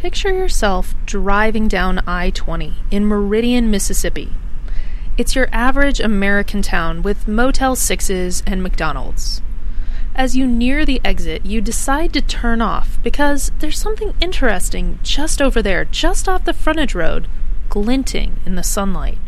Picture 0.00 0.32
yourself 0.32 0.94
driving 1.04 1.68
down 1.68 1.98
I 2.06 2.30
20 2.30 2.72
in 2.90 3.04
Meridian, 3.04 3.70
Mississippi. 3.70 4.32
It's 5.18 5.36
your 5.36 5.50
average 5.52 6.00
American 6.00 6.62
town 6.62 7.02
with 7.02 7.28
Motel 7.28 7.76
6s 7.76 8.42
and 8.46 8.62
McDonald's. 8.62 9.42
As 10.14 10.34
you 10.34 10.46
near 10.46 10.86
the 10.86 11.02
exit, 11.04 11.44
you 11.44 11.60
decide 11.60 12.14
to 12.14 12.22
turn 12.22 12.62
off 12.62 12.98
because 13.02 13.52
there's 13.58 13.78
something 13.78 14.14
interesting 14.22 14.98
just 15.02 15.42
over 15.42 15.60
there, 15.60 15.84
just 15.84 16.30
off 16.30 16.46
the 16.46 16.54
frontage 16.54 16.94
road, 16.94 17.28
glinting 17.68 18.40
in 18.46 18.54
the 18.54 18.62
sunlight. 18.62 19.18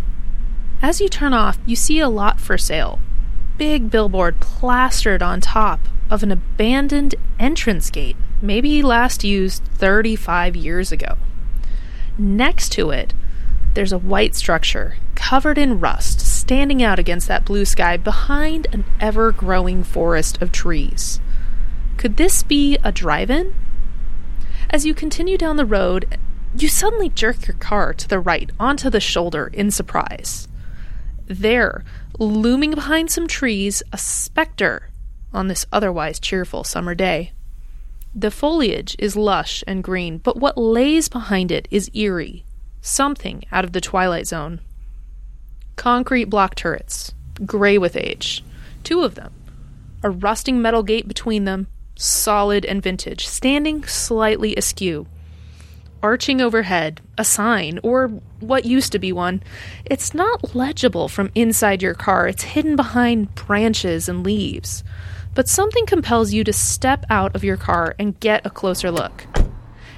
As 0.80 1.02
you 1.02 1.10
turn 1.10 1.34
off, 1.34 1.58
you 1.66 1.76
see 1.76 2.00
a 2.00 2.08
lot 2.08 2.40
for 2.40 2.56
sale. 2.56 2.98
Big 3.58 3.90
billboard 3.90 4.40
plastered 4.40 5.22
on 5.22 5.42
top 5.42 5.80
of 6.08 6.22
an 6.22 6.32
abandoned 6.32 7.14
entrance 7.38 7.90
gate, 7.90 8.16
maybe 8.42 8.82
last 8.82 9.24
used 9.24 9.64
35 9.64 10.56
years 10.56 10.92
ago. 10.92 11.16
Next 12.18 12.70
to 12.72 12.90
it, 12.90 13.14
there's 13.74 13.92
a 13.92 13.98
white 13.98 14.34
structure 14.34 14.96
covered 15.14 15.56
in 15.56 15.80
rust 15.80 16.20
standing 16.20 16.82
out 16.82 16.98
against 16.98 17.28
that 17.28 17.44
blue 17.44 17.64
sky 17.64 17.96
behind 17.96 18.66
an 18.72 18.84
ever 19.00 19.32
growing 19.32 19.84
forest 19.84 20.42
of 20.42 20.52
trees. 20.52 21.20
Could 21.96 22.16
this 22.16 22.42
be 22.42 22.76
a 22.82 22.92
drive 22.92 23.30
in? 23.30 23.54
As 24.68 24.84
you 24.84 24.94
continue 24.94 25.38
down 25.38 25.56
the 25.56 25.64
road, 25.64 26.18
you 26.56 26.68
suddenly 26.68 27.08
jerk 27.08 27.46
your 27.46 27.56
car 27.56 27.94
to 27.94 28.08
the 28.08 28.20
right 28.20 28.50
onto 28.58 28.90
the 28.90 29.00
shoulder 29.00 29.48
in 29.52 29.70
surprise. 29.70 30.48
There, 31.26 31.84
looming 32.18 32.72
behind 32.72 33.10
some 33.10 33.26
trees, 33.26 33.82
a 33.92 33.98
specter 33.98 34.90
on 35.32 35.48
this 35.48 35.64
otherwise 35.72 36.18
cheerful 36.18 36.64
summer 36.64 36.94
day. 36.94 37.32
The 38.14 38.30
foliage 38.30 38.94
is 38.98 39.16
lush 39.16 39.64
and 39.66 39.82
green, 39.82 40.18
but 40.18 40.36
what 40.36 40.58
lays 40.58 41.08
behind 41.08 41.50
it 41.50 41.66
is 41.70 41.90
eerie, 41.94 42.44
something 42.82 43.42
out 43.50 43.64
of 43.64 43.72
the 43.72 43.80
twilight 43.80 44.26
zone. 44.26 44.60
Concrete 45.76 46.24
block 46.24 46.54
turrets, 46.54 47.14
gray 47.46 47.78
with 47.78 47.96
age, 47.96 48.44
two 48.84 49.02
of 49.02 49.14
them, 49.14 49.32
a 50.02 50.10
rusting 50.10 50.60
metal 50.60 50.82
gate 50.82 51.08
between 51.08 51.46
them, 51.46 51.68
solid 51.96 52.66
and 52.66 52.82
vintage, 52.82 53.26
standing 53.26 53.84
slightly 53.84 54.54
askew. 54.56 55.06
Arching 56.02 56.40
overhead, 56.42 57.00
a 57.16 57.24
sign, 57.24 57.78
or 57.82 58.08
what 58.40 58.66
used 58.66 58.92
to 58.92 58.98
be 58.98 59.12
one. 59.12 59.42
It's 59.86 60.12
not 60.12 60.54
legible 60.54 61.08
from 61.08 61.30
inside 61.34 61.80
your 61.80 61.94
car, 61.94 62.26
it's 62.26 62.42
hidden 62.42 62.76
behind 62.76 63.34
branches 63.34 64.06
and 64.06 64.22
leaves. 64.22 64.84
But 65.34 65.48
something 65.48 65.86
compels 65.86 66.32
you 66.32 66.44
to 66.44 66.52
step 66.52 67.06
out 67.08 67.34
of 67.34 67.42
your 67.42 67.56
car 67.56 67.94
and 67.98 68.20
get 68.20 68.44
a 68.44 68.50
closer 68.50 68.90
look. 68.90 69.24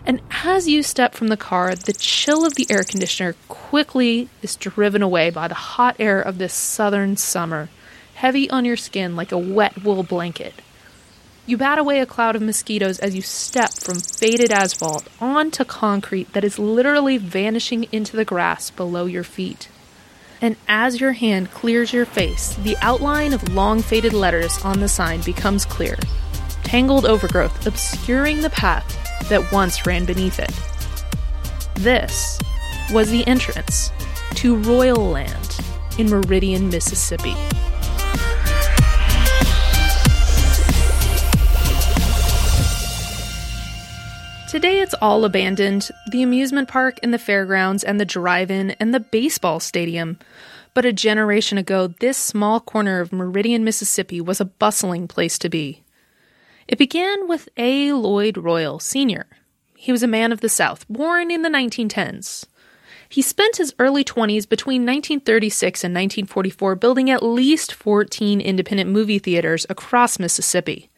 And 0.06 0.20
as 0.44 0.68
you 0.68 0.82
step 0.82 1.14
from 1.14 1.28
the 1.28 1.36
car, 1.36 1.74
the 1.74 1.92
chill 1.92 2.46
of 2.46 2.54
the 2.54 2.66
air 2.70 2.82
conditioner 2.82 3.34
quickly 3.48 4.28
is 4.42 4.54
driven 4.54 5.02
away 5.02 5.30
by 5.30 5.48
the 5.48 5.54
hot 5.54 5.96
air 5.98 6.20
of 6.20 6.38
this 6.38 6.52
southern 6.52 7.16
summer, 7.16 7.68
heavy 8.14 8.48
on 8.50 8.64
your 8.64 8.76
skin 8.76 9.16
like 9.16 9.32
a 9.32 9.38
wet 9.38 9.82
wool 9.82 10.02
blanket. 10.02 10.54
You 11.46 11.56
bat 11.56 11.78
away 11.78 12.00
a 12.00 12.06
cloud 12.06 12.36
of 12.36 12.42
mosquitoes 12.42 12.98
as 13.00 13.14
you 13.14 13.22
step 13.22 13.72
from 13.72 13.98
faded 13.98 14.52
asphalt 14.52 15.08
onto 15.20 15.64
concrete 15.64 16.32
that 16.32 16.44
is 16.44 16.58
literally 16.58 17.18
vanishing 17.18 17.86
into 17.90 18.16
the 18.16 18.24
grass 18.24 18.70
below 18.70 19.06
your 19.06 19.24
feet. 19.24 19.68
And 20.44 20.56
as 20.68 21.00
your 21.00 21.12
hand 21.12 21.50
clears 21.52 21.90
your 21.90 22.04
face, 22.04 22.54
the 22.56 22.76
outline 22.82 23.32
of 23.32 23.54
long 23.54 23.80
faded 23.80 24.12
letters 24.12 24.62
on 24.62 24.78
the 24.80 24.88
sign 24.88 25.22
becomes 25.22 25.64
clear 25.64 25.96
tangled 26.64 27.06
overgrowth 27.06 27.66
obscuring 27.66 28.42
the 28.42 28.50
path 28.50 28.84
that 29.30 29.50
once 29.52 29.86
ran 29.86 30.04
beneath 30.04 30.38
it. 30.38 30.52
This 31.76 32.38
was 32.92 33.10
the 33.10 33.26
entrance 33.26 33.90
to 34.34 34.56
Royal 34.56 35.08
Land 35.08 35.60
in 35.96 36.10
Meridian, 36.10 36.68
Mississippi. 36.68 37.34
Today 44.54 44.78
it's 44.78 44.94
all 45.02 45.24
abandoned 45.24 45.90
the 46.12 46.22
amusement 46.22 46.68
park 46.68 47.00
and 47.02 47.12
the 47.12 47.18
fairgrounds 47.18 47.82
and 47.82 47.98
the 47.98 48.04
drive 48.04 48.52
in 48.52 48.70
and 48.72 48.94
the 48.94 49.00
baseball 49.00 49.58
stadium. 49.58 50.16
But 50.74 50.84
a 50.84 50.92
generation 50.92 51.56
ago, 51.56 51.86
this 52.00 52.18
small 52.18 52.58
corner 52.58 53.00
of 53.00 53.12
Meridian, 53.12 53.64
Mississippi 53.64 54.20
was 54.20 54.40
a 54.40 54.44
bustling 54.44 55.06
place 55.06 55.38
to 55.38 55.48
be. 55.48 55.84
It 56.66 56.78
began 56.78 57.28
with 57.28 57.48
A. 57.56 57.92
Lloyd 57.92 58.36
Royal, 58.36 58.80
Sr. 58.80 59.26
He 59.76 59.92
was 59.92 60.02
a 60.02 60.08
man 60.08 60.32
of 60.32 60.40
the 60.40 60.48
South, 60.48 60.84
born 60.88 61.30
in 61.30 61.42
the 61.42 61.48
1910s. 61.48 62.46
He 63.08 63.22
spent 63.22 63.58
his 63.58 63.74
early 63.78 64.02
20s 64.02 64.48
between 64.48 64.82
1936 64.82 65.84
and 65.84 65.94
1944 65.94 66.74
building 66.74 67.10
at 67.10 67.22
least 67.22 67.72
14 67.72 68.40
independent 68.40 68.90
movie 68.90 69.20
theaters 69.20 69.66
across 69.70 70.18
Mississippi. 70.18 70.90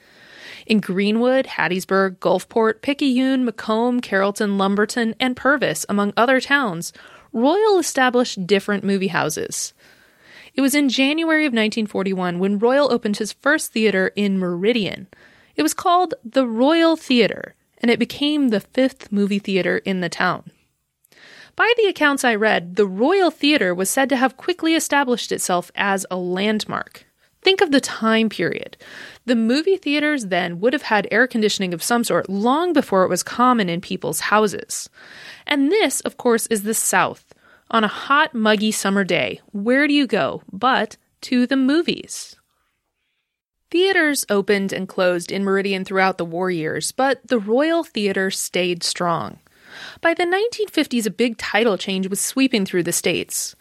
In 0.66 0.80
Greenwood, 0.80 1.46
Hattiesburg, 1.46 2.16
Gulfport, 2.18 2.80
Picayune, 2.80 3.46
McComb, 3.46 4.02
Carrollton, 4.02 4.56
Lumberton, 4.56 5.14
and 5.20 5.36
Purvis, 5.36 5.84
among 5.88 6.12
other 6.16 6.40
towns, 6.40 6.92
Royal 7.36 7.78
established 7.78 8.46
different 8.46 8.82
movie 8.82 9.08
houses. 9.08 9.74
It 10.54 10.62
was 10.62 10.74
in 10.74 10.88
January 10.88 11.44
of 11.44 11.50
1941 11.50 12.38
when 12.38 12.58
Royal 12.58 12.90
opened 12.90 13.18
his 13.18 13.34
first 13.34 13.72
theater 13.72 14.10
in 14.16 14.38
Meridian. 14.38 15.06
It 15.54 15.62
was 15.62 15.74
called 15.74 16.14
the 16.24 16.46
Royal 16.46 16.96
Theater, 16.96 17.54
and 17.76 17.90
it 17.90 17.98
became 17.98 18.48
the 18.48 18.60
fifth 18.60 19.12
movie 19.12 19.38
theater 19.38 19.78
in 19.84 20.00
the 20.00 20.08
town. 20.08 20.50
By 21.56 21.70
the 21.76 21.88
accounts 21.88 22.24
I 22.24 22.34
read, 22.34 22.76
the 22.76 22.86
Royal 22.86 23.30
Theater 23.30 23.74
was 23.74 23.90
said 23.90 24.08
to 24.08 24.16
have 24.16 24.38
quickly 24.38 24.74
established 24.74 25.30
itself 25.30 25.70
as 25.74 26.06
a 26.10 26.16
landmark. 26.16 27.05
Think 27.46 27.60
of 27.60 27.70
the 27.70 27.80
time 27.80 28.28
period. 28.28 28.76
The 29.24 29.36
movie 29.36 29.76
theaters 29.76 30.26
then 30.26 30.58
would 30.58 30.72
have 30.72 30.82
had 30.82 31.06
air 31.12 31.28
conditioning 31.28 31.72
of 31.72 31.80
some 31.80 32.02
sort 32.02 32.28
long 32.28 32.72
before 32.72 33.04
it 33.04 33.08
was 33.08 33.22
common 33.22 33.68
in 33.68 33.80
people's 33.80 34.18
houses. 34.18 34.90
And 35.46 35.70
this, 35.70 36.00
of 36.00 36.16
course, 36.16 36.48
is 36.48 36.64
the 36.64 36.74
South. 36.74 37.32
On 37.70 37.84
a 37.84 37.98
hot, 38.06 38.34
muggy 38.34 38.72
summer 38.72 39.04
day, 39.04 39.40
where 39.52 39.86
do 39.86 39.94
you 39.94 40.08
go 40.08 40.42
but 40.52 40.96
to 41.20 41.46
the 41.46 41.56
movies? 41.56 42.34
Theaters 43.70 44.26
opened 44.28 44.72
and 44.72 44.88
closed 44.88 45.30
in 45.30 45.44
Meridian 45.44 45.84
throughout 45.84 46.18
the 46.18 46.24
war 46.24 46.50
years, 46.50 46.90
but 46.90 47.24
the 47.28 47.38
Royal 47.38 47.84
Theater 47.84 48.28
stayed 48.32 48.82
strong. 48.82 49.38
By 50.00 50.14
the 50.14 50.24
1950s, 50.24 51.06
a 51.06 51.10
big 51.10 51.38
title 51.38 51.78
change 51.78 52.08
was 52.08 52.20
sweeping 52.20 52.66
through 52.66 52.82
the 52.82 52.92
states. 52.92 53.54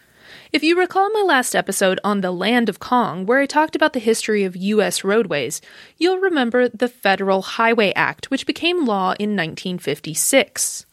If 0.56 0.64
you 0.64 0.80
recall 0.80 1.10
my 1.10 1.20
last 1.20 1.54
episode 1.54 2.00
on 2.02 2.22
the 2.22 2.32
Land 2.32 2.70
of 2.70 2.80
Kong, 2.80 3.26
where 3.26 3.42
I 3.42 3.46
talked 3.46 3.76
about 3.76 3.92
the 3.92 4.00
history 4.00 4.46
of 4.46 4.56
U.S. 4.56 5.04
roadways, 5.04 5.60
you'll 5.98 6.20
remember 6.20 6.70
the 6.70 6.88
Federal 6.88 7.42
Highway 7.42 7.92
Act, 7.94 8.32
which 8.32 8.46
became 8.46 8.86
law 8.86 9.16
in 9.20 9.32
1956. 9.36 10.86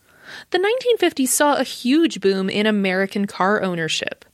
The 0.50 0.58
1950s 0.58 1.28
saw 1.28 1.54
a 1.54 1.62
huge 1.62 2.20
boom 2.20 2.50
in 2.50 2.66
American 2.66 3.28
car 3.28 3.62
ownership. 3.62 4.24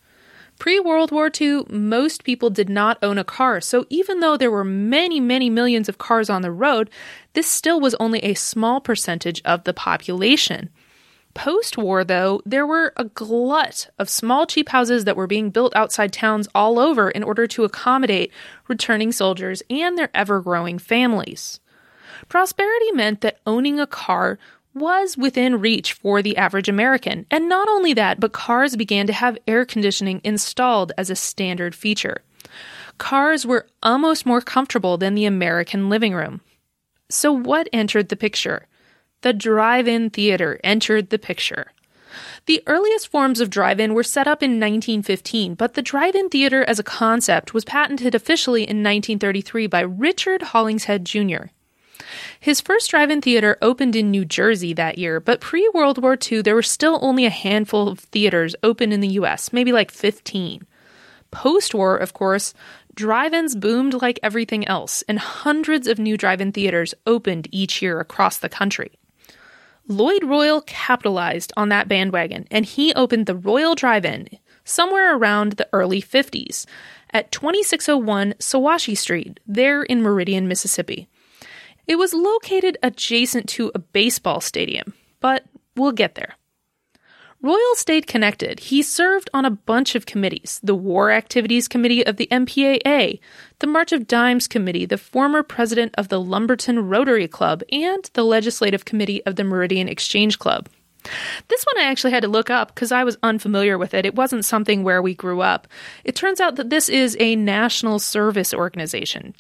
Pre 0.59 0.81
World 0.81 1.13
War 1.13 1.31
II, 1.39 1.65
most 1.69 2.25
people 2.25 2.49
did 2.49 2.71
not 2.71 2.97
own 3.03 3.19
a 3.19 3.23
car, 3.23 3.61
so 3.61 3.85
even 3.91 4.21
though 4.21 4.39
there 4.39 4.51
were 4.51 4.65
many, 4.65 5.21
many 5.21 5.51
millions 5.51 5.91
of 5.91 5.99
cars 5.99 6.31
on 6.31 6.41
the 6.41 6.51
road, 6.51 6.89
this 7.35 7.47
still 7.47 7.81
was 7.81 7.95
only 8.01 8.21
a 8.21 8.33
small 8.33 8.81
percentage 8.81 9.43
of 9.45 9.65
the 9.65 9.75
population. 9.75 10.71
Post 11.35 11.79
war, 11.79 12.05
though, 12.05 12.41
there 12.45 12.67
were 12.67 12.93
a 12.97 13.05
glut 13.05 13.91
of 13.99 14.09
small, 14.09 14.47
cheap 14.47 14.71
houses 14.71 15.05
that 15.05 15.17
were 15.17 15.27
being 15.27 15.51
built 15.51 15.77
outside 15.77 16.13
towns 16.13 16.49
all 16.55 16.79
over 16.79 17.11
in 17.11 17.23
order 17.23 17.47
to 17.47 17.65
accommodate 17.65 18.33
returning 18.67 19.13
soldiers 19.13 19.63
and 19.71 19.97
their 19.97 20.11
ever 20.15 20.41
growing 20.41 20.79
families. 20.79 21.61
Prosperity 22.29 22.91
meant 22.93 23.21
that 23.21 23.39
owning 23.47 23.79
a 23.79 23.87
car 23.87 24.39
was 24.75 25.17
within 25.17 25.61
reach 25.61 25.93
for 25.93 26.23
the 26.23 26.37
average 26.37 26.69
American. 26.69 27.27
And 27.31 27.49
not 27.49 27.69
only 27.69 27.95
that, 27.95 28.21
but 28.21 28.33
cars 28.33 28.77
began 28.77 29.07
to 29.07 29.13
have 29.13 29.39
air 29.47 29.65
conditioning 29.65 30.21
installed 30.25 30.93
as 30.99 31.11
a 31.11 31.17
standard 31.17 31.75
feature. 31.75 32.23
Cars 32.99 33.47
were 33.47 33.67
almost 33.83 34.27
more 34.27 34.41
comfortable 34.41 34.99
than 34.99 35.15
the 35.15 35.25
American 35.25 35.89
living 35.89 36.15
room. 36.15 36.41
So, 37.09 37.33
what 37.33 37.69
entered 37.73 38.09
the 38.09 38.17
picture? 38.17 38.67
The 39.23 39.33
drive 39.33 39.89
in 39.89 40.11
theater 40.11 40.61
entered 40.63 41.11
the 41.11 41.19
picture. 41.19 41.73
The 42.47 42.63
earliest 42.67 43.09
forms 43.09 43.41
of 43.41 43.51
drive 43.51 43.79
in 43.79 43.95
were 43.95 44.03
set 44.03 44.27
up 44.27 44.43
in 44.43 44.53
1915, 44.53 45.55
but 45.55 45.75
the 45.75 45.83
drive 45.83 46.15
in 46.15 46.29
theater 46.29 46.65
as 46.65 46.79
a 46.79 46.85
concept 46.85 47.53
was 47.53 47.65
patented 47.65 48.15
officially 48.15 48.63
in 48.63 48.79
1933 48.79 49.67
by 49.67 49.81
Richard 49.81 50.43
Hollingshead 50.43 51.05
Jr. 51.05 51.51
His 52.41 52.61
first 52.61 52.91
drive 52.91 53.11
in 53.11 53.21
theater 53.21 53.59
opened 53.61 53.95
in 53.97 54.11
New 54.11 54.25
Jersey 54.25 54.73
that 54.75 54.99
year, 54.99 55.21
but 55.21 55.41
pre 55.41 55.69
World 55.75 56.01
War 56.03 56.17
II, 56.21 56.43
there 56.43 56.55
were 56.55 56.63
still 56.63 56.99
only 57.03 57.27
a 57.27 57.31
handful 57.31 57.89
of 57.89 57.99
theaters 57.99 58.55
open 58.63 58.93
in 58.93 59.01
the 59.01 59.19
US, 59.21 59.53
maybe 59.53 59.73
like 59.73 59.91
15. 59.91 60.63
Post 61.31 61.75
war, 61.75 61.97
of 61.97 62.15
course, 62.15 62.55
drive 62.95 63.35
ins 63.35 63.55
boomed 63.55 64.01
like 64.01 64.19
everything 64.23 64.67
else, 64.67 65.03
and 65.09 65.19
hundreds 65.19 65.87
of 65.87 65.99
new 65.99 66.17
drive 66.17 66.41
in 66.41 66.53
theaters 66.53 66.95
opened 67.07 67.49
each 67.53 67.83
year 67.83 68.01
across 68.01 68.39
the 68.39 68.49
country. 68.49 68.93
Lloyd 69.89 70.23
Royal 70.23 70.61
capitalized 70.61 71.53
on 71.57 71.71
that 71.71 71.89
bandwagon 71.89 72.47
and 72.51 72.67
he 72.67 72.93
opened 72.95 73.25
the 73.25 73.35
Royal 73.35 73.75
Drive 73.75 74.05
In 74.05 74.29
somewhere 74.65 75.17
around 75.17 75.53
the 75.53 75.69
early 75.73 76.03
50s 76.03 76.67
at 77.11 77.33
2601 77.33 78.35
Sawashi 78.35 78.97
Street, 78.97 79.41
there 79.47 79.83
in 79.83 80.03
Meridian, 80.03 80.47
Mississippi. 80.47 81.09
It 81.87 81.97
was 81.97 82.13
located 82.13 82.77
adjacent 82.83 83.49
to 83.51 83.73
a 83.75 83.79
baseball 83.79 84.43
stadium, 84.43 84.93
but 85.21 85.47
we'll 85.75 85.93
get 85.93 86.17
there. 86.17 86.37
Royal 87.41 87.75
stayed 87.77 88.09
connected. 88.09 88.59
He 88.59 88.83
served 88.83 89.31
on 89.33 89.45
a 89.45 89.51
bunch 89.51 89.95
of 89.95 90.07
committees 90.07 90.59
the 90.61 90.75
War 90.75 91.13
Activities 91.13 91.69
Committee 91.69 92.05
of 92.05 92.17
the 92.17 92.27
MPAA, 92.33 93.21
the 93.61 93.67
March 93.69 93.93
of 93.93 94.09
Dimes 94.09 94.49
Committee, 94.49 94.87
the 94.87 94.99
former 94.99 95.45
president 95.45 95.95
of 95.97 96.09
the 96.09 96.21
Lumberton 96.21 96.89
Rotary 96.89 97.29
Club, 97.29 97.63
and 97.71 98.11
the 98.15 98.25
Legislative 98.25 98.85
Committee 98.85 99.25
of 99.25 99.37
the 99.37 99.45
Meridian 99.45 99.89
Exchange 99.89 100.41
Club. 100.41 100.69
This 101.47 101.65
one 101.65 101.85
I 101.85 101.89
actually 101.89 102.11
had 102.11 102.25
to 102.25 102.29
look 102.29 102.51
up 102.51 102.75
because 102.75 102.91
I 102.91 103.05
was 103.05 103.17
unfamiliar 103.23 103.79
with 103.79 103.95
it. 103.95 104.05
It 104.05 104.17
wasn't 104.17 104.45
something 104.45 104.83
where 104.83 105.01
we 105.01 105.15
grew 105.15 105.41
up. 105.41 105.69
It 106.03 106.17
turns 106.17 106.41
out 106.41 106.57
that 106.57 106.71
this 106.71 106.89
is 106.89 107.17
a 107.21 107.37
national 107.37 108.01
service 108.01 108.53
organization. 108.53 109.33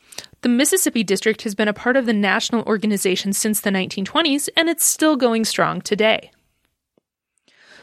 The 0.42 0.48
Mississippi 0.48 1.02
District 1.02 1.42
has 1.42 1.56
been 1.56 1.66
a 1.66 1.72
part 1.72 1.96
of 1.96 2.06
the 2.06 2.12
national 2.12 2.62
organization 2.62 3.32
since 3.32 3.60
the 3.60 3.70
1920s, 3.70 4.48
and 4.56 4.68
it's 4.68 4.84
still 4.84 5.16
going 5.16 5.44
strong 5.44 5.80
today. 5.80 6.30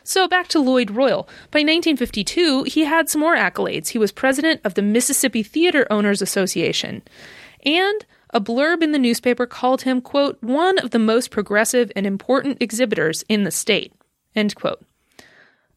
So 0.07 0.27
back 0.27 0.47
to 0.49 0.59
Lloyd 0.59 0.91
Royal. 0.91 1.23
By 1.49 1.61
1952, 1.61 2.63
he 2.63 2.85
had 2.85 3.09
some 3.09 3.21
more 3.21 3.35
accolades. 3.35 3.89
He 3.89 3.97
was 3.97 4.11
president 4.11 4.61
of 4.63 4.75
the 4.75 4.83
Mississippi 4.83 5.41
Theater 5.41 5.87
Owners 5.89 6.21
Association. 6.21 7.01
And 7.65 8.05
a 8.29 8.39
blurb 8.39 8.83
in 8.83 8.91
the 8.91 8.99
newspaper 8.99 9.47
called 9.47 9.81
him, 9.81 10.01
quote, 10.01 10.37
one 10.43 10.77
of 10.77 10.91
the 10.91 10.99
most 10.99 11.31
progressive 11.31 11.91
and 11.95 12.05
important 12.05 12.61
exhibitors 12.61 13.23
in 13.27 13.45
the 13.45 13.51
state, 13.51 13.93
end 14.35 14.53
quote. 14.53 14.85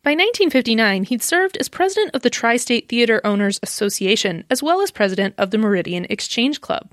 By 0.02 0.10
1959, 0.10 1.04
he'd 1.04 1.22
served 1.22 1.56
as 1.56 1.70
president 1.70 2.14
of 2.14 2.20
the 2.20 2.30
Tri 2.30 2.58
State 2.58 2.86
Theater 2.86 3.22
Owners 3.24 3.58
Association, 3.62 4.44
as 4.50 4.62
well 4.62 4.82
as 4.82 4.90
president 4.90 5.36
of 5.38 5.52
the 5.52 5.58
Meridian 5.58 6.06
Exchange 6.10 6.60
Club. 6.60 6.90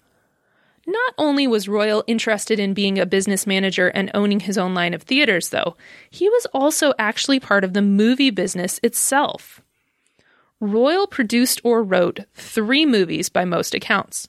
Not 0.88 1.14
only 1.18 1.48
was 1.48 1.68
Royal 1.68 2.04
interested 2.06 2.60
in 2.60 2.76
being 2.76 3.00
a 3.00 3.06
business 3.06 3.48
manager 3.48 3.88
and 3.88 4.12
owning 4.14 4.42
his 4.42 4.58
own 4.58 4.74
line 4.76 4.94
of 4.94 5.02
theaters, 5.04 5.50
though, 5.50 5.76
he 6.10 6.30
was 6.30 6.46
also 6.54 6.94
actually 7.00 7.40
part 7.40 7.64
of 7.64 7.74
the 7.74 7.82
movie 7.82 8.30
business 8.30 8.80
itself. 8.84 9.62
Royal 10.60 11.08
produced 11.08 11.60
or 11.64 11.84
wrote 11.84 12.20
three 12.34 12.86
movies 12.86 13.30
by 13.30 13.46
most 13.46 13.74
accounts 13.74 14.28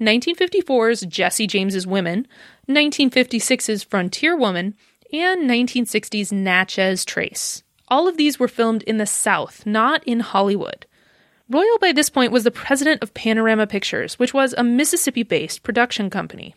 1954's 0.00 1.02
Jesse 1.06 1.46
James's 1.46 1.86
Women, 1.86 2.26
1956's 2.68 3.82
Frontier 3.82 4.36
Woman, 4.36 4.74
and 5.12 5.48
1960's 5.48 6.32
Natchez 6.32 7.04
Trace. 7.04 7.62
All 7.88 8.06
of 8.08 8.16
these 8.16 8.38
were 8.38 8.48
filmed 8.48 8.82
in 8.82 8.98
the 8.98 9.06
South, 9.06 9.64
not 9.64 10.04
in 10.04 10.20
Hollywood. 10.20 10.86
Royal 11.48 11.78
by 11.80 11.92
this 11.92 12.10
point 12.10 12.32
was 12.32 12.44
the 12.44 12.50
president 12.50 13.02
of 13.02 13.14
Panorama 13.14 13.66
Pictures, 13.66 14.18
which 14.18 14.34
was 14.34 14.52
a 14.52 14.64
Mississippi 14.64 15.22
based 15.22 15.62
production 15.62 16.10
company. 16.10 16.54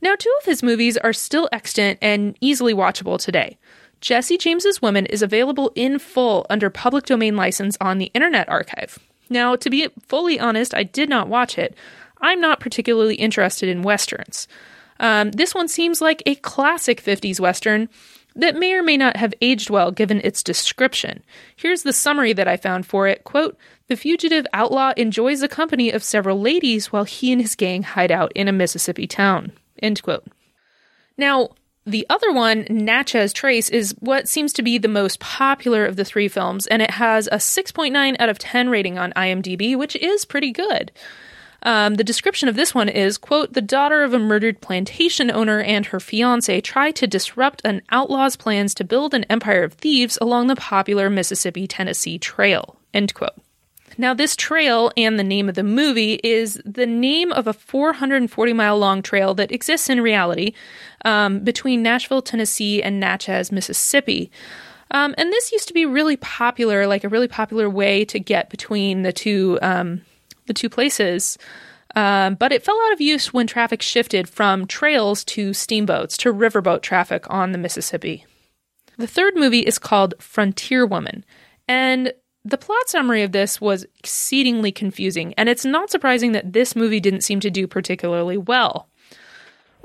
Now, 0.00 0.14
two 0.16 0.34
of 0.40 0.46
his 0.46 0.62
movies 0.62 0.96
are 0.96 1.12
still 1.12 1.48
extant 1.52 1.98
and 2.00 2.36
easily 2.40 2.74
watchable 2.74 3.18
today. 3.18 3.58
Jesse 4.00 4.38
James's 4.38 4.82
Women 4.82 5.06
is 5.06 5.22
available 5.22 5.72
in 5.74 5.98
full 5.98 6.46
under 6.50 6.70
public 6.70 7.04
domain 7.04 7.36
license 7.36 7.76
on 7.80 7.98
the 7.98 8.10
Internet 8.14 8.48
Archive. 8.48 8.98
Now, 9.30 9.56
to 9.56 9.70
be 9.70 9.88
fully 10.06 10.38
honest, 10.40 10.74
I 10.74 10.82
did 10.82 11.08
not 11.08 11.28
watch 11.28 11.58
it. 11.58 11.74
I'm 12.20 12.40
not 12.40 12.60
particularly 12.60 13.16
interested 13.16 13.68
in 13.68 13.82
westerns. 13.82 14.48
Um, 15.00 15.30
this 15.32 15.54
one 15.54 15.68
seems 15.68 16.00
like 16.00 16.22
a 16.24 16.36
classic 16.36 17.02
50s 17.02 17.40
western 17.40 17.88
that 18.36 18.56
may 18.56 18.72
or 18.72 18.82
may 18.82 18.96
not 18.96 19.16
have 19.16 19.34
aged 19.40 19.70
well 19.70 19.90
given 19.90 20.20
its 20.24 20.42
description. 20.42 21.22
Here's 21.56 21.82
the 21.82 21.92
summary 21.92 22.32
that 22.32 22.48
I 22.48 22.56
found 22.56 22.86
for 22.86 23.06
it. 23.06 23.24
Quote, 23.24 23.56
the 23.88 23.96
fugitive 23.96 24.46
outlaw 24.52 24.92
enjoys 24.96 25.40
the 25.40 25.48
company 25.48 25.90
of 25.90 26.02
several 26.02 26.40
ladies 26.40 26.92
while 26.92 27.04
he 27.04 27.32
and 27.32 27.40
his 27.40 27.54
gang 27.54 27.82
hide 27.82 28.10
out 28.10 28.32
in 28.34 28.48
a 28.48 28.52
Mississippi 28.52 29.06
town. 29.06 29.52
End 29.82 30.02
quote. 30.02 30.26
Now, 31.18 31.50
the 31.86 32.06
other 32.08 32.32
one, 32.32 32.66
Natchez 32.70 33.34
Trace, 33.34 33.68
is 33.68 33.94
what 34.00 34.26
seems 34.26 34.54
to 34.54 34.62
be 34.62 34.78
the 34.78 34.88
most 34.88 35.20
popular 35.20 35.84
of 35.84 35.96
the 35.96 36.04
three 36.04 36.28
films, 36.28 36.66
and 36.66 36.80
it 36.80 36.92
has 36.92 37.26
a 37.26 37.36
6.9 37.36 38.16
out 38.18 38.28
of 38.30 38.38
10 38.38 38.70
rating 38.70 38.98
on 38.98 39.12
IMDb, 39.12 39.76
which 39.76 39.94
is 39.96 40.24
pretty 40.24 40.50
good. 40.50 40.90
Um, 41.62 41.94
the 41.94 42.04
description 42.04 42.48
of 42.48 42.56
this 42.56 42.74
one 42.74 42.88
is, 42.88 43.18
quote, 43.18 43.52
the 43.52 43.62
daughter 43.62 44.02
of 44.02 44.14
a 44.14 44.18
murdered 44.18 44.62
plantation 44.62 45.30
owner 45.30 45.60
and 45.60 45.86
her 45.86 46.00
fiance 46.00 46.60
try 46.62 46.90
to 46.92 47.06
disrupt 47.06 47.62
an 47.64 47.82
outlaw's 47.90 48.36
plans 48.36 48.74
to 48.74 48.84
build 48.84 49.12
an 49.12 49.24
empire 49.24 49.62
of 49.62 49.74
thieves 49.74 50.18
along 50.20 50.46
the 50.46 50.56
popular 50.56 51.10
Mississippi 51.10 51.66
Tennessee 51.66 52.18
Trail, 52.18 52.76
end 52.94 53.12
quote. 53.12 53.43
Now, 53.96 54.14
this 54.14 54.36
trail 54.36 54.90
and 54.96 55.18
the 55.18 55.24
name 55.24 55.48
of 55.48 55.54
the 55.54 55.62
movie 55.62 56.20
is 56.24 56.60
the 56.64 56.86
name 56.86 57.32
of 57.32 57.46
a 57.46 57.52
440 57.52 58.52
mile 58.52 58.78
long 58.78 59.02
trail 59.02 59.34
that 59.34 59.52
exists 59.52 59.88
in 59.88 60.00
reality 60.00 60.52
um, 61.04 61.40
between 61.40 61.82
Nashville, 61.82 62.22
Tennessee, 62.22 62.82
and 62.82 62.98
Natchez, 62.98 63.52
Mississippi. 63.52 64.30
Um, 64.90 65.14
and 65.18 65.32
this 65.32 65.52
used 65.52 65.68
to 65.68 65.74
be 65.74 65.86
really 65.86 66.16
popular, 66.16 66.86
like 66.86 67.04
a 67.04 67.08
really 67.08 67.28
popular 67.28 67.68
way 67.68 68.04
to 68.06 68.18
get 68.18 68.50
between 68.50 69.02
the 69.02 69.12
two 69.12 69.58
um, 69.62 70.02
the 70.46 70.54
two 70.54 70.68
places. 70.68 71.38
Um, 71.96 72.34
but 72.34 72.52
it 72.52 72.64
fell 72.64 72.78
out 72.86 72.92
of 72.92 73.00
use 73.00 73.32
when 73.32 73.46
traffic 73.46 73.80
shifted 73.80 74.28
from 74.28 74.66
trails 74.66 75.24
to 75.24 75.54
steamboats 75.54 76.16
to 76.18 76.32
riverboat 76.32 76.82
traffic 76.82 77.24
on 77.30 77.52
the 77.52 77.58
Mississippi. 77.58 78.26
The 78.98 79.06
third 79.06 79.36
movie 79.36 79.60
is 79.60 79.78
called 79.78 80.14
Frontier 80.18 80.86
Woman, 80.86 81.24
and 81.68 82.12
the 82.44 82.58
plot 82.58 82.88
summary 82.88 83.22
of 83.22 83.32
this 83.32 83.60
was 83.60 83.86
exceedingly 83.98 84.70
confusing, 84.70 85.32
and 85.34 85.48
it's 85.48 85.64
not 85.64 85.90
surprising 85.90 86.32
that 86.32 86.52
this 86.52 86.76
movie 86.76 87.00
didn't 87.00 87.22
seem 87.22 87.40
to 87.40 87.50
do 87.50 87.66
particularly 87.66 88.36
well. 88.36 88.88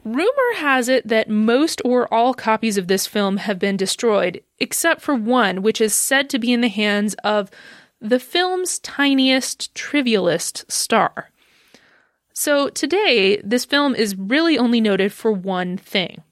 Rumor 0.03 0.55
has 0.55 0.89
it 0.89 1.07
that 1.07 1.29
most 1.29 1.81
or 1.85 2.13
all 2.13 2.33
copies 2.33 2.77
of 2.77 2.87
this 2.87 3.05
film 3.05 3.37
have 3.37 3.59
been 3.59 3.77
destroyed, 3.77 4.41
except 4.59 5.01
for 5.01 5.15
one, 5.15 5.61
which 5.61 5.81
is 5.81 5.93
said 5.93 6.29
to 6.29 6.39
be 6.39 6.51
in 6.51 6.61
the 6.61 6.67
hands 6.69 7.15
of 7.23 7.49
the 8.01 8.19
film's 8.19 8.79
tiniest, 8.79 9.73
trivialist 9.73 10.69
star. 10.71 11.31
So 12.33 12.69
today, 12.69 13.41
this 13.43 13.65
film 13.65 13.95
is 13.95 14.15
really 14.15 14.57
only 14.57 14.79
noted 14.79 15.11
for 15.11 15.31
one 15.31 15.77
thing. 15.77 16.23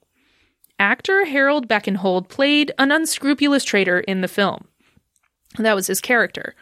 Actor 0.79 1.25
Harold 1.25 1.67
Beckenholdt 1.67 2.29
played 2.29 2.71
an 2.77 2.91
unscrupulous 2.91 3.63
traitor 3.63 3.99
in 3.99 4.21
the 4.21 4.27
film. 4.27 4.66
That 5.57 5.75
was 5.75 5.87
his 5.87 6.01
character. 6.01 6.55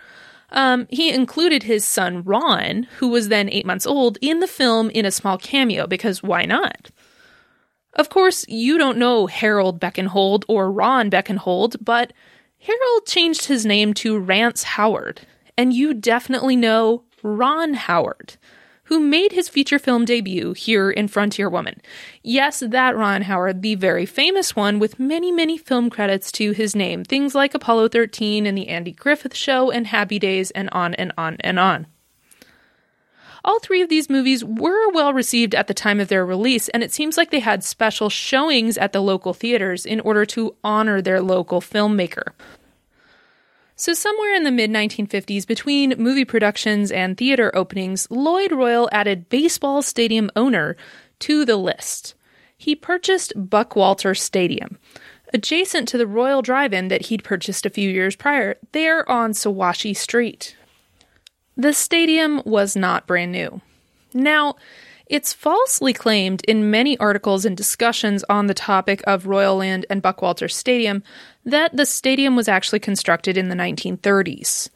Um, 0.52 0.88
he 0.90 1.12
included 1.12 1.64
his 1.64 1.86
son 1.86 2.24
Ron, 2.24 2.88
who 2.98 3.10
was 3.10 3.28
then 3.28 3.50
eight 3.50 3.66
months 3.66 3.86
old, 3.86 4.18
in 4.22 4.40
the 4.40 4.48
film 4.48 4.90
in 4.92 5.06
a 5.06 5.12
small 5.12 5.38
cameo 5.38 5.88
because 5.88 6.24
why 6.24 6.46
not? 6.46 6.92
Of 7.94 8.10
course, 8.10 8.46
you 8.48 8.78
don't 8.78 8.98
know 8.98 9.28
Harold 9.28 9.80
Beckenholdt 9.80 10.44
or 10.48 10.72
Ron 10.72 11.10
Beckenholdt, 11.10 11.78
but 11.82 12.14
Harold 12.60 13.06
changed 13.06 13.46
his 13.46 13.66
name 13.66 13.94
to 13.96 14.20
Rance 14.20 14.64
Howard, 14.64 15.22
and 15.58 15.74
you 15.74 15.94
definitely 15.94 16.56
know 16.56 17.04
Ron 17.24 17.74
Howard, 17.74 18.38
who 18.86 19.00
made 19.00 19.32
his 19.32 19.50
feature 19.50 19.80
film 19.80 20.06
debut 20.06 20.54
here 20.54 20.90
in 20.90 21.08
Frontier 21.08 21.50
Woman. 21.50 21.82
Yes, 22.24 22.62
that 22.62 22.96
Ron 22.96 23.24
Howard, 23.24 23.62
the 23.62 23.76
very 23.76 24.06
famous 24.06 24.56
one 24.56 24.80
with 24.80 25.00
many, 25.00 25.32
many 25.32 25.58
film 25.58 25.90
credits 25.90 26.32
to 26.34 26.52
his 26.52 26.76
name, 26.76 27.04
things 27.04 27.36
like 27.36 27.54
Apollo 27.54 27.90
13 27.90 28.46
and 28.46 28.58
The 28.58 28.68
Andy 28.68 28.92
Griffith 28.92 29.36
Show 29.36 29.72
and 29.72 29.88
Happy 29.88 30.20
Days, 30.20 30.52
and 30.52 30.70
on 30.72 30.94
and 30.96 31.12
on 31.18 31.38
and 31.40 31.60
on. 31.60 31.88
All 33.44 33.60
three 33.60 33.84
of 33.84 33.90
these 33.90 34.10
movies 34.10 34.44
were 34.44 34.90
well 34.92 35.14
received 35.14 35.54
at 35.54 35.68
the 35.68 35.74
time 35.76 36.00
of 36.00 36.08
their 36.08 36.26
release, 36.26 36.68
and 36.70 36.82
it 36.84 36.92
seems 36.92 37.16
like 37.16 37.30
they 37.30 37.42
had 37.42 37.64
special 37.64 38.10
showings 38.10 38.76
at 38.76 38.92
the 38.92 39.02
local 39.02 39.36
theaters 39.36 39.86
in 39.86 40.00
order 40.00 40.26
to 40.26 40.56
honor 40.64 41.00
their 41.00 41.22
local 41.22 41.62
filmmaker. 41.62 42.34
So, 43.78 43.94
somewhere 43.94 44.34
in 44.34 44.44
the 44.44 44.52
mid 44.52 44.72
1950s, 44.72 45.46
between 45.46 45.96
movie 45.98 46.24
productions 46.24 46.92
and 46.92 47.18
theater 47.18 47.54
openings, 47.54 48.08
Lloyd 48.10 48.54
Royal 48.54 48.88
added 48.92 49.28
baseball 49.28 49.82
stadium 49.82 50.32
owner 50.36 50.78
to 51.20 51.44
the 51.44 51.58
list. 51.58 52.16
He 52.58 52.74
purchased 52.74 53.34
Buckwalter 53.36 54.18
Stadium, 54.18 54.78
adjacent 55.34 55.90
to 55.90 55.98
the 55.98 56.08
Royal 56.08 56.42
Drive 56.42 56.72
In 56.72 56.88
that 56.88 57.08
he'd 57.08 57.26
purchased 57.26 57.66
a 57.66 57.70
few 57.70 57.90
years 57.90 58.16
prior, 58.16 58.56
there 58.72 59.10
on 59.12 59.34
Sawashi 59.34 59.96
Street. 59.96 60.56
The 61.58 61.74
stadium 61.74 62.42
was 62.46 62.78
not 62.78 63.08
brand 63.08 63.34
new. 63.34 63.62
Now, 64.14 64.56
it's 65.08 65.34
falsely 65.34 65.94
claimed 65.94 66.44
in 66.48 66.72
many 66.72 66.98
articles 66.98 67.46
and 67.46 67.56
discussions 67.56 68.24
on 68.30 68.48
the 68.48 68.54
topic 68.54 69.04
of 69.06 69.28
Royal 69.28 69.58
Land 69.58 69.86
and 69.90 70.02
Buckwalter 70.02 70.50
Stadium 70.50 71.04
that 71.46 71.76
the 71.76 71.86
stadium 71.86 72.36
was 72.36 72.48
actually 72.48 72.80
constructed 72.80 73.38
in 73.38 73.50
the 73.50 73.56
1930s. 73.56 74.70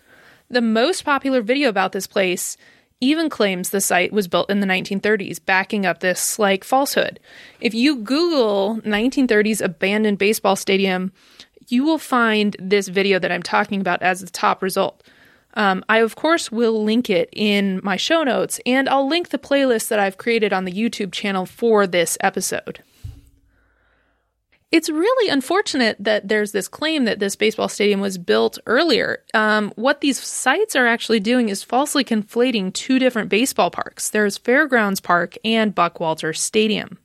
The 0.50 0.62
most 0.62 1.04
popular 1.04 1.42
video 1.42 1.70
about 1.70 1.92
this 1.92 2.08
place 2.08 2.58
even 3.02 3.30
claims 3.30 3.70
the 3.70 3.82
site 3.82 4.12
was 4.12 4.28
built 4.28 4.50
in 4.50 4.60
the 4.60 4.68
1930s, 4.68 5.40
backing 5.44 5.86
up 5.86 6.00
this 6.00 6.38
like 6.38 6.64
falsehood. 6.64 7.20
If 7.62 7.74
you 7.74 7.98
Google 7.98 8.82
1930s 8.82 9.62
abandoned 9.62 10.18
baseball 10.18 10.56
stadium, 10.56 11.14
you 11.70 11.84
will 11.84 11.98
find 11.98 12.56
this 12.60 12.88
video 12.88 13.20
that 13.20 13.32
I'm 13.32 13.44
talking 13.44 13.80
about 13.80 14.02
as 14.02 14.22
the 14.22 14.30
top 14.30 14.62
result. 14.62 15.02
Um, 15.54 15.84
I, 15.90 16.00
of 16.00 16.16
course, 16.16 16.52
will 16.52 16.84
link 16.84 17.10
it 17.10 17.30
in 17.32 17.80
my 17.84 17.96
show 17.96 18.24
notes, 18.24 18.60
and 18.66 18.88
I'll 18.90 19.08
link 19.08 19.30
the 19.30 19.40
playlist 19.40 19.88
that 19.88 20.00
I've 20.00 20.18
created 20.18 20.54
on 20.54 20.66
the 20.66 20.72
YouTube 20.72 21.12
channel 21.12 21.46
for 21.46 21.88
this 21.88 22.18
episode. 22.22 22.84
It's 24.72 24.90
really 24.90 25.32
unfortunate 25.32 25.98
that 26.00 26.28
there's 26.28 26.52
this 26.52 26.68
claim 26.68 27.06
that 27.06 27.18
this 27.18 27.36
baseball 27.36 27.70
stadium 27.70 28.02
was 28.02 28.20
built 28.20 28.60
earlier. 28.68 29.24
Um, 29.34 29.74
what 29.76 30.02
these 30.02 30.20
sites 30.20 30.76
are 30.76 30.86
actually 30.86 31.20
doing 31.20 31.50
is 31.50 31.64
falsely 31.64 32.04
conflating 32.04 32.72
two 32.72 33.00
different 33.00 33.30
baseball 33.30 33.72
parks. 33.72 34.12
There's 34.12 34.38
Fairgrounds 34.38 35.00
Park 35.00 35.38
and 35.44 35.74
Buckwalter 35.74 36.38
Stadium. 36.38 37.00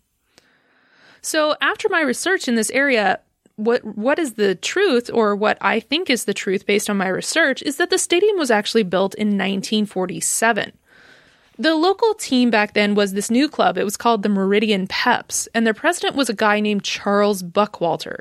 So, 1.23 1.57
after 1.63 1.89
my 1.89 2.03
research 2.03 2.49
in 2.49 2.55
this 2.55 2.71
area, 2.71 3.21
what 3.57 3.83
what 3.97 4.19
is 4.19 4.35
the 4.35 4.55
truth 4.57 5.09
or 5.13 5.35
what 5.35 5.57
I 5.61 5.81
think 5.81 6.11
is 6.11 6.25
the 6.25 6.35
truth 6.35 6.67
based 6.67 6.91
on 6.91 6.99
my 6.99 7.09
research 7.09 7.63
is 7.63 7.77
that 7.77 7.89
the 7.89 7.99
stadium 7.99 8.37
was 8.37 8.51
actually 8.51 8.83
built 8.83 9.15
in 9.15 9.29
1947. 9.29 10.73
The 11.57 11.77
local 11.77 12.15
team 12.15 12.51
back 12.51 12.75
then 12.75 12.95
was 12.95 13.13
this 13.13 13.31
new 13.31 13.49
club. 13.49 13.79
It 13.79 13.85
was 13.85 13.97
called 13.97 14.23
the 14.23 14.29
Meridian 14.29 14.89
Peps, 14.89 15.49
and 15.55 15.65
their 15.65 15.75
president 15.75 16.17
was 16.17 16.29
a 16.29 16.35
guy 16.35 16.59
named 16.59 16.83
Charles 16.83 17.43
Buckwalter, 17.45 18.21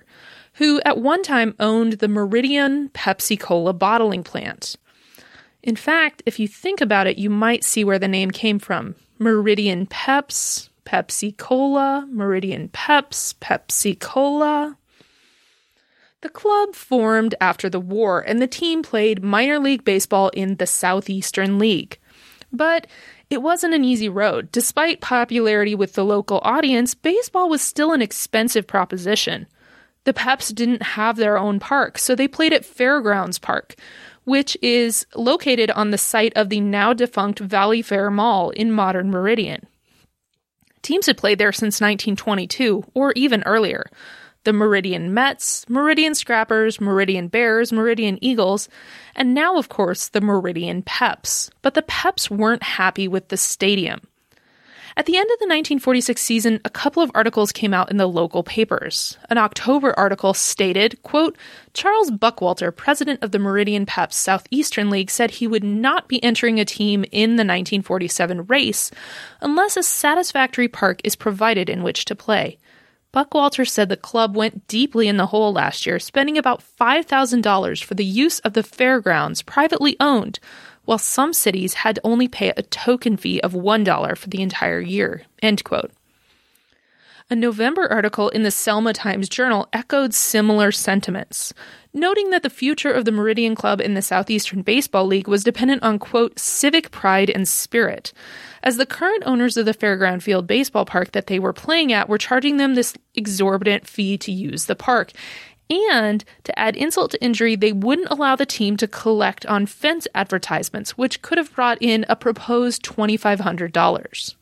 who 0.55 0.79
at 0.85 0.99
one 0.99 1.23
time 1.23 1.55
owned 1.59 1.93
the 1.93 2.07
Meridian 2.07 2.89
Pepsi 2.89 3.39
Cola 3.39 3.73
bottling 3.73 4.23
plant. 4.23 4.75
In 5.63 5.75
fact, 5.75 6.21
if 6.25 6.39
you 6.39 6.47
think 6.47 6.79
about 6.79 7.07
it, 7.07 7.17
you 7.17 7.29
might 7.29 7.63
see 7.63 7.83
where 7.83 7.97
the 7.97 8.07
name 8.07 8.29
came 8.29 8.59
from. 8.59 8.95
Meridian 9.17 9.87
Peps, 9.87 10.69
Pepsi 10.85 11.35
Cola, 11.35 12.07
Meridian 12.11 12.67
Peps, 12.69 13.33
Pepsi 13.41 13.99
Cola. 13.99 14.77
The 16.21 16.29
club 16.29 16.75
formed 16.75 17.33
after 17.41 17.69
the 17.69 17.79
war, 17.79 18.21
and 18.21 18.41
the 18.41 18.47
team 18.47 18.83
played 18.83 19.23
minor 19.23 19.57
league 19.57 19.83
baseball 19.83 20.29
in 20.29 20.57
the 20.57 20.67
Southeastern 20.67 21.57
League. 21.57 21.97
But 22.51 22.85
it 23.29 23.41
wasn't 23.41 23.73
an 23.73 23.83
easy 23.83 24.09
road. 24.09 24.51
Despite 24.51 25.01
popularity 25.01 25.75
with 25.75 25.93
the 25.93 26.05
local 26.05 26.39
audience, 26.43 26.93
baseball 26.93 27.49
was 27.49 27.61
still 27.61 27.91
an 27.91 28.01
expensive 28.01 28.67
proposition. 28.67 29.47
The 30.05 30.13
Peps 30.13 30.49
didn't 30.49 30.83
have 30.83 31.15
their 31.15 31.37
own 31.37 31.59
park, 31.59 31.97
so 31.97 32.13
they 32.13 32.27
played 32.27 32.53
at 32.53 32.65
Fairgrounds 32.65 33.39
Park, 33.39 33.75
which 34.25 34.57
is 34.61 35.05
located 35.15 35.71
on 35.71 35.91
the 35.91 35.97
site 35.97 36.33
of 36.35 36.49
the 36.49 36.59
now 36.59 36.93
defunct 36.93 37.39
Valley 37.39 37.81
Fair 37.81 38.11
Mall 38.11 38.49
in 38.51 38.71
modern 38.71 39.09
Meridian. 39.09 39.65
Teams 40.81 41.05
had 41.05 41.17
played 41.17 41.37
there 41.37 41.53
since 41.53 41.79
1922, 41.79 42.83
or 42.93 43.13
even 43.13 43.43
earlier 43.43 43.85
the 44.43 44.53
Meridian 44.53 45.13
Mets, 45.13 45.67
Meridian 45.69 46.15
Scrappers, 46.15 46.81
Meridian 46.81 47.27
Bears, 47.27 47.71
Meridian 47.71 48.17
Eagles, 48.23 48.69
and 49.15 49.33
now, 49.33 49.57
of 49.57 49.69
course, 49.69 50.09
the 50.09 50.21
Meridian 50.21 50.81
Peps. 50.81 51.49
But 51.61 51.73
the 51.73 51.81
Peps 51.83 52.29
weren't 52.29 52.63
happy 52.63 53.07
with 53.07 53.29
the 53.29 53.37
stadium. 53.37 54.01
At 54.95 55.07
the 55.07 55.17
end 55.17 55.25
of 55.25 55.39
the 55.39 55.45
1946 55.45 56.21
season, 56.21 56.59
a 56.65 56.69
couple 56.69 57.01
of 57.01 57.09
articles 57.15 57.51
came 57.51 57.73
out 57.73 57.89
in 57.89 57.97
the 57.97 58.05
local 58.05 58.43
papers. 58.43 59.17
An 59.29 59.39
October 59.39 59.97
article 59.97 60.35
stated, 60.35 61.01
quote, 61.01 61.35
Charles 61.73 62.11
Buckwalter, 62.11 62.75
president 62.75 63.23
of 63.23 63.31
the 63.31 63.39
Meridian 63.39 63.87
Peps 63.87 64.15
Southeastern 64.15 64.91
League, 64.91 65.09
said 65.09 65.31
he 65.31 65.47
would 65.47 65.63
not 65.63 66.07
be 66.07 66.23
entering 66.23 66.59
a 66.59 66.65
team 66.65 67.05
in 67.11 67.31
the 67.37 67.43
1947 67.43 68.45
race 68.45 68.91
unless 69.41 69.77
a 69.77 69.83
satisfactory 69.83 70.67
park 70.67 71.01
is 71.03 71.15
provided 71.15 71.69
in 71.69 71.81
which 71.81 72.05
to 72.05 72.15
play. 72.15 72.59
Buckwalter 73.13 73.67
said 73.67 73.89
the 73.89 73.97
club 73.97 74.35
went 74.35 74.67
deeply 74.67 75.07
in 75.07 75.17
the 75.17 75.27
hole 75.27 75.53
last 75.53 75.85
year, 75.85 75.99
spending 75.99 76.35
about 76.35 76.63
$5,000 76.81 77.83
for 77.83 77.93
the 77.93 78.03
use 78.03 78.39
of 78.39 78.53
the 78.53 78.63
fairgrounds 78.63 79.43
privately 79.43 79.95
owned, 79.99 80.39
while 80.85 80.97
some 80.97 81.31
cities 81.31 81.75
had 81.75 81.95
to 81.95 82.01
only 82.03 82.27
pay 82.27 82.51
a 82.57 82.63
token 82.63 83.15
fee 83.15 83.39
of 83.41 83.53
$1 83.53 84.17
for 84.17 84.29
the 84.29 84.41
entire 84.41 84.79
year. 84.79 85.23
End 85.43 85.63
quote. 85.63 85.91
A 87.29 87.35
November 87.35 87.89
article 87.91 88.27
in 88.29 88.43
the 88.43 88.51
Selma 88.51 88.91
Times 88.91 89.29
Journal 89.29 89.69
echoed 89.71 90.13
similar 90.13 90.73
sentiments, 90.73 91.53
noting 91.93 92.31
that 92.31 92.43
the 92.43 92.49
future 92.49 92.91
of 92.91 93.05
the 93.05 93.13
Meridian 93.13 93.55
Club 93.55 93.79
in 93.79 93.93
the 93.93 94.01
Southeastern 94.01 94.61
Baseball 94.61 95.05
League 95.05 95.29
was 95.29 95.43
dependent 95.43 95.83
on, 95.83 95.99
quote, 95.99 96.37
civic 96.37 96.91
pride 96.91 97.29
and 97.29 97.47
spirit 97.47 98.11
as 98.61 98.75
the 98.75 98.85
current 98.85 99.23
owners 99.25 99.55
of 99.55 99.65
the 99.65 99.73
Fairground 99.73 100.21
Field 100.21 100.47
baseball 100.47 100.85
park 100.85 101.13
that 101.13 101.27
they 101.27 101.39
were 101.39 101.53
playing 101.53 101.93
at 101.93 102.09
were 102.09 102.17
charging 102.17 102.57
them 102.57 102.75
this 102.75 102.93
exorbitant 103.15 103.87
fee 103.87 104.17
to 104.17 104.31
use 104.31 104.65
the 104.65 104.75
park. 104.75 105.13
And 105.69 106.25
to 106.43 106.59
add 106.59 106.75
insult 106.75 107.11
to 107.11 107.23
injury, 107.23 107.55
they 107.55 107.71
wouldn't 107.71 108.11
allow 108.11 108.35
the 108.35 108.45
team 108.45 108.75
to 108.77 108.87
collect 108.87 109.45
on 109.45 109.65
fence 109.65 110.09
advertisements, 110.13 110.97
which 110.97 111.21
could 111.21 111.37
have 111.37 111.55
brought 111.55 111.77
in 111.81 112.05
a 112.09 112.17
proposed 112.17 112.83
$2,500. 112.83 114.35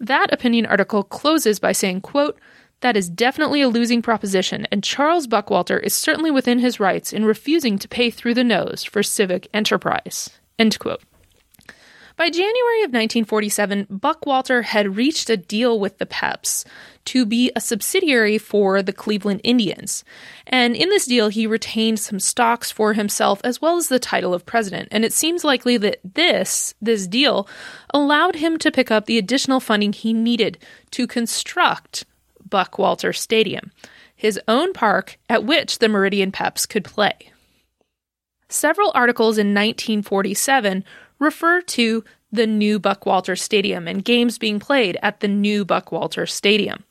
That 0.00 0.32
opinion 0.32 0.66
article 0.66 1.02
closes 1.02 1.58
by 1.58 1.72
saying, 1.72 2.00
quote, 2.02 2.38
that 2.80 2.96
is 2.96 3.08
definitely 3.08 3.62
a 3.62 3.68
losing 3.68 4.02
proposition, 4.02 4.66
and 4.72 4.82
Charles 4.82 5.28
Buckwalter 5.28 5.80
is 5.80 5.94
certainly 5.94 6.30
within 6.30 6.58
his 6.58 6.80
rights 6.80 7.12
in 7.12 7.24
refusing 7.24 7.78
to 7.78 7.88
pay 7.88 8.10
through 8.10 8.34
the 8.34 8.42
nose 8.42 8.82
for 8.82 9.02
civic 9.02 9.48
enterprise. 9.54 10.30
End 10.58 10.78
quote. 10.78 11.02
By 12.16 12.28
January 12.28 12.82
of 12.82 12.90
1947, 12.90 13.86
Buckwalter 13.86 14.64
had 14.64 14.96
reached 14.96 15.30
a 15.30 15.36
deal 15.36 15.80
with 15.80 15.98
the 15.98 16.06
Peps 16.06 16.64
to 17.06 17.24
be 17.24 17.50
a 17.56 17.60
subsidiary 17.60 18.36
for 18.38 18.82
the 18.82 18.92
Cleveland 18.92 19.40
Indians. 19.42 20.04
And 20.46 20.76
in 20.76 20.90
this 20.90 21.06
deal, 21.06 21.28
he 21.28 21.46
retained 21.46 22.00
some 22.00 22.20
stocks 22.20 22.70
for 22.70 22.92
himself 22.92 23.40
as 23.44 23.62
well 23.62 23.76
as 23.76 23.88
the 23.88 23.98
title 23.98 24.34
of 24.34 24.44
president. 24.44 24.88
And 24.90 25.04
it 25.04 25.12
seems 25.12 25.42
likely 25.42 25.78
that 25.78 26.00
this, 26.04 26.74
this 26.82 27.06
deal, 27.06 27.48
allowed 27.94 28.36
him 28.36 28.58
to 28.58 28.70
pick 28.70 28.90
up 28.90 29.06
the 29.06 29.18
additional 29.18 29.58
funding 29.58 29.92
he 29.92 30.12
needed 30.12 30.58
to 30.90 31.06
construct 31.06 32.04
Buckwalter 32.46 33.16
Stadium, 33.16 33.72
his 34.14 34.38
own 34.46 34.74
park 34.74 35.18
at 35.30 35.44
which 35.44 35.78
the 35.78 35.88
Meridian 35.88 36.30
Peps 36.30 36.66
could 36.66 36.84
play. 36.84 37.32
Several 38.52 38.92
articles 38.94 39.38
in 39.38 39.48
1947 39.48 40.84
refer 41.22 41.60
to 41.62 42.04
the 42.30 42.46
new 42.46 42.80
Buckwalter 42.80 43.38
Stadium 43.38 43.86
and 43.86 44.04
games 44.04 44.38
being 44.38 44.58
played 44.58 44.98
at 45.02 45.20
the 45.20 45.28
new 45.28 45.64
Buckwalter 45.64 46.28
Stadium. 46.28 46.84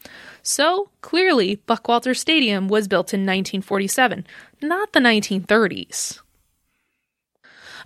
So, 0.43 0.89
clearly, 1.01 1.57
Buckwalter 1.67 2.15
Stadium 2.15 2.67
was 2.67 2.87
built 2.87 3.13
in 3.13 3.21
1947, 3.21 4.25
not 4.61 4.93
the 4.93 4.99
1930s. 4.99 6.21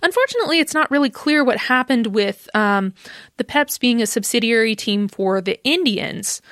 Unfortunately, 0.02 0.58
it's 0.58 0.74
not 0.74 0.90
really 0.90 1.10
clear 1.10 1.42
what 1.42 1.56
happened 1.56 2.08
with 2.08 2.48
um, 2.54 2.92
the 3.38 3.44
Peps 3.44 3.78
being 3.78 4.02
a 4.02 4.06
subsidiary 4.06 4.76
team 4.76 5.08
for 5.08 5.40
the 5.40 5.62
Indians. 5.64 6.42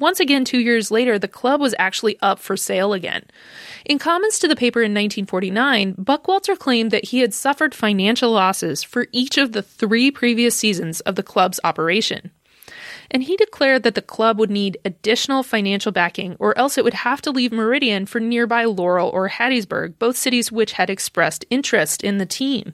Once 0.00 0.18
again, 0.18 0.46
two 0.46 0.58
years 0.58 0.90
later, 0.90 1.18
the 1.18 1.28
club 1.28 1.60
was 1.60 1.74
actually 1.78 2.18
up 2.22 2.38
for 2.38 2.56
sale 2.56 2.94
again. 2.94 3.22
In 3.84 3.98
comments 3.98 4.38
to 4.38 4.48
the 4.48 4.56
paper 4.56 4.80
in 4.80 4.92
1949, 4.92 5.94
Buckwalter 5.96 6.58
claimed 6.58 6.90
that 6.90 7.04
he 7.04 7.20
had 7.20 7.34
suffered 7.34 7.74
financial 7.74 8.30
losses 8.30 8.82
for 8.82 9.08
each 9.12 9.36
of 9.36 9.52
the 9.52 9.62
three 9.62 10.10
previous 10.10 10.56
seasons 10.56 11.00
of 11.00 11.16
the 11.16 11.22
club's 11.22 11.60
operation. 11.64 12.30
And 13.10 13.24
he 13.24 13.36
declared 13.36 13.82
that 13.82 13.94
the 13.94 14.00
club 14.00 14.38
would 14.38 14.50
need 14.50 14.78
additional 14.86 15.42
financial 15.42 15.92
backing, 15.92 16.34
or 16.38 16.56
else 16.56 16.78
it 16.78 16.84
would 16.84 16.94
have 16.94 17.20
to 17.22 17.30
leave 17.30 17.52
Meridian 17.52 18.06
for 18.06 18.20
nearby 18.20 18.64
Laurel 18.64 19.10
or 19.10 19.28
Hattiesburg, 19.28 19.98
both 19.98 20.16
cities 20.16 20.50
which 20.50 20.72
had 20.72 20.88
expressed 20.88 21.44
interest 21.50 22.02
in 22.02 22.16
the 22.16 22.26
team. 22.26 22.72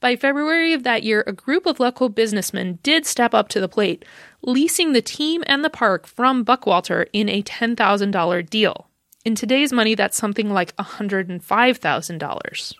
By 0.00 0.16
February 0.16 0.72
of 0.72 0.82
that 0.84 1.02
year, 1.02 1.24
a 1.26 1.32
group 1.32 1.66
of 1.66 1.80
local 1.80 2.08
businessmen 2.08 2.78
did 2.82 3.06
step 3.06 3.34
up 3.34 3.48
to 3.50 3.60
the 3.60 3.68
plate, 3.68 4.04
leasing 4.42 4.92
the 4.92 5.02
team 5.02 5.42
and 5.46 5.64
the 5.64 5.70
park 5.70 6.06
from 6.06 6.44
Buckwalter 6.44 7.06
in 7.12 7.28
a 7.28 7.42
$10,000 7.42 8.50
deal. 8.50 8.86
In 9.24 9.34
today's 9.34 9.72
money, 9.72 9.94
that's 9.94 10.16
something 10.16 10.50
like 10.50 10.74
$105,000. 10.76 12.74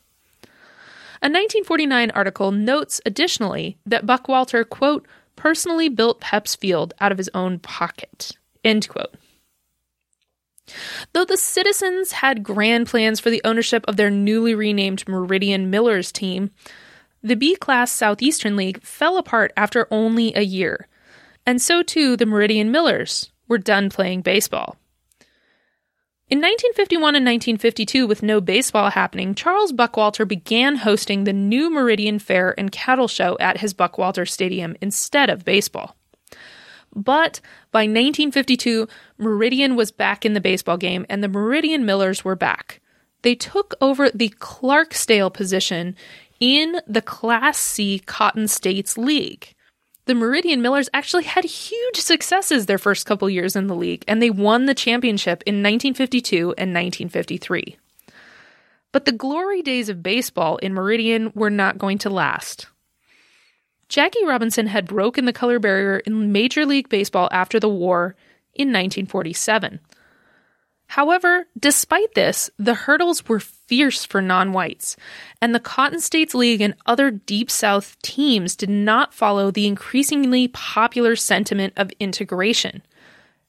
A 1.22 1.28
1949 1.28 2.10
article 2.12 2.50
notes 2.50 3.00
additionally 3.04 3.76
that 3.84 4.06
Buckwalter, 4.06 4.66
quote, 4.66 5.06
personally 5.36 5.90
built 5.90 6.20
Pep's 6.20 6.56
Field 6.56 6.94
out 6.98 7.12
of 7.12 7.18
his 7.18 7.28
own 7.34 7.58
pocket, 7.58 8.32
end 8.64 8.88
quote. 8.88 9.14
Though 11.12 11.24
the 11.24 11.36
citizens 11.36 12.12
had 12.12 12.42
grand 12.42 12.86
plans 12.86 13.20
for 13.20 13.28
the 13.30 13.42
ownership 13.44 13.84
of 13.86 13.96
their 13.96 14.10
newly 14.10 14.54
renamed 14.54 15.06
Meridian 15.08 15.68
Millers 15.68 16.12
team, 16.12 16.50
the 17.22 17.36
B 17.36 17.54
Class 17.56 17.90
Southeastern 17.90 18.56
League 18.56 18.82
fell 18.82 19.18
apart 19.18 19.52
after 19.56 19.86
only 19.90 20.34
a 20.34 20.42
year, 20.42 20.88
and 21.46 21.60
so 21.60 21.82
too 21.82 22.16
the 22.16 22.26
Meridian 22.26 22.70
Millers 22.70 23.30
were 23.48 23.58
done 23.58 23.90
playing 23.90 24.22
baseball. 24.22 24.76
In 26.30 26.38
1951 26.38 27.16
and 27.16 27.26
1952, 27.26 28.06
with 28.06 28.22
no 28.22 28.40
baseball 28.40 28.90
happening, 28.90 29.34
Charles 29.34 29.72
Buckwalter 29.72 30.26
began 30.26 30.76
hosting 30.76 31.24
the 31.24 31.32
new 31.32 31.68
Meridian 31.68 32.20
Fair 32.20 32.54
and 32.56 32.70
Cattle 32.70 33.08
Show 33.08 33.36
at 33.40 33.58
his 33.58 33.74
Buckwalter 33.74 34.28
Stadium 34.28 34.76
instead 34.80 35.28
of 35.28 35.44
baseball. 35.44 35.96
But 36.94 37.40
by 37.72 37.80
1952, 37.80 38.86
Meridian 39.18 39.74
was 39.74 39.90
back 39.90 40.24
in 40.24 40.34
the 40.34 40.40
baseball 40.40 40.76
game 40.76 41.04
and 41.08 41.22
the 41.22 41.28
Meridian 41.28 41.84
Millers 41.84 42.24
were 42.24 42.36
back. 42.36 42.80
They 43.22 43.34
took 43.34 43.74
over 43.80 44.08
the 44.10 44.30
Clarksdale 44.38 45.34
position 45.34 45.96
in 46.40 46.80
the 46.86 47.02
Class 47.02 47.58
C 47.58 48.00
Cotton 48.00 48.48
States 48.48 48.98
League 48.98 49.54
the 50.10 50.14
Meridian 50.16 50.60
Millers 50.60 50.88
actually 50.92 51.22
had 51.22 51.44
huge 51.44 51.96
successes 51.96 52.66
their 52.66 52.78
first 52.78 53.06
couple 53.06 53.30
years 53.30 53.54
in 53.54 53.68
the 53.68 53.76
league, 53.76 54.04
and 54.08 54.20
they 54.20 54.28
won 54.28 54.66
the 54.66 54.74
championship 54.74 55.40
in 55.46 55.62
1952 55.62 56.36
and 56.58 56.74
1953. 56.74 57.76
But 58.90 59.04
the 59.04 59.12
glory 59.12 59.62
days 59.62 59.88
of 59.88 60.02
baseball 60.02 60.56
in 60.56 60.74
Meridian 60.74 61.30
were 61.36 61.48
not 61.48 61.78
going 61.78 61.98
to 61.98 62.10
last. 62.10 62.66
Jackie 63.88 64.24
Robinson 64.24 64.66
had 64.66 64.88
broken 64.88 65.26
the 65.26 65.32
color 65.32 65.60
barrier 65.60 65.98
in 65.98 66.32
Major 66.32 66.66
League 66.66 66.88
Baseball 66.88 67.28
after 67.30 67.60
the 67.60 67.68
war 67.68 68.16
in 68.52 68.68
1947. 68.68 69.78
However, 70.90 71.46
despite 71.56 72.14
this, 72.14 72.50
the 72.58 72.74
hurdles 72.74 73.28
were 73.28 73.38
fierce 73.38 74.04
for 74.04 74.20
non 74.20 74.52
whites, 74.52 74.96
and 75.40 75.54
the 75.54 75.60
Cotton 75.60 76.00
States 76.00 76.34
League 76.34 76.60
and 76.60 76.74
other 76.84 77.12
Deep 77.12 77.48
South 77.48 77.96
teams 78.02 78.56
did 78.56 78.70
not 78.70 79.14
follow 79.14 79.52
the 79.52 79.68
increasingly 79.68 80.48
popular 80.48 81.14
sentiment 81.14 81.74
of 81.76 81.92
integration. 82.00 82.82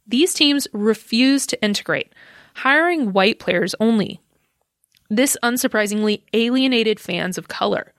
These 0.06 0.36
teams 0.36 0.68
refused 0.72 1.50
to 1.50 1.64
integrate, 1.64 2.14
hiring 2.58 3.12
white 3.12 3.40
players 3.40 3.74
only. 3.80 4.22
This 5.10 5.36
unsurprisingly 5.42 6.22
alienated 6.34 7.00
fans 7.00 7.40
of 7.40 7.48
color. 7.48 7.92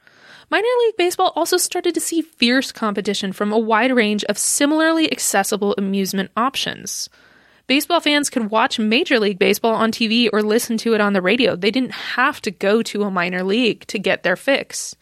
Minor 0.50 0.68
League 0.84 0.96
Baseball 0.96 1.32
also 1.34 1.56
started 1.56 1.94
to 1.94 2.00
see 2.00 2.22
fierce 2.22 2.70
competition 2.70 3.32
from 3.32 3.52
a 3.52 3.58
wide 3.58 3.92
range 3.92 4.22
of 4.24 4.38
similarly 4.38 5.10
accessible 5.10 5.74
amusement 5.76 6.30
options 6.36 7.08
baseball 7.72 8.00
fans 8.00 8.28
could 8.28 8.50
watch 8.50 8.78
Major 8.78 9.18
League 9.18 9.38
Baseball 9.38 9.72
on 9.72 9.92
TV 9.92 10.28
or 10.30 10.42
listen 10.42 10.76
to 10.76 10.92
it 10.92 11.00
on 11.00 11.14
the 11.14 11.22
radio. 11.22 11.56
They 11.56 11.70
didn't 11.70 11.92
have 11.92 12.38
to 12.42 12.50
go 12.50 12.82
to 12.82 13.04
a 13.04 13.10
minor 13.10 13.42
league 13.42 13.86
to 13.86 13.98
get 13.98 14.24
their 14.24 14.36
fix. 14.36 14.94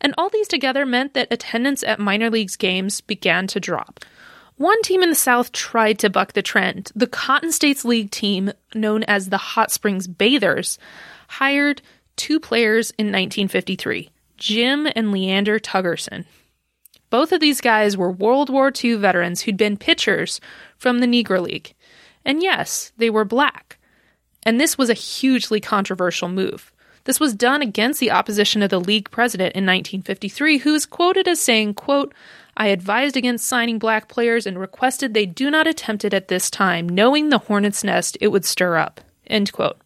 And 0.00 0.12
all 0.18 0.28
these 0.28 0.48
together 0.48 0.84
meant 0.84 1.14
that 1.14 1.32
attendance 1.32 1.84
at 1.84 2.00
minor 2.00 2.30
leagues 2.30 2.56
games 2.56 3.00
began 3.00 3.46
to 3.46 3.60
drop. 3.60 4.00
One 4.56 4.82
team 4.82 5.04
in 5.04 5.08
the 5.10 5.14
South 5.14 5.52
tried 5.52 6.00
to 6.00 6.10
buck 6.10 6.32
the 6.32 6.42
trend. 6.42 6.90
The 6.96 7.06
Cotton 7.06 7.52
States 7.52 7.84
League 7.84 8.10
team, 8.10 8.50
known 8.74 9.04
as 9.04 9.28
the 9.28 9.38
Hot 9.38 9.70
Springs 9.70 10.08
Bathers, 10.08 10.80
hired 11.28 11.80
two 12.16 12.40
players 12.40 12.90
in 12.98 13.06
1953 13.06 14.10
Jim 14.36 14.88
and 14.96 15.12
Leander 15.12 15.60
Tugerson. 15.60 16.24
Both 17.08 17.30
of 17.30 17.38
these 17.38 17.60
guys 17.60 17.96
were 17.96 18.10
World 18.10 18.50
War 18.50 18.72
II 18.82 18.96
veterans 18.96 19.42
who'd 19.42 19.56
been 19.56 19.76
pitchers 19.76 20.40
from 20.76 20.98
the 20.98 21.06
Negro 21.06 21.40
League. 21.40 21.72
And 22.24 22.42
yes, 22.42 22.92
they 22.96 23.10
were 23.10 23.24
black. 23.24 23.78
And 24.44 24.60
this 24.60 24.76
was 24.76 24.90
a 24.90 24.94
hugely 24.94 25.60
controversial 25.60 26.28
move. 26.28 26.72
This 27.04 27.20
was 27.20 27.34
done 27.34 27.60
against 27.60 28.00
the 28.00 28.10
opposition 28.10 28.62
of 28.62 28.70
the 28.70 28.80
league 28.80 29.10
president 29.10 29.54
in 29.54 29.64
1953, 29.64 30.58
who 30.58 30.74
is 30.74 30.86
quoted 30.86 31.28
as 31.28 31.40
saying, 31.40 31.74
quote, 31.74 32.14
I 32.56 32.68
advised 32.68 33.16
against 33.16 33.46
signing 33.46 33.78
black 33.78 34.08
players 34.08 34.46
and 34.46 34.58
requested 34.58 35.12
they 35.12 35.26
do 35.26 35.50
not 35.50 35.66
attempt 35.66 36.04
it 36.04 36.14
at 36.14 36.28
this 36.28 36.48
time, 36.48 36.88
knowing 36.88 37.28
the 37.28 37.38
hornet's 37.38 37.84
nest 37.84 38.16
it 38.20 38.28
would 38.28 38.44
stir 38.44 38.76
up. 38.76 39.00
End 39.26 39.52
quote. 39.52 39.78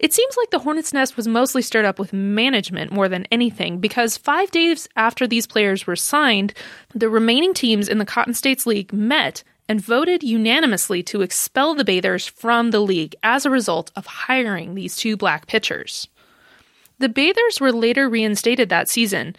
It 0.00 0.12
seems 0.12 0.36
like 0.36 0.50
the 0.50 0.60
hornet's 0.60 0.92
nest 0.92 1.16
was 1.16 1.28
mostly 1.28 1.62
stirred 1.62 1.84
up 1.84 1.98
with 1.98 2.12
management 2.12 2.90
more 2.90 3.08
than 3.08 3.26
anything, 3.30 3.78
because 3.78 4.16
five 4.16 4.50
days 4.50 4.88
after 4.96 5.26
these 5.26 5.46
players 5.46 5.86
were 5.86 5.96
signed, 5.96 6.54
the 6.94 7.10
remaining 7.10 7.54
teams 7.54 7.88
in 7.88 7.98
the 7.98 8.06
Cotton 8.06 8.34
States 8.34 8.66
League 8.66 8.92
met 8.92 9.44
and 9.70 9.80
voted 9.80 10.24
unanimously 10.24 11.00
to 11.00 11.22
expel 11.22 11.76
the 11.76 11.84
Bathers 11.84 12.26
from 12.26 12.72
the 12.72 12.80
league 12.80 13.14
as 13.22 13.46
a 13.46 13.50
result 13.50 13.92
of 13.94 14.04
hiring 14.04 14.74
these 14.74 14.96
two 14.96 15.16
black 15.16 15.46
pitchers. 15.46 16.08
The 16.98 17.08
Bathers 17.08 17.60
were 17.60 17.70
later 17.70 18.08
reinstated 18.08 18.68
that 18.68 18.88
season, 18.88 19.36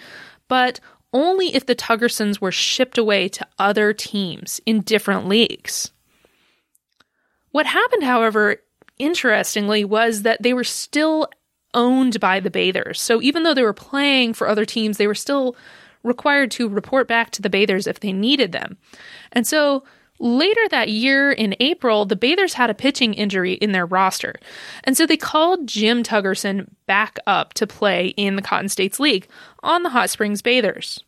but 0.48 0.80
only 1.12 1.54
if 1.54 1.66
the 1.66 1.76
Tugersons 1.76 2.40
were 2.40 2.54
shipped 2.54 2.98
away 2.98 3.28
to 3.28 3.46
other 3.60 3.92
teams 3.92 4.62
in 4.66 4.80
different 4.80 5.28
leagues. 5.28 5.92
What 7.52 7.66
happened, 7.66 8.04
however, 8.04 8.56
interestingly, 8.98 9.84
was 9.84 10.22
that 10.22 10.42
they 10.42 10.54
were 10.54 10.64
still 10.64 11.28
owned 11.74 12.22
by 12.22 12.40
the 12.40 12.50
Bathers. 12.50 13.02
So 13.02 13.22
even 13.22 13.44
though 13.44 13.54
they 13.54 13.64
were 13.64 13.74
playing 13.74 14.36
for 14.36 14.48
other 14.48 14.64
teams, 14.64 14.96
they 14.96 15.08
were 15.08 15.14
still 15.14 15.58
required 16.04 16.52
to 16.52 16.70
report 16.70 17.10
back 17.10 17.32
to 17.32 17.42
the 17.42 17.50
Bathers 17.50 17.86
if 17.86 18.00
they 18.00 18.14
needed 18.14 18.54
them. 18.54 18.78
And 19.34 19.46
so 19.46 19.84
later 20.22 20.62
that 20.70 20.90
year 20.90 21.32
in 21.32 21.56
April, 21.60 22.06
the 22.06 22.16
Bathers 22.16 22.54
had 22.54 22.70
a 22.70 22.76
pitching 22.76 23.14
injury 23.14 23.54
in 23.54 23.72
their 23.72 23.86
roster. 23.86 24.36
And 24.84 24.96
so 24.96 25.06
they 25.06 25.18
called 25.18 25.68
Jim 25.68 26.04
Tugerson 26.04 26.70
back 26.86 27.20
up 27.28 27.54
to 27.56 27.68
play 27.68 28.08
in 28.10 28.36
the 28.36 28.42
Cotton 28.42 28.70
States 28.70 29.00
League 29.00 29.28
on 29.64 29.84
the 29.84 29.90
Hot 29.90 30.10
Springs 30.10 30.42
Bathers 30.42 31.04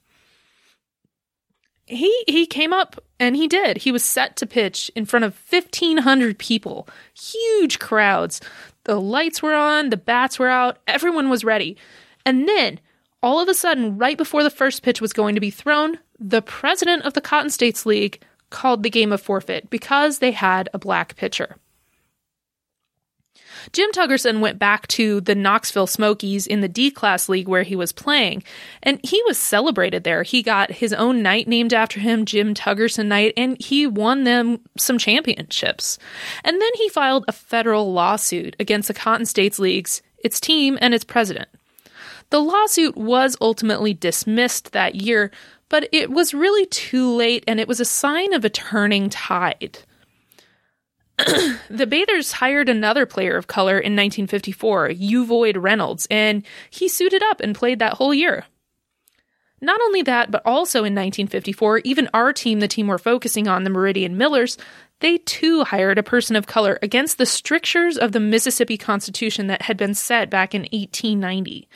he 1.85 2.23
he 2.27 2.45
came 2.45 2.73
up 2.73 3.03
and 3.19 3.35
he 3.35 3.47
did. 3.47 3.77
He 3.77 3.91
was 3.91 4.03
set 4.03 4.35
to 4.37 4.45
pitch 4.45 4.91
in 4.95 5.05
front 5.05 5.25
of 5.25 5.39
1500 5.49 6.37
people, 6.37 6.87
huge 7.13 7.79
crowds. 7.79 8.41
The 8.85 8.99
lights 8.99 9.41
were 9.41 9.53
on, 9.53 9.89
the 9.89 9.97
bats 9.97 10.39
were 10.39 10.49
out, 10.49 10.79
everyone 10.87 11.29
was 11.29 11.43
ready. 11.43 11.77
And 12.25 12.47
then 12.47 12.79
all 13.21 13.39
of 13.39 13.47
a 13.47 13.53
sudden, 13.53 13.97
right 13.97 14.17
before 14.17 14.43
the 14.43 14.49
first 14.49 14.83
pitch 14.83 14.99
was 14.99 15.13
going 15.13 15.35
to 15.35 15.41
be 15.41 15.49
thrown, 15.49 15.99
the 16.19 16.41
president 16.41 17.03
of 17.03 17.13
the 17.13 17.21
Cotton 17.21 17.49
States 17.49 17.85
League 17.85 18.21
called 18.53 18.83
the 18.83 18.89
game 18.89 19.11
a 19.11 19.17
forfeit 19.17 19.69
because 19.69 20.19
they 20.19 20.31
had 20.31 20.69
a 20.73 20.79
black 20.79 21.17
pitcher. 21.17 21.57
Jim 23.71 23.91
Tugerson 23.91 24.39
went 24.39 24.59
back 24.59 24.87
to 24.87 25.21
the 25.21 25.35
Knoxville 25.35 25.87
Smokies 25.87 26.47
in 26.47 26.61
the 26.61 26.67
D 26.67 26.91
Class 26.91 27.29
League 27.29 27.47
where 27.47 27.63
he 27.63 27.75
was 27.75 27.91
playing, 27.91 28.43
and 28.81 28.99
he 29.03 29.21
was 29.23 29.37
celebrated 29.37 30.03
there. 30.03 30.23
He 30.23 30.41
got 30.43 30.71
his 30.71 30.93
own 30.93 31.21
night 31.21 31.47
named 31.47 31.73
after 31.73 31.99
him, 31.99 32.25
Jim 32.25 32.53
Tugerson 32.53 33.07
Night, 33.07 33.33
and 33.37 33.61
he 33.61 33.87
won 33.87 34.23
them 34.23 34.59
some 34.77 34.97
championships. 34.97 35.97
And 36.43 36.61
then 36.61 36.71
he 36.75 36.89
filed 36.89 37.25
a 37.27 37.33
federal 37.33 37.93
lawsuit 37.93 38.55
against 38.59 38.87
the 38.87 38.93
Cotton 38.93 39.25
States 39.25 39.59
Leagues, 39.59 40.01
its 40.23 40.39
team, 40.39 40.77
and 40.81 40.93
its 40.93 41.03
president. 41.03 41.49
The 42.29 42.39
lawsuit 42.39 42.97
was 42.97 43.37
ultimately 43.39 43.93
dismissed 43.93 44.71
that 44.71 44.95
year, 44.95 45.31
but 45.73 45.89
it 45.91 46.11
was 46.11 46.35
really 46.35 46.67
too 46.67 47.09
late 47.15 47.43
and 47.47 47.59
it 47.59 47.67
was 47.67 47.79
a 47.79 47.85
sign 47.85 48.31
of 48.33 48.45
a 48.45 48.49
turning 48.49 49.09
tide. 49.09 49.79
the 51.17 51.87
Bathers 51.87 52.33
hired 52.33 52.69
another 52.69 53.07
player 53.07 53.35
of 53.35 53.47
color 53.47 53.79
in 53.79 53.95
1954, 53.95 54.89
Uvoyd 54.89 55.59
Reynolds, 55.59 56.07
and 56.11 56.45
he 56.69 56.87
suited 56.87 57.23
up 57.23 57.41
and 57.41 57.55
played 57.55 57.79
that 57.79 57.93
whole 57.93 58.13
year. 58.13 58.45
Not 59.61 59.81
only 59.81 60.03
that, 60.03 60.29
but 60.29 60.43
also 60.45 60.81
in 60.81 60.93
1954, 60.93 61.79
even 61.79 62.07
our 62.13 62.33
team, 62.33 62.59
the 62.59 62.67
team 62.67 62.85
we're 62.85 62.99
focusing 62.99 63.47
on, 63.47 63.63
the 63.63 63.71
Meridian 63.71 64.15
Millers, 64.15 64.59
they 64.99 65.17
too 65.17 65.63
hired 65.63 65.97
a 65.97 66.03
person 66.03 66.35
of 66.35 66.45
color 66.45 66.77
against 66.83 67.17
the 67.17 67.25
strictures 67.25 67.97
of 67.97 68.11
the 68.11 68.19
Mississippi 68.19 68.77
Constitution 68.77 69.47
that 69.47 69.63
had 69.63 69.77
been 69.77 69.95
set 69.95 70.29
back 70.29 70.53
in 70.53 70.67
1890. 70.71 71.67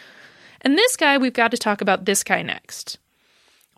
And 0.61 0.77
this 0.77 0.95
guy, 0.95 1.17
we've 1.17 1.33
got 1.33 1.49
to 1.49 1.57
talk 1.57 1.81
about 1.81 2.05
this 2.05 2.23
guy 2.23 2.43
next. 2.43 2.99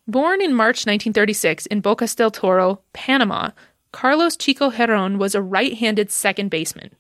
Born 0.10 0.42
in 0.42 0.56
March 0.56 0.88
1936 0.88 1.68
in 1.68 1.84
Bocas 1.84 2.16
del 2.16 2.32
Toro, 2.32 2.82
Panama, 2.94 3.52
Carlos 3.92 4.36
Chico 4.36 4.72
Heron 4.72 5.20
was 5.20 5.36
a 5.36 5.42
right 5.42 5.78
handed 5.78 6.10
second 6.10 6.50
baseman. 6.50 6.96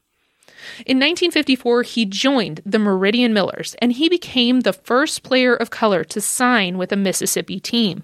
In 0.85 0.97
1954, 0.97 1.81
he 1.81 2.05
joined 2.05 2.61
the 2.67 2.77
Meridian 2.77 3.33
Millers 3.33 3.75
and 3.81 3.93
he 3.93 4.09
became 4.09 4.59
the 4.59 4.73
first 4.73 5.23
player 5.23 5.55
of 5.55 5.71
color 5.71 6.03
to 6.03 6.21
sign 6.21 6.77
with 6.77 6.91
a 6.91 6.95
Mississippi 6.95 7.59
team. 7.59 8.03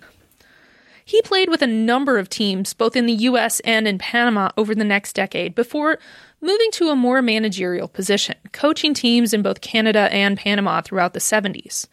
He 1.06 1.22
played 1.22 1.50
with 1.50 1.62
a 1.62 1.68
number 1.68 2.18
of 2.18 2.28
teams, 2.28 2.74
both 2.74 2.96
in 2.96 3.06
the 3.06 3.14
U.S. 3.14 3.60
and 3.60 3.88
in 3.88 4.00
Panama, 4.00 4.50
over 4.58 4.74
the 4.74 4.84
next 4.84 5.14
decade 5.14 5.54
before 5.54 6.00
moving 6.42 6.72
to 6.72 6.90
a 6.90 6.96
more 6.96 7.22
managerial 7.22 7.88
position, 7.88 8.38
coaching 8.54 8.96
teams 8.96 9.36
in 9.36 9.44
both 9.44 9.62
Canada 9.62 10.12
and 10.12 10.36
Panama 10.36 10.82
throughout 10.82 11.14
the 11.14 11.20
70s. 11.20 11.86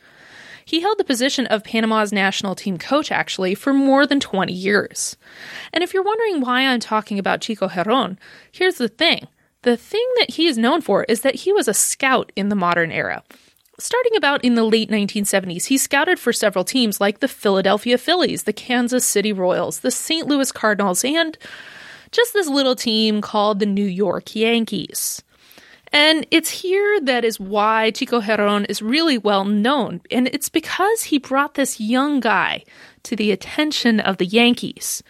He 0.65 0.81
held 0.81 0.99
the 0.99 1.05
position 1.05 1.47
of 1.47 1.65
Panama's 1.65 2.13
national 2.13 2.55
team 2.55 2.79
coach, 2.79 3.11
actually, 3.11 3.55
for 3.55 3.73
more 3.73 4.07
than 4.07 4.21
20 4.21 4.53
years. 4.53 5.17
And 5.73 5.83
if 5.83 5.93
you're 5.93 6.03
wondering 6.03 6.41
why 6.41 6.63
I'm 6.63 6.81
talking 6.81 7.19
about 7.19 7.41
Chico 7.41 7.69
Heron, 7.69 8.19
here's 8.51 8.77
the 8.77 8.89
thing. 8.89 9.27
The 9.63 9.77
thing 9.77 10.07
that 10.19 10.33
he 10.33 10.47
is 10.47 10.59
known 10.59 10.81
for 10.81 11.05
is 11.05 11.21
that 11.21 11.37
he 11.37 11.53
was 11.53 11.69
a 11.69 11.75
scout 11.75 12.33
in 12.35 12.49
the 12.49 12.57
modern 12.57 12.91
era. 12.91 13.23
Starting 13.79 14.17
about 14.17 14.45
in 14.45 14.55
the 14.55 14.65
late 14.65 14.91
1970s, 14.91 15.67
he 15.67 15.79
scouted 15.79 16.19
for 16.19 16.33
several 16.33 16.65
teams 16.65 17.01
like 17.01 17.21
the 17.21 17.29
Philadelphia 17.29 17.97
Phillies, 17.97 18.43
the 18.45 18.53
Kansas 18.53 19.05
City 19.05 19.33
Royals, 19.33 19.81
the 19.81 19.91
St. 19.91 20.27
Louis 20.27 20.53
Cardinals, 20.53 21.05
and 21.05 21.39
just 22.11 22.33
this 22.33 22.49
little 22.49 22.77
team 22.77 23.21
called 23.21 23.59
the 23.59 23.67
New 23.67 23.85
York 23.85 24.37
Yankees. 24.37 25.23
And 25.93 26.27
it's 26.31 26.51
here 26.51 27.01
that 27.01 27.25
is 27.25 27.39
why 27.39 27.91
Chico 27.91 28.21
Heron 28.21 28.65
is 28.65 28.81
really 28.81 29.19
well 29.19 29.45
known. 29.45 30.01
And 30.11 30.29
it's 30.29 30.49
because 30.49 31.05
he 31.05 31.19
brought 31.19 31.55
this 31.55 31.81
young 31.81 32.21
guy 32.21 32.65
to 33.03 33.15
the 33.15 33.31
attention 33.31 34.01
of 34.01 34.17
the 34.17 34.27
Yankees. 34.27 35.03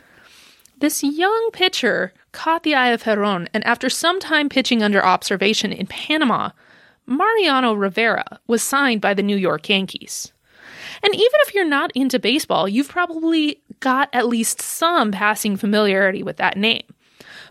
This 0.78 1.04
young 1.04 1.50
pitcher 1.52 2.12
caught 2.32 2.64
the 2.64 2.74
eye 2.74 2.88
of 2.88 3.02
Heron, 3.02 3.48
and 3.54 3.64
after 3.64 3.88
some 3.88 4.18
time 4.18 4.48
pitching 4.48 4.82
under 4.82 5.04
observation 5.04 5.70
in 5.70 5.86
Panama, 5.86 6.50
Mariano 7.06 7.74
Rivera 7.74 8.40
was 8.48 8.62
signed 8.62 9.00
by 9.00 9.14
the 9.14 9.22
New 9.22 9.36
York 9.36 9.68
Yankees. 9.68 10.32
And 11.04 11.14
even 11.14 11.40
if 11.40 11.54
you're 11.54 11.64
not 11.64 11.92
into 11.94 12.18
baseball, 12.18 12.68
you've 12.68 12.88
probably 12.88 13.62
got 13.80 14.08
at 14.12 14.26
least 14.26 14.60
some 14.60 15.12
passing 15.12 15.56
familiarity 15.56 16.22
with 16.22 16.38
that 16.38 16.56
name. 16.56 16.82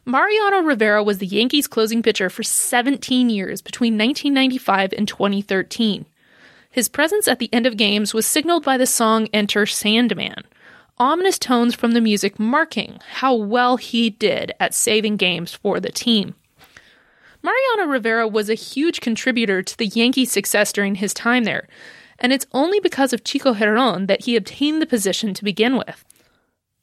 Mariano 0.05 0.61
Rivera 0.63 1.03
was 1.03 1.19
the 1.19 1.27
Yankees' 1.27 1.67
closing 1.67 2.01
pitcher 2.01 2.29
for 2.29 2.41
17 2.41 3.29
years 3.29 3.61
between 3.61 3.93
1995 3.93 4.93
and 4.97 5.07
2013. 5.07 6.05
His 6.71 6.89
presence 6.89 7.27
at 7.27 7.37
the 7.37 7.53
end 7.53 7.67
of 7.67 7.77
games 7.77 8.13
was 8.13 8.25
signaled 8.25 8.63
by 8.63 8.77
the 8.77 8.87
song 8.87 9.27
Enter 9.31 9.65
Sandman, 9.67 10.43
ominous 10.97 11.37
tones 11.37 11.75
from 11.75 11.91
the 11.91 12.01
music 12.01 12.39
marking 12.39 12.99
how 13.15 13.35
well 13.35 13.77
he 13.77 14.09
did 14.09 14.53
at 14.59 14.73
saving 14.73 15.17
games 15.17 15.53
for 15.53 15.79
the 15.79 15.91
team. 15.91 16.33
Mariano 17.43 17.91
Rivera 17.91 18.27
was 18.27 18.49
a 18.49 18.55
huge 18.55 19.01
contributor 19.01 19.61
to 19.61 19.77
the 19.77 19.87
Yankees' 19.87 20.31
success 20.31 20.71
during 20.73 20.95
his 20.95 21.13
time 21.13 21.43
there, 21.43 21.67
and 22.17 22.33
it's 22.33 22.45
only 22.53 22.79
because 22.79 23.13
of 23.13 23.23
Chico 23.23 23.53
Heron 23.53 24.07
that 24.07 24.25
he 24.25 24.35
obtained 24.35 24.81
the 24.81 24.87
position 24.87 25.33
to 25.35 25.43
begin 25.43 25.75
with. 25.77 26.03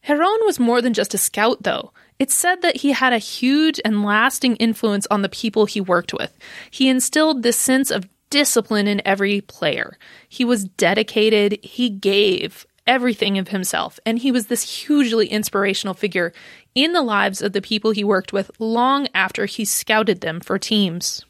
Heron 0.03 0.39
was 0.45 0.61
more 0.61 0.81
than 0.81 0.95
just 0.95 1.15
a 1.15 1.19
scout, 1.19 1.63
though. 1.63 1.93
It's 2.19 2.35
said 2.35 2.63
that 2.63 2.79
he 2.79 2.93
had 2.93 3.13
a 3.13 3.19
huge 3.19 3.81
and 3.85 4.05
lasting 4.05 4.57
influence 4.57 5.07
on 5.11 5.23
the 5.23 5.29
people 5.29 5.67
he 5.67 5.81
worked 5.81 6.13
with. 6.13 6.37
He 6.71 6.89
instilled 6.89 7.43
this 7.43 7.57
sense 7.57 7.91
of 7.91 8.09
discipline 8.31 8.89
in 8.89 9.01
every 9.05 9.41
player. 9.41 9.97
He 10.29 10.45
was 10.45 10.65
dedicated, 10.65 11.59
he 11.63 11.89
gave 11.89 12.67
everything 12.87 13.39
of 13.39 13.49
himself, 13.49 14.01
and 14.05 14.19
he 14.19 14.33
was 14.33 14.47
this 14.47 14.85
hugely 14.85 15.29
inspirational 15.29 15.95
figure 15.95 16.33
in 16.75 16.93
the 16.93 17.03
lives 17.03 17.43
of 17.43 17.53
the 17.53 17.61
people 17.61 17.91
he 17.91 18.03
worked 18.03 18.33
with 18.33 18.51
long 18.59 19.09
after 19.15 19.47
he 19.47 19.65
scouted 19.65 20.21
them 20.21 20.41
for 20.41 20.59
teams. 20.59 21.25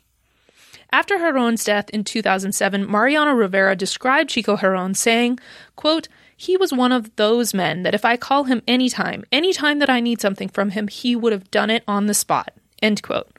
After 0.91 1.19
Heron's 1.19 1.65
death 1.65 1.91
in 1.91 2.05
2007, 2.05 2.91
Mariano 2.91 3.33
Rivera 3.33 3.77
described 3.77 4.31
Chico 4.31 4.57
Heron 4.57 4.95
saying, 4.95 5.39
quote, 5.77 6.09
he 6.41 6.57
was 6.57 6.73
one 6.73 6.93
of 6.93 7.15
those 7.17 7.53
men 7.53 7.83
that 7.83 7.97
if 7.97 8.05
I 8.05 8.17
call 8.17 8.45
him 8.45 8.63
anytime, 8.69 9.25
anytime 9.33 9.81
that 9.81 9.91
I 9.91 9.99
need 9.99 10.21
something 10.21 10.49
from 10.49 10.71
him, 10.71 10.87
he 10.87 11.17
would 11.17 11.33
have 11.33 11.51
done 11.51 11.69
it 11.69 11.83
on 11.89 12.07
the 12.07 12.15
spot. 12.15 12.55
End 12.81 13.03
quote. 13.03 13.37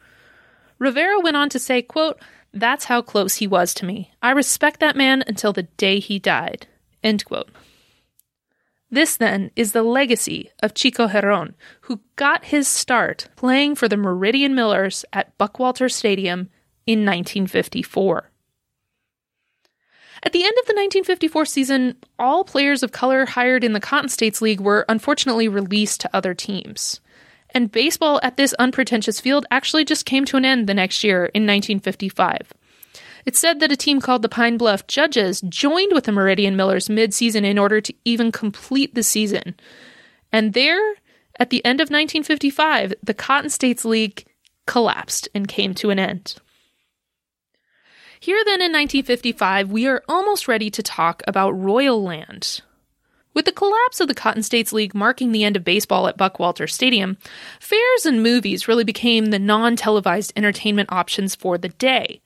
Rivera 0.80 1.18
went 1.22 1.38
on 1.38 1.48
to 1.50 1.60
say, 1.60 1.82
quote, 1.82 2.20
That's 2.54 2.86
how 2.86 3.02
close 3.02 3.36
he 3.36 3.48
was 3.48 3.74
to 3.76 3.86
me. 3.86 4.12
I 4.22 4.32
respect 4.32 4.82
that 4.82 4.98
man 4.98 5.24
until 5.28 5.54
the 5.54 5.64
day 5.64 6.00
he 6.00 6.20
died. 6.20 6.68
End 7.02 7.24
quote. 7.24 7.50
This, 8.92 9.16
then, 9.16 9.52
is 9.56 9.72
the 9.72 9.84
legacy 9.84 10.52
of 10.62 10.74
Chico 10.74 11.08
Heron, 11.08 11.56
who 11.82 12.02
got 12.18 12.46
his 12.46 12.68
start 12.68 13.30
playing 13.38 13.76
for 13.76 13.88
the 13.88 13.96
Meridian 13.96 14.54
Millers 14.56 15.06
at 15.14 15.38
Buckwalter 15.38 15.90
Stadium 15.90 16.50
in 16.86 17.06
1954. 17.06 18.29
At 20.21 20.34
the 20.34 20.43
end 20.43 20.55
of 20.60 20.65
the 20.65 20.73
1954 20.73 21.45
season, 21.45 21.95
all 22.17 22.43
players 22.43 22.84
of 22.84 22.91
color 22.91 23.25
hired 23.25 23.63
in 23.63 23.73
the 23.73 23.79
Cotton 23.79 24.10
States 24.10 24.41
League 24.41 24.60
were 24.60 24.86
unfortunately 24.89 25.47
released 25.47 26.01
to 26.01 26.10
other 26.13 26.34
teams. 26.34 26.99
And 27.51 27.71
baseball 27.71 28.19
at 28.21 28.38
this 28.38 28.53
unpretentious 28.53 29.19
field 29.19 29.45
actually 29.49 29.86
just 29.86 30.05
came 30.05 30.25
to 30.25 30.38
an 30.38 30.45
end 30.45 30.67
the 30.67 30.73
next 30.73 31.03
year 31.03 31.25
in 31.25 31.43
1955. 31.43 32.53
It's 33.25 33.39
said 33.39 33.60
that 33.60 33.71
a 33.71 33.77
team 33.77 34.01
called 34.01 34.21
the 34.21 34.29
Pine 34.29 34.58
Bluff 34.58 34.88
Judges 34.88 35.41
joined 35.41 35.93
with 35.93 36.05
the 36.05 36.12
Meridian 36.12 36.55
Millers 36.55 36.89
mid-season 36.89 37.45
in 37.45 37.58
order 37.58 37.82
to 37.82 37.93
even 38.05 38.32
complete 38.32 38.95
the 38.95 39.03
season. 39.03 39.55
And 40.32 40.53
there, 40.53 40.95
at 41.39 41.49
the 41.49 41.63
end 41.65 41.79
of 41.79 41.86
1955, 41.86 42.93
the 43.01 43.13
Cotton 43.13 43.49
States 43.49 43.84
League 43.86 44.25
collapsed 44.67 45.27
and 45.34 45.47
came 45.47 45.73
to 45.75 45.89
an 45.89 45.99
end. 45.99 46.36
Here, 48.21 48.43
then, 48.43 48.60
in 48.60 48.73
1955, 48.73 49.71
we 49.71 49.88
are 49.88 50.03
almost 50.10 50.49
ready 50.49 50.69
to 50.71 50.84
talk 50.84 51.23
about 51.25 51.51
Royal 51.51 52.03
Land. 52.03 52.62
With 53.34 53.45
the 53.45 53.53
collapse 53.53 54.01
of 54.01 54.10
the 54.10 54.13
Cotton 54.13 54.43
States 54.43 54.73
League 54.73 54.93
marking 54.93 55.32
the 55.32 55.45
end 55.45 55.55
of 55.55 55.63
baseball 55.63 56.05
at 56.08 56.17
Buckwalter 56.17 56.69
Stadium, 56.69 57.17
fairs 57.62 58.05
and 58.05 58.21
movies 58.21 58.67
really 58.67 58.84
became 58.84 59.27
the 59.27 59.39
non 59.39 59.77
televised 59.77 60.34
entertainment 60.36 60.91
options 60.91 61.34
for 61.34 61.58
the 61.58 61.69
day. 61.69 62.21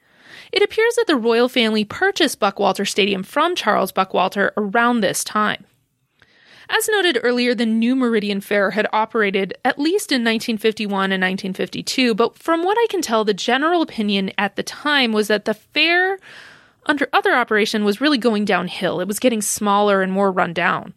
It 0.52 0.64
appears 0.64 0.96
that 0.96 1.06
the 1.06 1.16
royal 1.16 1.48
family 1.48 1.86
purchased 1.86 2.40
Buckwalter 2.40 2.88
Stadium 2.88 3.22
from 3.22 3.56
Charles 3.56 3.92
Buckwalter 3.92 4.50
around 4.58 5.02
this 5.02 5.24
time. 5.24 5.66
As 6.70 6.88
noted 6.90 7.20
earlier, 7.24 7.54
the 7.54 7.66
New 7.66 7.96
Meridian 7.96 8.42
Fair 8.42 8.72
had 8.72 8.88
operated 8.94 9.54
at 9.66 9.80
least 9.80 10.12
in 10.12 10.22
1951 10.22 11.12
and 11.12 11.22
1952, 11.22 12.16
but 12.16 12.38
from 12.38 12.64
what 12.64 12.78
I 12.78 12.88
can 12.90 13.02
tell, 13.02 13.26
the 13.26 13.34
general 13.34 13.82
opinion 13.82 14.32
at 14.38 14.56
the 14.56 14.64
time 14.64 15.12
was 15.12 15.28
that 15.28 15.46
the 15.46 15.54
fair, 15.54 16.20
under 16.86 17.08
other 17.12 17.34
operation, 17.34 17.84
was 17.84 18.02
really 18.02 18.18
going 18.18 18.46
downhill. 18.46 19.02
It 19.02 19.08
was 19.08 19.20
getting 19.20 19.42
smaller 19.42 20.02
and 20.02 20.12
more 20.12 20.32
run 20.32 20.54
down. 20.54 20.94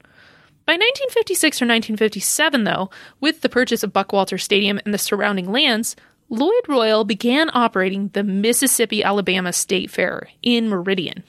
By 0.67 0.73
1956 0.73 1.63
or 1.63 1.67
1957, 1.67 2.65
though, 2.65 2.91
with 3.21 3.41
the 3.41 3.49
purchase 3.49 3.83
of 3.83 3.93
Buckwalter 3.93 4.41
Stadium 4.41 4.81
and 4.85 4.93
the 4.93 4.99
surrounding 4.99 5.51
lands, 5.51 5.95
Lloyd 6.29 6.69
Royal 6.69 7.05
began 7.05 7.51
operating 7.55 8.09
the 8.09 8.25
Mississippi 8.25 9.03
Alabama 9.03 9.53
State 9.53 9.91
Fair 9.91 10.29
in 10.43 10.69
Meridian. 10.69 11.23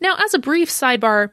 Now, 0.00 0.16
as 0.22 0.34
a 0.34 0.38
brief 0.38 0.68
sidebar, 0.68 1.30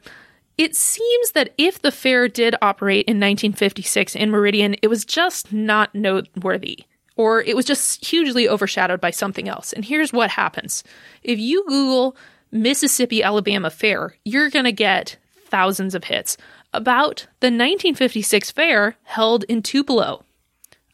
it 0.58 0.74
seems 0.74 1.32
that 1.32 1.52
if 1.58 1.82
the 1.82 1.92
fair 1.92 2.28
did 2.28 2.54
operate 2.62 3.06
in 3.06 3.16
1956 3.16 4.16
in 4.16 4.30
Meridian, 4.30 4.76
it 4.82 4.88
was 4.88 5.04
just 5.04 5.52
not 5.52 5.94
noteworthy, 5.94 6.84
or 7.16 7.42
it 7.42 7.54
was 7.54 7.66
just 7.66 8.04
hugely 8.04 8.48
overshadowed 8.48 9.00
by 9.00 9.10
something 9.10 9.48
else. 9.48 9.72
And 9.72 9.84
here's 9.84 10.12
what 10.12 10.30
happens 10.30 10.82
if 11.22 11.38
you 11.38 11.64
Google 11.68 12.16
Mississippi 12.50 13.22
Alabama 13.22 13.70
Fair, 13.70 14.16
you're 14.24 14.50
going 14.50 14.64
to 14.64 14.72
get 14.72 15.18
thousands 15.46 15.94
of 15.94 16.04
hits 16.04 16.36
about 16.72 17.26
the 17.40 17.46
1956 17.46 18.50
fair 18.50 18.96
held 19.04 19.44
in 19.44 19.62
Tupelo. 19.62 20.24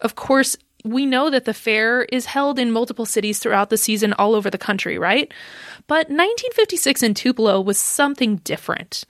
Of 0.00 0.14
course, 0.14 0.56
we 0.84 1.06
know 1.06 1.30
that 1.30 1.44
the 1.44 1.54
fair 1.54 2.02
is 2.02 2.26
held 2.26 2.58
in 2.58 2.72
multiple 2.72 3.06
cities 3.06 3.38
throughout 3.38 3.70
the 3.70 3.78
season 3.78 4.12
all 4.14 4.34
over 4.34 4.50
the 4.50 4.58
country, 4.58 4.98
right? 4.98 5.32
But 5.86 6.08
1956 6.08 7.02
in 7.02 7.14
Tupelo 7.14 7.60
was 7.60 7.78
something 7.78 8.36
different 8.36 9.04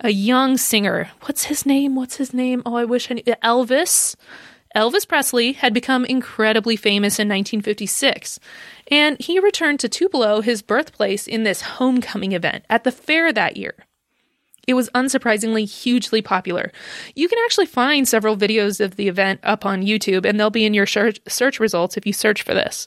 a 0.00 0.10
young 0.10 0.56
singer. 0.56 1.10
What's 1.22 1.44
his 1.44 1.66
name? 1.66 1.94
What's 1.96 2.16
his 2.16 2.34
name? 2.34 2.62
Oh, 2.66 2.76
I 2.76 2.84
wish 2.84 3.10
I 3.10 3.14
knew. 3.14 3.22
Elvis. 3.22 4.16
Elvis 4.74 5.08
Presley 5.08 5.52
had 5.52 5.72
become 5.72 6.04
incredibly 6.04 6.76
famous 6.76 7.18
in 7.18 7.28
1956, 7.28 8.38
and 8.90 9.18
he 9.18 9.40
returned 9.40 9.80
to 9.80 9.88
Tupelo, 9.88 10.42
his 10.42 10.60
birthplace, 10.60 11.26
in 11.26 11.44
this 11.44 11.62
homecoming 11.62 12.32
event 12.32 12.66
at 12.68 12.84
the 12.84 12.92
fair 12.92 13.32
that 13.32 13.56
year. 13.56 13.74
It 14.66 14.74
was 14.74 14.90
unsurprisingly 14.90 15.66
hugely 15.66 16.20
popular. 16.20 16.72
You 17.14 17.26
can 17.26 17.38
actually 17.44 17.66
find 17.66 18.06
several 18.06 18.36
videos 18.36 18.84
of 18.84 18.96
the 18.96 19.08
event 19.08 19.40
up 19.44 19.64
on 19.64 19.80
YouTube, 19.80 20.26
and 20.26 20.38
they'll 20.38 20.50
be 20.50 20.66
in 20.66 20.74
your 20.74 20.86
search 20.86 21.60
results 21.60 21.96
if 21.96 22.04
you 22.04 22.12
search 22.12 22.42
for 22.42 22.52
this. 22.52 22.86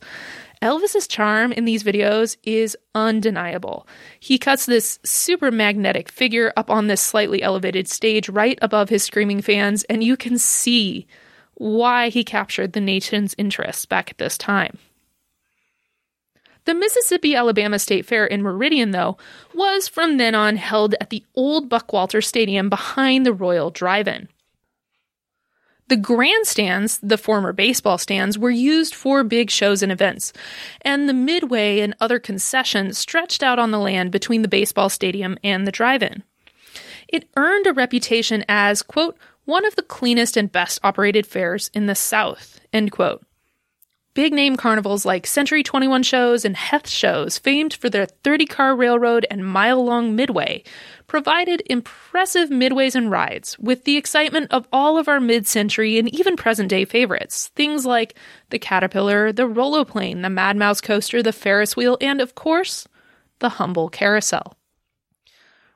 Elvis's 0.62 1.08
charm 1.08 1.54
in 1.54 1.64
these 1.66 1.84
videos 1.84 2.36
is 2.44 2.76
undeniable. 2.94 3.88
He 4.20 4.38
cuts 4.38 4.66
this 4.66 5.00
super 5.04 5.52
magnetic 5.52 6.10
figure 6.10 6.52
up 6.58 6.70
on 6.70 6.88
this 6.88 7.02
slightly 7.02 7.42
elevated 7.42 7.88
stage 7.88 8.28
right 8.28 8.60
above 8.62 8.90
his 8.90 9.04
screaming 9.04 9.42
fans, 9.42 9.84
and 9.86 10.04
you 10.04 10.18
can 10.18 10.38
see 10.38 11.08
why 11.54 12.10
he 12.10 12.24
captured 12.24 12.74
the 12.74 12.82
nation's 12.82 13.36
interest 13.38 13.88
back 13.88 14.12
at 14.12 14.18
this 14.18 14.38
time. 14.38 14.78
The 16.66 16.76
Mississippi 16.76 17.36
Alabama 17.36 17.80
State 17.80 18.06
Fair 18.06 18.26
in 18.26 18.42
Meridian, 18.42 18.92
though, 18.92 19.18
was 19.54 19.88
from 19.88 20.18
then 20.18 20.36
on 20.36 20.58
held 20.58 20.94
at 21.00 21.10
the 21.10 21.24
old 21.36 21.70
Buckwalter 21.70 22.24
Stadium 22.24 22.70
behind 22.70 23.26
the 23.26 23.34
Royal 23.34 23.72
Drive 23.72 24.08
In. 24.08 24.28
The 25.90 25.98
grandstands, 25.98 27.00
the 27.02 27.18
former 27.18 27.52
baseball 27.52 27.98
stands, 27.98 28.38
were 28.38 28.52
used 28.52 28.94
for 28.94 29.24
big 29.24 29.50
shows 29.50 29.82
and 29.82 29.92
events, 29.92 30.32
and 30.82 31.10
the 31.10 31.16
midway 31.16 31.80
and 31.80 31.96
other 32.00 32.20
concessions 32.20 33.00
stretched 33.00 33.42
out 33.42 33.58
on 33.58 33.72
the 33.72 33.80
land 33.80 34.12
between 34.12 34.44
the 34.44 34.48
baseball 34.48 34.90
stadium 34.90 35.40
and 35.44 35.66
the 35.66 35.72
drive 35.72 36.04
in. 36.04 36.24
It 37.08 37.28
earned 37.36 37.66
a 37.66 37.74
reputation 37.74 38.46
as, 38.48 38.84
quote, 38.84 39.18
one 39.46 39.66
of 39.66 39.76
the 39.76 39.82
cleanest 39.82 40.38
and 40.38 40.52
best 40.52 40.80
operated 40.84 41.26
fairs 41.26 41.72
in 41.74 41.88
the 41.88 41.96
South, 41.96 42.60
end 42.72 42.92
quote. 42.92 43.26
Big 44.20 44.34
name 44.34 44.58
carnivals 44.58 45.06
like 45.06 45.26
Century 45.26 45.64
21 45.64 46.04
shows 46.04 46.44
and 46.44 46.58
Heth 46.58 46.90
shows, 46.90 47.38
famed 47.38 47.74
for 47.74 47.90
their 47.90 48.06
30 48.06 48.48
car 48.48 48.76
railroad 48.76 49.26
and 49.32 49.48
mile 49.48 49.82
long 49.82 50.14
midway, 50.14 50.62
provided 51.08 51.64
impressive 51.70 52.50
midways 52.50 52.96
and 52.96 53.10
rides 53.10 53.58
with 53.60 53.86
the 53.86 53.96
excitement 53.96 54.52
of 54.52 54.68
all 54.74 54.98
of 54.98 55.08
our 55.08 55.22
mid 55.22 55.48
century 55.48 55.98
and 55.98 56.14
even 56.14 56.36
present 56.36 56.68
day 56.68 56.84
favorites. 56.84 57.48
Things 57.56 57.86
like 57.86 58.14
the 58.50 58.60
Caterpillar, 58.60 59.32
the 59.32 59.48
Rolloplane, 59.48 60.22
the 60.22 60.30
Mad 60.30 60.58
Mouse 60.58 60.82
coaster, 60.82 61.24
the 61.24 61.32
Ferris 61.32 61.78
wheel, 61.78 61.98
and 62.02 62.20
of 62.20 62.36
course, 62.36 62.90
the 63.40 63.48
Humble 63.48 63.88
Carousel. 63.88 64.58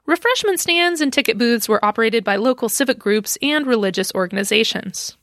Refreshment 0.06 0.60
stands 0.60 1.00
and 1.00 1.14
ticket 1.14 1.38
booths 1.38 1.70
were 1.70 1.86
operated 1.86 2.26
by 2.26 2.36
local 2.36 2.68
civic 2.68 3.00
groups 3.00 3.38
and 3.42 3.66
religious 3.66 4.12
organizations. 4.14 5.16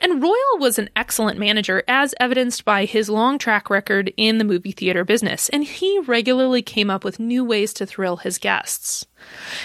And 0.00 0.22
Royal 0.22 0.58
was 0.58 0.78
an 0.78 0.90
excellent 0.96 1.38
manager, 1.38 1.82
as 1.88 2.14
evidenced 2.20 2.64
by 2.64 2.84
his 2.84 3.08
long 3.08 3.38
track 3.38 3.70
record 3.70 4.12
in 4.16 4.38
the 4.38 4.44
movie 4.44 4.72
theater 4.72 5.04
business, 5.04 5.48
and 5.50 5.64
he 5.64 5.98
regularly 6.00 6.62
came 6.62 6.90
up 6.90 7.04
with 7.04 7.18
new 7.18 7.44
ways 7.44 7.72
to 7.74 7.86
thrill 7.86 8.18
his 8.18 8.38
guests. 8.38 9.06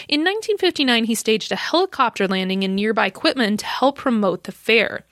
In 0.08 0.22
1959, 0.22 1.06
he 1.06 1.16
staged 1.16 1.52
a 1.52 1.56
helicopter 1.56 2.28
landing 2.28 2.64
in 2.64 2.76
nearby 2.76 3.10
Quitman 3.10 3.58
to 3.58 3.66
help 3.66 3.98
promote 3.98 4.46
the 4.46 4.52
fair. 4.52 5.06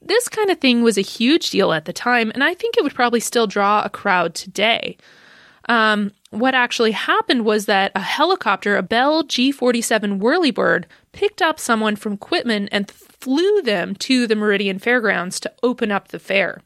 This 0.00 0.28
kind 0.28 0.50
of 0.50 0.58
thing 0.58 0.82
was 0.82 0.96
a 0.96 1.02
huge 1.02 1.50
deal 1.50 1.72
at 1.72 1.84
the 1.84 1.92
time, 1.92 2.30
and 2.32 2.44
I 2.44 2.54
think 2.54 2.76
it 2.76 2.84
would 2.84 2.94
probably 2.94 3.20
still 3.20 3.46
draw 3.46 3.82
a 3.82 3.90
crowd 3.90 4.34
today. 4.34 4.96
Um, 5.68 6.12
what 6.30 6.54
actually 6.54 6.92
happened 6.92 7.44
was 7.44 7.66
that 7.66 7.92
a 7.94 8.00
helicopter, 8.00 8.76
a 8.76 8.82
Bell 8.82 9.22
G 9.22 9.52
47 9.52 10.20
Whirlybird, 10.20 10.84
picked 11.18 11.42
up 11.42 11.58
someone 11.58 11.96
from 11.96 12.16
Quitman 12.16 12.68
and 12.68 12.88
flew 12.88 13.60
them 13.62 13.96
to 13.96 14.28
the 14.28 14.36
Meridian 14.36 14.78
Fairgrounds 14.78 15.40
to 15.40 15.52
open 15.64 15.90
up 15.90 16.08
the 16.08 16.20
fair. 16.20 16.62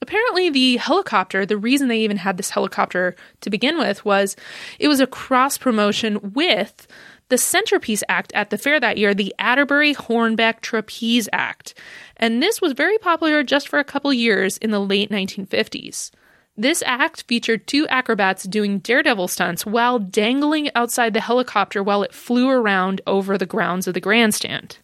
Apparently, 0.00 0.48
the 0.48 0.78
helicopter, 0.78 1.44
the 1.44 1.58
reason 1.58 1.88
they 1.88 2.00
even 2.00 2.16
had 2.16 2.38
this 2.38 2.48
helicopter 2.48 3.14
to 3.42 3.50
begin 3.50 3.76
with 3.76 4.02
was 4.02 4.36
it 4.78 4.88
was 4.88 5.00
a 5.00 5.06
cross 5.06 5.58
promotion 5.58 6.32
with 6.32 6.88
the 7.28 7.36
centerpiece 7.36 8.02
act 8.08 8.32
at 8.34 8.48
the 8.48 8.56
fair 8.56 8.80
that 8.80 8.96
year, 8.96 9.12
the 9.12 9.34
Atterbury 9.38 9.94
Hornbeck 9.94 10.62
Trapeze 10.62 11.28
Act. 11.30 11.74
And 12.16 12.42
this 12.42 12.58
was 12.58 12.72
very 12.72 12.96
popular 12.96 13.42
just 13.42 13.68
for 13.68 13.78
a 13.78 13.84
couple 13.84 14.14
years 14.14 14.56
in 14.56 14.70
the 14.70 14.80
late 14.80 15.10
1950s. 15.10 16.10
This 16.56 16.82
act 16.84 17.24
featured 17.26 17.66
two 17.66 17.86
acrobats 17.88 18.44
doing 18.44 18.80
daredevil 18.80 19.28
stunts 19.28 19.64
while 19.64 19.98
dangling 19.98 20.70
outside 20.74 21.14
the 21.14 21.20
helicopter 21.20 21.82
while 21.82 22.02
it 22.02 22.14
flew 22.14 22.50
around 22.50 23.00
over 23.06 23.38
the 23.38 23.46
grounds 23.46 23.86
of 23.86 23.94
the 23.94 24.00
grandstand. 24.00 24.78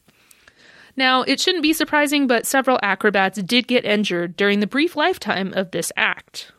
Now, 0.97 1.23
it 1.23 1.41
shouldn't 1.41 1.63
be 1.63 1.75
surprising, 1.75 2.27
but 2.27 2.47
several 2.47 2.79
acrobats 2.83 3.43
did 3.43 3.69
get 3.69 3.85
injured 3.85 4.37
during 4.37 4.61
the 4.61 4.67
brief 4.67 4.97
lifetime 4.97 5.53
of 5.53 5.71
this 5.71 5.93
act. 5.97 6.53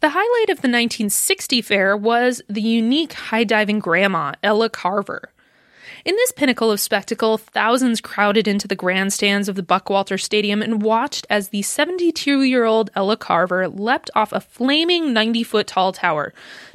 The 0.00 0.10
highlight 0.10 0.48
of 0.48 0.58
the 0.58 0.68
1960 0.68 1.60
fair 1.62 1.96
was 1.96 2.40
the 2.48 2.62
unique 2.62 3.14
high 3.14 3.42
diving 3.42 3.80
grandma, 3.80 4.34
Ella 4.44 4.70
Carver. 4.70 5.32
In 6.04 6.14
this 6.16 6.32
pinnacle 6.32 6.70
of 6.70 6.80
spectacle, 6.80 7.38
thousands 7.38 8.00
crowded 8.00 8.48
into 8.48 8.68
the 8.68 8.76
grandstands 8.76 9.48
of 9.48 9.56
the 9.56 9.62
Buckwalter 9.62 10.20
Stadium 10.20 10.62
and 10.62 10.82
watched 10.82 11.26
as 11.30 11.48
the 11.48 11.62
72 11.62 12.42
year 12.42 12.64
old 12.64 12.90
Ella 12.94 13.16
Carver 13.16 13.68
leapt 13.68 14.10
off 14.14 14.32
a 14.32 14.40
flaming 14.40 15.12
90 15.12 15.42
foot 15.44 15.66
tall 15.66 15.92
tower, 15.92 16.32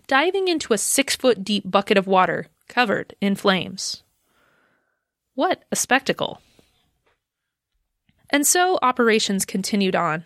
diving 0.07 0.47
into 0.47 0.73
a 0.73 0.77
6 0.77 1.15
foot 1.15 1.43
deep 1.43 1.69
bucket 1.69 1.97
of 1.97 2.07
water 2.07 2.47
covered 2.67 3.15
in 3.21 3.35
flames. 3.35 4.03
What 5.35 5.63
a 5.71 5.75
spectacle! 5.75 6.41
And 8.29 8.47
so 8.47 8.79
operations 8.81 9.45
continued 9.45 9.95
on. 9.95 10.25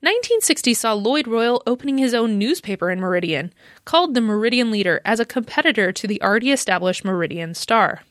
1960 0.00 0.74
saw 0.74 0.92
Lloyd 0.92 1.26
Royal 1.26 1.62
opening 1.66 1.98
his 1.98 2.14
own 2.14 2.38
newspaper 2.38 2.90
in 2.90 3.00
Meridian, 3.00 3.52
called 3.84 4.14
the 4.14 4.20
Meridian 4.20 4.70
Leader, 4.70 5.00
as 5.04 5.18
a 5.18 5.24
competitor 5.24 5.90
to 5.90 6.06
the 6.06 6.22
already 6.22 6.52
established 6.52 7.04
Meridian 7.04 7.52
Star. 7.52 8.02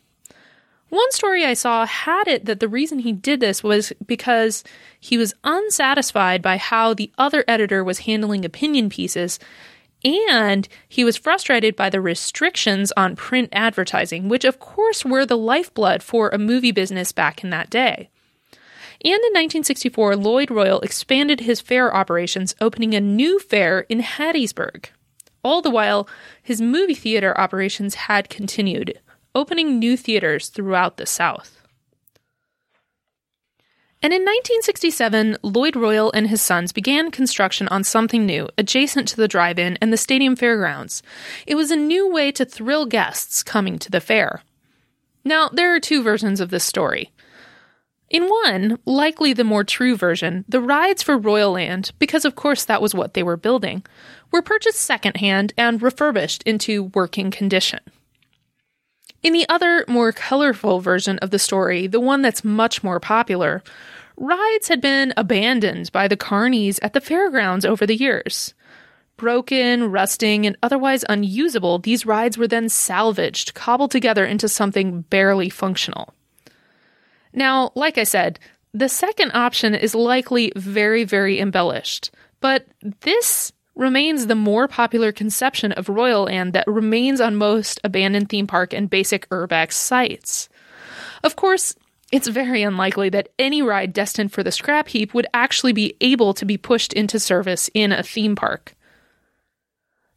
One 0.90 1.12
story 1.12 1.46
I 1.46 1.54
saw 1.54 1.86
had 1.86 2.28
it 2.28 2.46
that 2.46 2.60
the 2.60 2.68
reason 2.68 3.00
he 3.00 3.12
did 3.12 3.40
this 3.40 3.64
was 3.64 3.94
because 4.06 4.64
he 5.00 5.18
was 5.18 5.34
unsatisfied 5.44 6.42
by 6.42 6.58
how 6.58 6.94
the 6.94 7.12
other 7.18 7.44
editor 7.48 7.84
was 7.84 8.00
handling 8.00 8.46
opinion 8.46 8.90
pieces 8.90 9.40
and 10.04 10.68
he 10.88 11.04
was 11.04 11.18
frustrated 11.18 11.76
by 11.76 11.90
the 11.90 12.02
restrictions 12.02 12.94
on 12.96 13.16
print 13.16 13.50
advertising, 13.52 14.30
which 14.30 14.46
of 14.46 14.60
course 14.60 15.04
were 15.04 15.26
the 15.26 15.38
lifeblood 15.38 16.04
for 16.04 16.30
a 16.30 16.38
movie 16.38 16.72
business 16.72 17.12
back 17.12 17.44
in 17.44 17.50
that 17.50 17.70
day. 17.70 18.10
And 19.04 19.14
in 19.14 19.34
1964, 19.34 20.16
Lloyd 20.16 20.50
Royal 20.50 20.82
expanded 20.82 21.42
his 21.42 21.62
fair 21.62 21.94
operations, 21.96 22.56
opening 22.60 22.94
a 22.94 23.02
new 23.02 23.40
fair 23.40 23.82
in 23.82 24.02
Hattiesburg. 24.02 24.88
All 25.44 25.62
the 25.62 25.70
while, 25.70 26.10
his 26.42 26.60
movie 26.60 26.96
theater 26.96 27.40
operations 27.40 27.96
had 27.96 28.30
continued, 28.30 29.00
opening 29.36 29.80
new 29.80 29.96
theaters 29.96 30.50
throughout 30.50 30.98
the 30.98 31.06
South. 31.06 31.58
And 34.02 34.14
in 34.14 34.22
1967, 34.22 35.38
Lloyd 35.42 35.76
Royal 35.76 36.12
and 36.12 36.28
his 36.28 36.42
sons 36.42 36.72
began 36.72 37.10
construction 37.10 37.68
on 37.70 37.84
something 37.84 38.26
new, 38.26 38.48
adjacent 38.58 39.08
to 39.10 39.18
the 39.18 39.28
drive 39.28 39.58
in 39.58 39.78
and 39.82 39.92
the 39.92 39.98
stadium 39.98 40.36
fairgrounds. 40.36 41.02
It 41.48 41.56
was 41.56 41.72
a 41.72 41.76
new 41.76 42.12
way 42.12 42.32
to 42.34 42.46
thrill 42.46 42.86
guests 42.86 43.42
coming 43.42 43.80
to 43.80 43.90
the 43.90 44.02
fair. 44.02 44.44
Now, 45.26 45.50
there 45.50 45.74
are 45.76 45.80
two 45.80 46.04
versions 46.04 46.40
of 46.40 46.52
this 46.52 46.64
story. 46.64 47.12
In 48.10 48.28
one, 48.28 48.80
likely 48.86 49.34
the 49.34 49.44
more 49.44 49.66
true 49.66 49.98
version, 49.98 50.46
the 50.48 50.62
rides 50.62 51.04
for 51.04 51.18
Royal 51.18 51.52
Land, 51.52 51.92
because 52.00 52.24
of 52.24 52.36
course 52.36 52.64
that 52.64 52.82
was 52.82 52.96
what 52.96 53.14
they 53.14 53.24
were 53.24 53.36
building, 53.36 53.84
were 54.32 54.42
purchased 54.42 54.80
secondhand 54.80 55.54
and 55.58 55.82
refurbished 55.82 56.42
into 56.44 56.84
working 56.84 57.32
condition. 57.32 57.80
In 59.24 59.34
the 59.34 59.48
other, 59.50 59.84
more 59.90 60.14
colorful 60.14 60.80
version 60.80 61.18
of 61.20 61.32
the 61.32 61.40
story, 61.40 61.86
the 61.88 62.00
one 62.00 62.22
that's 62.22 62.46
much 62.46 62.82
more 62.82 63.00
popular, 63.00 63.62
rides 64.16 64.70
had 64.70 64.80
been 64.80 65.14
abandoned 65.18 65.92
by 65.92 66.08
the 66.08 66.16
carnies 66.16 66.80
at 66.82 66.94
the 66.94 67.02
fairgrounds 67.02 67.66
over 67.66 67.86
the 67.86 67.96
years. 67.96 68.54
Broken, 69.18 69.92
rusting, 69.92 70.46
and 70.46 70.56
otherwise 70.64 71.04
unusable, 71.10 71.80
these 71.80 72.06
rides 72.06 72.38
were 72.38 72.48
then 72.48 72.70
salvaged, 72.70 73.54
cobbled 73.54 73.92
together 73.92 74.24
into 74.24 74.48
something 74.48 75.02
barely 75.02 75.50
functional. 75.50 76.14
Now, 77.38 77.72
like 77.76 78.00
I 78.00 78.04
said, 78.04 78.40
the 78.74 78.90
second 78.90 79.30
option 79.36 79.76
is 79.76 79.94
likely 79.94 80.52
very, 80.56 81.04
very 81.04 81.40
embellished, 81.40 82.10
but 82.42 82.66
this 83.02 83.54
remains 83.76 84.26
the 84.26 84.34
more 84.34 84.68
popular 84.68 85.12
conception 85.12 85.72
of 85.74 85.88
Royal 85.88 86.24
Land 86.24 86.54
that 86.54 86.66
remains 86.66 87.22
on 87.22 87.36
most 87.36 87.80
abandoned 87.84 88.30
theme 88.30 88.48
park 88.48 88.74
and 88.74 88.90
basic 88.90 89.30
urbex 89.30 89.74
sites. 89.74 90.50
Of 91.24 91.36
course, 91.36 91.76
it's 92.12 92.28
very 92.28 92.64
unlikely 92.64 93.10
that 93.10 93.30
any 93.38 93.62
ride 93.62 93.94
destined 93.94 94.34
for 94.34 94.42
the 94.42 94.52
scrap 94.52 94.88
heap 94.88 95.14
would 95.14 95.28
actually 95.32 95.74
be 95.74 95.96
able 96.02 96.34
to 96.34 96.44
be 96.44 96.58
pushed 96.58 96.92
into 96.92 97.20
service 97.20 97.70
in 97.76 97.92
a 97.92 98.02
theme 98.02 98.36
park. 98.36 98.76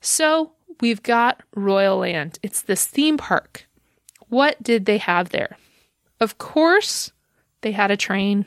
So, 0.00 0.52
we've 0.80 1.02
got 1.02 1.42
Royal 1.54 1.98
Land. 1.98 2.38
It's 2.42 2.62
this 2.62 2.86
theme 2.86 3.18
park. 3.18 3.66
What 4.30 4.62
did 4.62 4.86
they 4.86 4.96
have 4.96 5.28
there? 5.28 5.58
Of 6.20 6.38
course, 6.38 7.12
they 7.62 7.72
had 7.72 7.90
a 7.90 7.96
train. 7.96 8.46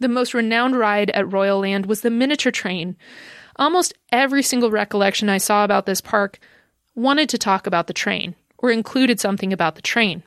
The 0.00 0.08
most 0.08 0.32
renowned 0.32 0.76
ride 0.76 1.10
at 1.10 1.32
Royal 1.32 1.60
Land 1.60 1.86
was 1.86 2.00
the 2.00 2.10
miniature 2.10 2.52
train, 2.52 2.96
Almost 3.58 3.94
every 4.12 4.42
single 4.42 4.70
recollection 4.70 5.28
I 5.28 5.38
saw 5.38 5.64
about 5.64 5.84
this 5.84 6.00
park 6.00 6.38
wanted 6.94 7.28
to 7.30 7.38
talk 7.38 7.66
about 7.66 7.88
the 7.88 7.92
train, 7.92 8.36
or 8.56 8.70
included 8.70 9.18
something 9.18 9.52
about 9.52 9.74
the 9.74 9.82
train. 9.82 10.22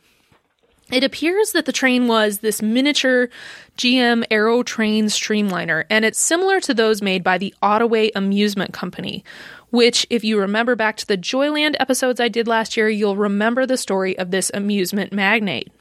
It 0.92 1.06
appears 1.06 1.54
that 1.54 1.66
the 1.66 1.72
train 1.72 2.10
was 2.10 2.40
this 2.40 2.62
miniature 2.62 3.30
GM 3.78 4.26
Aero 4.30 4.64
Train 4.64 5.06
Streamliner, 5.06 5.86
and 5.90 6.04
it's 6.04 6.20
similar 6.20 6.60
to 6.60 6.74
those 6.74 7.02
made 7.02 7.24
by 7.24 7.38
the 7.38 7.56
Ottaway 7.62 8.12
Amusement 8.14 8.74
Company, 8.74 9.24
which, 9.70 10.06
if 10.10 10.26
you 10.26 10.38
remember 10.38 10.76
back 10.76 10.98
to 10.98 11.08
the 11.08 11.18
Joyland 11.18 11.76
episodes 11.80 12.20
I 12.20 12.28
did 12.28 12.50
last 12.50 12.76
year, 12.76 12.90
you'll 12.90 13.16
remember 13.16 13.66
the 13.66 13.78
story 13.78 14.18
of 14.18 14.32
this 14.32 14.52
amusement 14.54 15.14
magnate. 15.14 15.72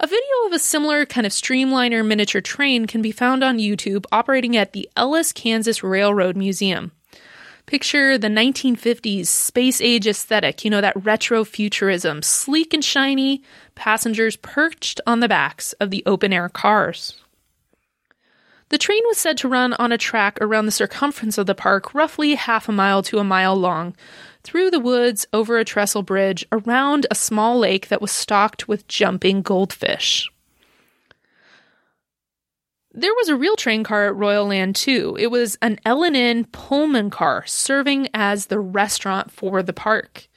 A 0.00 0.06
video 0.06 0.46
of 0.46 0.52
a 0.52 0.58
similar 0.58 1.06
kind 1.06 1.26
of 1.26 1.32
streamliner 1.32 2.06
miniature 2.06 2.40
train 2.40 2.86
can 2.86 3.02
be 3.02 3.12
found 3.12 3.42
on 3.42 3.58
YouTube 3.58 4.06
operating 4.12 4.56
at 4.56 4.72
the 4.72 4.88
Ellis, 4.96 5.32
Kansas 5.32 5.82
Railroad 5.82 6.36
Museum. 6.36 6.92
Picture 7.66 8.16
the 8.16 8.28
1950s 8.28 9.26
space 9.26 9.80
age 9.80 10.06
aesthetic, 10.06 10.64
you 10.64 10.70
know, 10.70 10.80
that 10.80 11.04
retro 11.04 11.44
futurism, 11.44 12.22
sleek 12.22 12.72
and 12.72 12.84
shiny, 12.84 13.42
passengers 13.74 14.36
perched 14.36 15.00
on 15.04 15.18
the 15.18 15.28
backs 15.28 15.72
of 15.74 15.90
the 15.90 16.04
open 16.06 16.32
air 16.32 16.48
cars. 16.48 17.20
The 18.68 18.78
train 18.78 19.02
was 19.06 19.18
said 19.18 19.36
to 19.38 19.48
run 19.48 19.74
on 19.74 19.92
a 19.92 19.98
track 19.98 20.38
around 20.40 20.66
the 20.66 20.72
circumference 20.72 21.38
of 21.38 21.46
the 21.46 21.54
park, 21.54 21.94
roughly 21.94 22.34
half 22.34 22.68
a 22.68 22.72
mile 22.72 23.02
to 23.04 23.18
a 23.18 23.24
mile 23.24 23.54
long, 23.54 23.96
through 24.46 24.70
the 24.70 24.80
woods, 24.80 25.26
over 25.32 25.58
a 25.58 25.64
trestle 25.64 26.02
bridge, 26.02 26.46
around 26.52 27.06
a 27.10 27.14
small 27.14 27.58
lake 27.58 27.88
that 27.88 28.00
was 28.00 28.12
stocked 28.12 28.68
with 28.68 28.86
jumping 28.86 29.42
goldfish. 29.42 30.30
There 32.92 33.12
was 33.12 33.28
a 33.28 33.36
real 33.36 33.56
train 33.56 33.84
car 33.84 34.06
at 34.06 34.16
Royal 34.16 34.46
Land 34.46 34.76
too. 34.76 35.16
It 35.20 35.26
was 35.26 35.58
an 35.60 35.78
L&N 35.84 36.44
Pullman 36.46 37.10
car 37.10 37.44
serving 37.44 38.08
as 38.14 38.46
the 38.46 38.60
restaurant 38.60 39.30
for 39.30 39.62
the 39.62 39.74
park. 39.74 40.28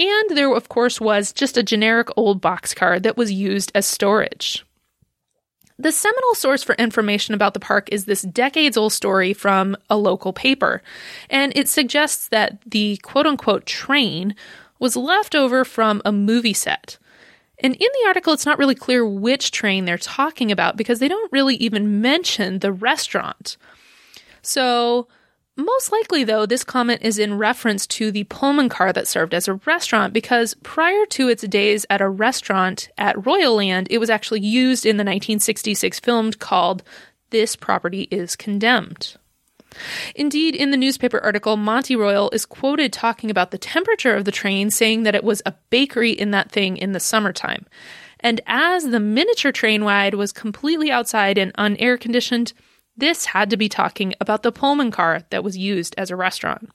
And 0.00 0.30
there, 0.30 0.52
of 0.52 0.68
course, 0.68 1.00
was 1.00 1.32
just 1.32 1.56
a 1.56 1.62
generic 1.62 2.08
old 2.16 2.40
box 2.40 2.74
car 2.74 2.98
that 2.98 3.16
was 3.16 3.30
used 3.30 3.70
as 3.74 3.86
storage. 3.86 4.64
The 5.78 5.90
seminal 5.90 6.34
source 6.34 6.62
for 6.62 6.76
information 6.76 7.34
about 7.34 7.52
the 7.54 7.60
park 7.60 7.88
is 7.90 8.04
this 8.04 8.22
decades 8.22 8.76
old 8.76 8.92
story 8.92 9.32
from 9.32 9.76
a 9.90 9.96
local 9.96 10.32
paper, 10.32 10.82
and 11.28 11.52
it 11.56 11.68
suggests 11.68 12.28
that 12.28 12.58
the 12.64 12.98
quote 12.98 13.26
unquote 13.26 13.66
train 13.66 14.36
was 14.78 14.96
left 14.96 15.34
over 15.34 15.64
from 15.64 16.00
a 16.04 16.12
movie 16.12 16.52
set. 16.52 16.98
And 17.58 17.74
in 17.74 17.88
the 18.00 18.06
article, 18.06 18.32
it's 18.32 18.46
not 18.46 18.58
really 18.58 18.74
clear 18.74 19.06
which 19.06 19.50
train 19.50 19.84
they're 19.84 19.98
talking 19.98 20.52
about 20.52 20.76
because 20.76 20.98
they 20.98 21.08
don't 21.08 21.32
really 21.32 21.56
even 21.56 22.00
mention 22.00 22.58
the 22.60 22.72
restaurant. 22.72 23.56
So, 24.42 25.08
most 25.56 25.92
likely, 25.92 26.24
though, 26.24 26.46
this 26.46 26.64
comment 26.64 27.02
is 27.02 27.18
in 27.18 27.38
reference 27.38 27.86
to 27.88 28.10
the 28.10 28.24
Pullman 28.24 28.68
car 28.68 28.92
that 28.92 29.06
served 29.06 29.34
as 29.34 29.46
a 29.46 29.54
restaurant 29.66 30.12
because 30.12 30.54
prior 30.62 31.06
to 31.10 31.28
its 31.28 31.46
days 31.46 31.86
at 31.88 32.00
a 32.00 32.08
restaurant 32.08 32.88
at 32.98 33.24
Royal 33.24 33.56
Land, 33.56 33.86
it 33.90 33.98
was 33.98 34.10
actually 34.10 34.40
used 34.40 34.84
in 34.84 34.96
the 34.96 35.02
1966 35.02 36.00
film 36.00 36.32
called 36.32 36.82
This 37.30 37.54
Property 37.54 38.08
is 38.10 38.34
Condemned. 38.34 39.16
Indeed, 40.14 40.54
in 40.54 40.70
the 40.70 40.76
newspaper 40.76 41.18
article, 41.20 41.56
Monty 41.56 41.96
Royal 41.96 42.30
is 42.30 42.46
quoted 42.46 42.92
talking 42.92 43.30
about 43.30 43.50
the 43.50 43.58
temperature 43.58 44.14
of 44.14 44.24
the 44.24 44.32
train, 44.32 44.70
saying 44.70 45.04
that 45.04 45.14
it 45.14 45.24
was 45.24 45.42
a 45.46 45.54
bakery 45.70 46.12
in 46.12 46.30
that 46.32 46.50
thing 46.50 46.76
in 46.76 46.92
the 46.92 47.00
summertime. 47.00 47.66
And 48.20 48.40
as 48.46 48.84
the 48.84 49.00
miniature 49.00 49.52
train 49.52 49.84
ride 49.84 50.14
was 50.14 50.32
completely 50.32 50.90
outside 50.90 51.38
and 51.38 51.52
unair 51.54 52.00
conditioned, 52.00 52.52
this 52.96 53.26
had 53.26 53.50
to 53.50 53.56
be 53.56 53.68
talking 53.68 54.14
about 54.20 54.42
the 54.42 54.52
Pullman 54.52 54.90
car 54.90 55.22
that 55.30 55.44
was 55.44 55.56
used 55.56 55.94
as 55.98 56.10
a 56.10 56.16
restaurant. 56.16 56.70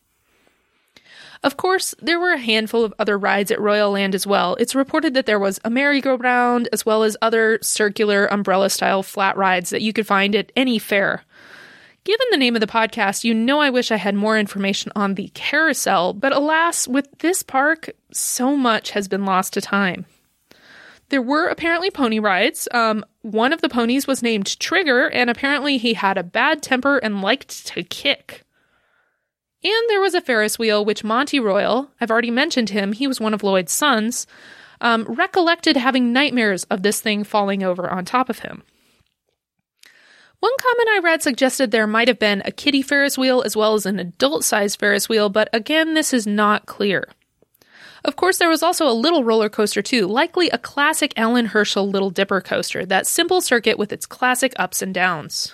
Of 1.41 1.55
course, 1.55 1.95
there 2.01 2.19
were 2.19 2.33
a 2.33 2.37
handful 2.37 2.83
of 2.83 2.93
other 2.99 3.17
rides 3.17 3.49
at 3.49 3.61
Royal 3.61 3.91
Land 3.91 4.13
as 4.13 4.27
well. 4.27 4.55
It's 4.55 4.75
reported 4.75 5.13
that 5.13 5.25
there 5.25 5.39
was 5.39 5.59
a 5.63 5.69
merry-go-round 5.69 6.67
as 6.73 6.85
well 6.85 7.03
as 7.03 7.15
other 7.21 7.59
circular 7.61 8.25
umbrella 8.25 8.69
style 8.69 9.03
flat 9.03 9.37
rides 9.37 9.69
that 9.69 9.81
you 9.81 9.93
could 9.93 10.05
find 10.05 10.35
at 10.35 10.51
any 10.57 10.79
fair. 10.79 11.23
Given 12.03 12.27
the 12.31 12.37
name 12.37 12.55
of 12.55 12.59
the 12.59 12.67
podcast, 12.67 13.23
you 13.23 13.33
know 13.33 13.61
I 13.61 13.69
wish 13.69 13.91
I 13.91 13.97
had 13.97 14.15
more 14.15 14.37
information 14.37 14.91
on 14.95 15.15
the 15.15 15.29
carousel, 15.33 16.11
but 16.13 16.35
alas, 16.35 16.87
with 16.87 17.07
this 17.19 17.41
park, 17.43 17.89
so 18.11 18.57
much 18.57 18.91
has 18.91 19.07
been 19.07 19.25
lost 19.25 19.53
to 19.53 19.61
time. 19.61 20.05
There 21.09 21.21
were 21.21 21.47
apparently 21.47 21.89
pony 21.89 22.19
rides. 22.19 22.67
Um, 22.71 23.03
one 23.21 23.51
of 23.51 23.61
the 23.61 23.69
ponies 23.69 24.07
was 24.07 24.23
named 24.23 24.59
Trigger, 24.59 25.07
and 25.09 25.29
apparently 25.29 25.77
he 25.77 25.95
had 25.95 26.17
a 26.17 26.23
bad 26.23 26.61
temper 26.61 26.97
and 26.97 27.21
liked 27.21 27.65
to 27.67 27.83
kick. 27.83 28.43
And 29.63 29.89
there 29.89 29.99
was 29.99 30.13
a 30.13 30.21
Ferris 30.21 30.57
wheel, 30.57 30.85
which 30.85 31.03
Monty 31.03 31.39
Royal, 31.39 31.91
I've 31.99 32.11
already 32.11 32.31
mentioned 32.31 32.69
him, 32.69 32.93
he 32.93 33.07
was 33.07 33.19
one 33.19 33.33
of 33.33 33.43
Lloyd's 33.43 33.73
sons, 33.73 34.25
um, 34.79 35.03
recollected 35.03 35.75
having 35.75 36.13
nightmares 36.13 36.63
of 36.65 36.83
this 36.83 37.01
thing 37.01 37.23
falling 37.23 37.63
over 37.63 37.89
on 37.89 38.05
top 38.05 38.29
of 38.29 38.39
him. 38.39 38.63
One 40.39 40.53
comment 40.57 40.89
I 40.89 40.99
read 41.03 41.21
suggested 41.21 41.71
there 41.71 41.87
might 41.87 42.07
have 42.07 42.19
been 42.19 42.41
a 42.45 42.51
kiddie 42.51 42.81
Ferris 42.81 43.17
wheel 43.17 43.41
as 43.45 43.57
well 43.57 43.73
as 43.73 43.85
an 43.85 43.99
adult 43.99 44.45
sized 44.45 44.79
Ferris 44.79 45.09
wheel, 45.09 45.27
but 45.27 45.49
again, 45.51 45.95
this 45.95 46.13
is 46.13 46.25
not 46.25 46.65
clear. 46.65 47.09
Of 48.05 48.15
course, 48.15 48.37
there 48.37 48.49
was 48.49 48.63
also 48.63 48.87
a 48.87 48.93
little 48.93 49.23
roller 49.23 49.49
coaster 49.49 49.81
too, 49.81 50.07
likely 50.07 50.49
a 50.49 50.57
classic 50.57 51.13
Allan 51.17 51.47
Herschell 51.47 51.89
Little 51.89 52.09
Dipper 52.09 52.41
coaster, 52.41 52.85
that 52.85 53.07
simple 53.07 53.41
circuit 53.41 53.77
with 53.77 53.91
its 53.91 54.05
classic 54.05 54.53
ups 54.57 54.81
and 54.81 54.93
downs. 54.93 55.53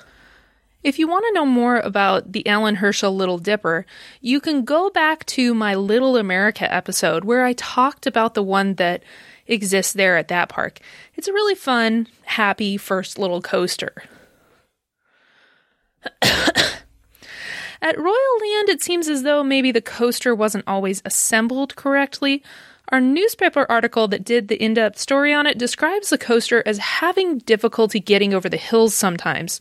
If 0.84 1.00
you 1.00 1.08
want 1.08 1.26
to 1.28 1.34
know 1.34 1.48
more 1.48 1.78
about 1.78 2.32
the 2.32 2.46
Allan 2.48 2.76
Herschell 2.76 3.16
Little 3.16 3.40
Dipper, 3.40 3.88
you 4.22 4.40
can 4.40 4.64
go 4.64 4.92
back 4.92 5.26
to 5.26 5.56
my 5.56 5.74
Little 5.74 6.16
America 6.16 6.72
episode 6.72 7.24
where 7.24 7.44
I 7.44 7.54
talked 7.54 8.06
about 8.06 8.36
the 8.36 8.44
one 8.44 8.76
that 8.76 9.02
exists 9.48 9.94
there 9.94 10.16
at 10.16 10.28
that 10.28 10.50
park. 10.50 10.80
It's 11.16 11.28
a 11.28 11.34
really 11.34 11.56
fun, 11.56 12.08
happy 12.26 12.78
first 12.78 13.18
little 13.18 13.42
coaster. 13.42 14.04
At 17.82 17.98
Royal 17.98 18.40
Land, 18.42 18.70
it 18.70 18.82
seems 18.82 19.08
as 19.08 19.24
though 19.24 19.44
maybe 19.44 19.72
the 19.72 19.82
coaster 19.82 20.34
wasn't 20.34 20.64
always 20.68 21.02
assembled 21.06 21.76
correctly. 21.76 22.44
Our 22.90 23.02
newspaper 23.02 23.66
article 23.70 24.08
that 24.10 24.24
did 24.24 24.48
the 24.48 24.62
in 24.64 24.76
depth 24.76 25.00
story 25.00 25.34
on 25.34 25.48
it 25.48 25.58
describes 25.58 26.10
the 26.10 26.18
coaster 26.18 26.62
as 26.66 26.78
having 26.78 27.40
difficulty 27.40 28.00
getting 28.00 28.34
over 28.34 28.48
the 28.48 28.58
hills 28.58 28.94
sometimes. 28.94 29.60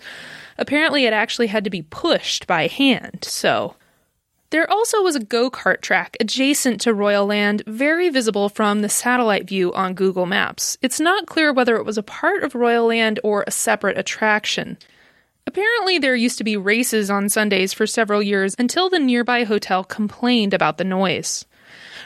Apparently, 0.58 1.06
it 1.06 1.12
actually 1.12 1.48
had 1.48 1.64
to 1.64 1.70
be 1.70 1.82
pushed 1.82 2.46
by 2.46 2.66
hand, 2.66 3.24
so. 3.24 3.76
There 4.50 4.70
also 4.70 5.02
was 5.02 5.16
a 5.16 5.20
go 5.24 5.50
kart 5.50 5.80
track 5.80 6.16
adjacent 6.20 6.80
to 6.82 6.94
Royal 6.94 7.26
Land, 7.26 7.64
very 7.66 8.08
visible 8.08 8.48
from 8.48 8.82
the 8.82 8.88
satellite 8.88 9.48
view 9.48 9.72
on 9.72 9.94
Google 9.94 10.26
Maps. 10.26 10.78
It's 10.80 11.00
not 11.00 11.26
clear 11.26 11.52
whether 11.52 11.74
it 11.76 11.84
was 11.84 11.98
a 11.98 12.04
part 12.04 12.44
of 12.44 12.54
Royal 12.54 12.86
Land 12.86 13.18
or 13.24 13.42
a 13.46 13.50
separate 13.50 13.98
attraction. 13.98 14.78
Apparently, 15.54 16.00
there 16.00 16.16
used 16.16 16.38
to 16.38 16.42
be 16.42 16.56
races 16.56 17.12
on 17.12 17.28
Sundays 17.28 17.72
for 17.72 17.86
several 17.86 18.20
years 18.20 18.56
until 18.58 18.90
the 18.90 18.98
nearby 18.98 19.44
hotel 19.44 19.84
complained 19.84 20.52
about 20.52 20.78
the 20.78 20.84
noise. 20.84 21.44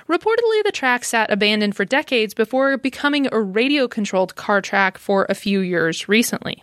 Reportedly, 0.07 0.63
the 0.65 0.71
track 0.71 1.03
sat 1.03 1.31
abandoned 1.33 1.75
for 1.75 1.87
decades 1.87 2.35
before 2.35 2.77
becoming 2.77 3.27
a 3.33 3.41
radio 3.41 3.89
controlled 3.89 4.37
car 4.37 4.61
track 4.61 4.99
for 4.99 5.25
a 5.31 5.35
few 5.35 5.61
years 5.61 6.11
recently. 6.11 6.63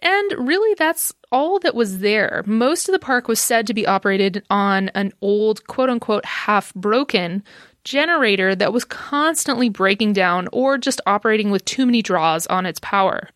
And 0.00 0.46
really, 0.46 0.74
that's 0.74 1.14
all 1.32 1.58
that 1.60 1.74
was 1.74 2.00
there. 2.00 2.42
Most 2.44 2.86
of 2.86 2.92
the 2.92 2.98
park 2.98 3.26
was 3.26 3.40
said 3.40 3.66
to 3.68 3.74
be 3.74 3.86
operated 3.86 4.44
on 4.50 4.90
an 4.90 5.14
old, 5.22 5.66
quote 5.66 5.88
unquote, 5.88 6.26
half 6.26 6.74
broken 6.74 7.42
generator 7.84 8.54
that 8.54 8.74
was 8.74 8.84
constantly 8.84 9.70
breaking 9.70 10.12
down 10.12 10.46
or 10.52 10.76
just 10.76 11.00
operating 11.06 11.50
with 11.50 11.64
too 11.64 11.86
many 11.86 12.02
draws 12.02 12.46
on 12.48 12.66
its 12.66 12.80
power. 12.80 13.30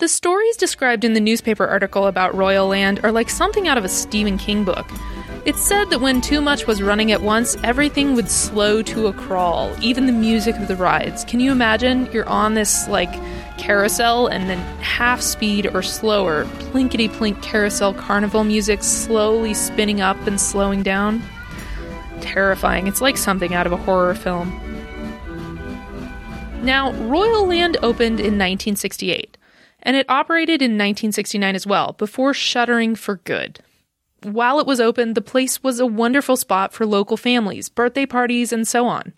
The 0.00 0.08
stories 0.08 0.56
described 0.56 1.04
in 1.04 1.12
the 1.12 1.20
newspaper 1.20 1.66
article 1.66 2.06
about 2.06 2.34
Royal 2.34 2.66
Land 2.66 3.00
are 3.04 3.12
like 3.12 3.28
something 3.28 3.68
out 3.68 3.76
of 3.76 3.84
a 3.84 3.88
Stephen 3.90 4.38
King 4.38 4.64
book. 4.64 4.90
It's 5.44 5.60
said 5.60 5.90
that 5.90 6.00
when 6.00 6.22
too 6.22 6.40
much 6.40 6.66
was 6.66 6.80
running 6.80 7.12
at 7.12 7.20
once, 7.20 7.54
everything 7.62 8.14
would 8.14 8.30
slow 8.30 8.80
to 8.80 9.08
a 9.08 9.12
crawl, 9.12 9.76
even 9.82 10.06
the 10.06 10.12
music 10.12 10.56
of 10.56 10.68
the 10.68 10.76
rides. 10.76 11.22
Can 11.24 11.38
you 11.38 11.52
imagine 11.52 12.10
you're 12.12 12.26
on 12.26 12.54
this 12.54 12.88
like 12.88 13.12
carousel 13.58 14.26
and 14.26 14.48
then 14.48 14.56
half 14.80 15.20
speed 15.20 15.66
or 15.66 15.82
slower, 15.82 16.46
plinkety 16.72 17.10
plink 17.10 17.42
carousel 17.42 17.92
carnival 17.92 18.42
music 18.42 18.82
slowly 18.82 19.52
spinning 19.52 20.00
up 20.00 20.16
and 20.26 20.40
slowing 20.40 20.82
down? 20.82 21.22
Terrifying. 22.22 22.86
It's 22.86 23.02
like 23.02 23.18
something 23.18 23.52
out 23.52 23.66
of 23.66 23.72
a 23.72 23.76
horror 23.76 24.14
film. 24.14 24.48
Now, 26.62 26.92
Royal 26.92 27.46
Land 27.46 27.76
opened 27.82 28.18
in 28.18 28.38
1968 28.38 29.36
and 29.82 29.96
it 29.96 30.08
operated 30.08 30.62
in 30.62 30.72
1969 30.72 31.54
as 31.54 31.66
well, 31.66 31.92
before 31.92 32.34
shuttering 32.34 32.94
for 32.94 33.16
good. 33.16 33.60
While 34.22 34.60
it 34.60 34.66
was 34.66 34.80
open, 34.80 35.14
the 35.14 35.22
place 35.22 35.62
was 35.62 35.80
a 35.80 35.86
wonderful 35.86 36.36
spot 36.36 36.72
for 36.72 36.84
local 36.84 37.16
families, 37.16 37.68
birthday 37.68 38.06
parties, 38.06 38.52
and 38.52 38.68
so 38.68 38.86
on. 38.86 39.14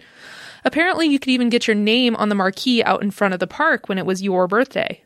Apparently, 0.64 1.09
you 1.09 1.18
could 1.18 1.31
even 1.31 1.48
get 1.48 1.66
your 1.66 1.75
name 1.75 2.14
on 2.16 2.29
the 2.29 2.37
marquee 2.37 2.85
out 2.85 3.03
in 3.03 3.11
front 3.11 3.35
of 3.35 3.40
the 3.40 3.48
park 3.48 3.88
when 3.88 3.98
it 3.98 4.07
was 4.07 4.22
your 4.22 4.46
birthday. 4.46 5.03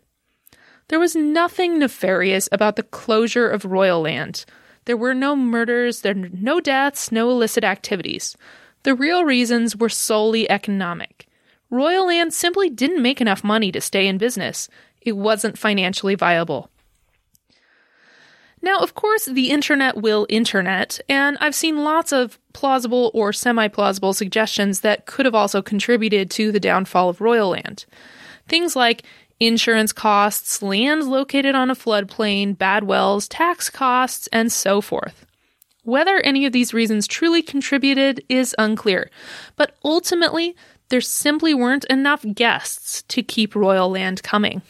There 0.88 1.01
was 1.01 1.16
nothing 1.16 1.79
nefarious 1.79 2.49
about 2.53 2.77
the 2.77 2.83
closure 2.83 3.49
of 3.49 3.64
Royal 3.64 4.03
Land. 4.03 4.45
There 4.85 4.97
were 4.97 5.14
no 5.14 5.35
murders, 5.35 6.03
there 6.03 6.14
were 6.14 6.29
no 6.29 6.61
deaths, 6.61 7.11
no 7.11 7.31
illicit 7.31 7.64
activities. 7.64 8.37
The 8.85 8.95
real 8.95 9.25
reasons 9.25 9.75
were 9.75 9.88
solely 9.88 10.49
economic. 10.49 11.27
Royal 11.71 12.07
Land 12.07 12.33
simply 12.33 12.71
didn't 12.71 13.03
make 13.03 13.21
enough 13.21 13.42
money 13.42 13.73
to 13.73 13.81
stay 13.81 14.07
in 14.07 14.19
business, 14.19 14.69
it 15.07 15.16
wasn't 15.16 15.57
financially 15.59 16.14
viable. 16.14 16.71
Now, 18.62 18.79
of 18.79 18.95
course, 18.95 19.27
the 19.27 19.51
internet 19.51 19.97
will 19.97 20.27
internet, 20.29 20.99
and 21.09 21.37
I've 21.40 21.55
seen 21.55 21.85
lots 21.85 22.12
of 22.12 22.38
plausible 22.53 23.11
or 23.14 23.33
semi 23.33 23.69
plausible 23.69 24.12
suggestions 24.12 24.81
that 24.81 25.07
could 25.07 25.25
have 25.25 25.35
also 25.35 25.62
contributed 25.62 26.31
to 26.33 26.51
the 26.51 26.59
downfall 26.59 27.09
of 27.09 27.21
Royal 27.21 27.51
Land. 27.51 27.85
Things 28.49 28.75
like 28.75 29.05
insurance 29.38 29.92
costs, 29.92 30.62
land 30.62 31.05
located 31.05 31.55
on 31.55 31.71
a 31.71 31.77
floodplain, 31.77 32.59
bad 32.59 32.85
wells, 32.85 33.29
tax 33.29 33.71
costs, 33.71 34.27
and 34.33 34.51
so 34.51 34.81
forth. 34.81 35.27
Whether 35.85 36.16
any 36.21 36.47
of 36.47 36.53
these 36.53 36.75
reasons 36.75 37.07
truly 37.07 37.42
contributed 37.42 38.25
is 38.29 38.55
unclear, 38.59 39.11
but 39.55 39.77
ultimately, 39.85 40.57
there 40.88 41.01
simply 41.01 41.55
weren't 41.55 41.85
enough 41.85 42.25
guests 42.35 43.02
to 43.02 43.23
keep 43.23 43.54
Royal 43.54 43.90
Land 43.90 44.23
coming. 44.23 44.63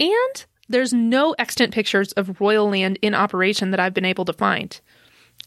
And 0.00 0.44
there's 0.68 0.92
no 0.92 1.34
extant 1.38 1.72
pictures 1.72 2.12
of 2.12 2.40
Royal 2.40 2.70
Land 2.70 2.98
in 3.02 3.14
operation 3.14 3.70
that 3.70 3.80
I've 3.80 3.94
been 3.94 4.04
able 4.04 4.24
to 4.24 4.32
find. 4.32 4.80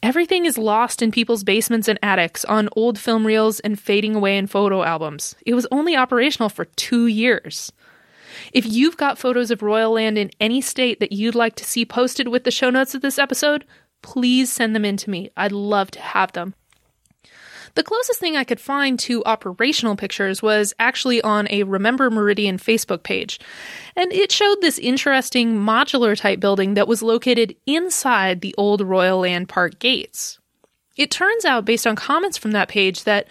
Everything 0.02 0.44
is 0.44 0.56
lost 0.56 1.02
in 1.02 1.10
people's 1.10 1.42
basements 1.42 1.88
and 1.88 1.98
attics, 2.02 2.44
on 2.44 2.68
old 2.76 2.98
film 2.98 3.26
reels, 3.26 3.58
and 3.60 3.80
fading 3.80 4.14
away 4.14 4.38
in 4.38 4.46
photo 4.46 4.84
albums. 4.84 5.34
It 5.44 5.54
was 5.54 5.66
only 5.72 5.96
operational 5.96 6.48
for 6.48 6.66
two 6.66 7.08
years. 7.08 7.72
If 8.52 8.64
you've 8.64 8.96
got 8.96 9.18
photos 9.18 9.50
of 9.50 9.62
Royal 9.62 9.92
Land 9.92 10.16
in 10.16 10.30
any 10.38 10.60
state 10.60 11.00
that 11.00 11.12
you'd 11.12 11.34
like 11.34 11.56
to 11.56 11.64
see 11.64 11.84
posted 11.84 12.28
with 12.28 12.44
the 12.44 12.52
show 12.52 12.70
notes 12.70 12.94
of 12.94 13.02
this 13.02 13.18
episode, 13.18 13.64
please 14.02 14.52
send 14.52 14.76
them 14.76 14.84
in 14.84 14.96
to 14.98 15.10
me. 15.10 15.30
I'd 15.36 15.50
love 15.50 15.90
to 15.92 16.00
have 16.00 16.32
them. 16.32 16.54
The 17.74 17.82
closest 17.82 18.20
thing 18.20 18.36
I 18.36 18.44
could 18.44 18.60
find 18.60 18.98
to 19.00 19.24
operational 19.24 19.96
pictures 19.96 20.42
was 20.42 20.74
actually 20.78 21.20
on 21.22 21.48
a 21.50 21.62
Remember 21.62 22.10
Meridian 22.10 22.58
Facebook 22.58 23.02
page. 23.02 23.38
And 23.96 24.12
it 24.12 24.32
showed 24.32 24.60
this 24.60 24.78
interesting 24.78 25.56
modular 25.56 26.16
type 26.16 26.40
building 26.40 26.74
that 26.74 26.88
was 26.88 27.02
located 27.02 27.56
inside 27.66 28.40
the 28.40 28.54
old 28.58 28.80
Royal 28.80 29.20
Land 29.20 29.48
Park 29.48 29.78
gates. 29.78 30.38
It 30.98 31.12
turns 31.12 31.44
out, 31.44 31.64
based 31.64 31.86
on 31.86 31.94
comments 31.94 32.36
from 32.36 32.50
that 32.50 32.68
page, 32.68 33.04
that 33.04 33.28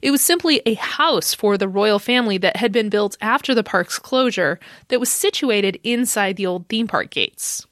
it 0.00 0.10
was 0.10 0.22
simply 0.22 0.62
a 0.64 0.74
house 0.74 1.34
for 1.34 1.58
the 1.58 1.68
royal 1.68 1.98
family 1.98 2.38
that 2.38 2.56
had 2.56 2.72
been 2.72 2.88
built 2.88 3.18
after 3.20 3.54
the 3.54 3.62
park's 3.62 3.98
closure 3.98 4.58
that 4.88 5.00
was 5.00 5.10
situated 5.10 5.78
inside 5.84 6.36
the 6.36 6.46
old 6.46 6.66
theme 6.68 6.88
park 6.88 7.10
gates. 7.10 7.66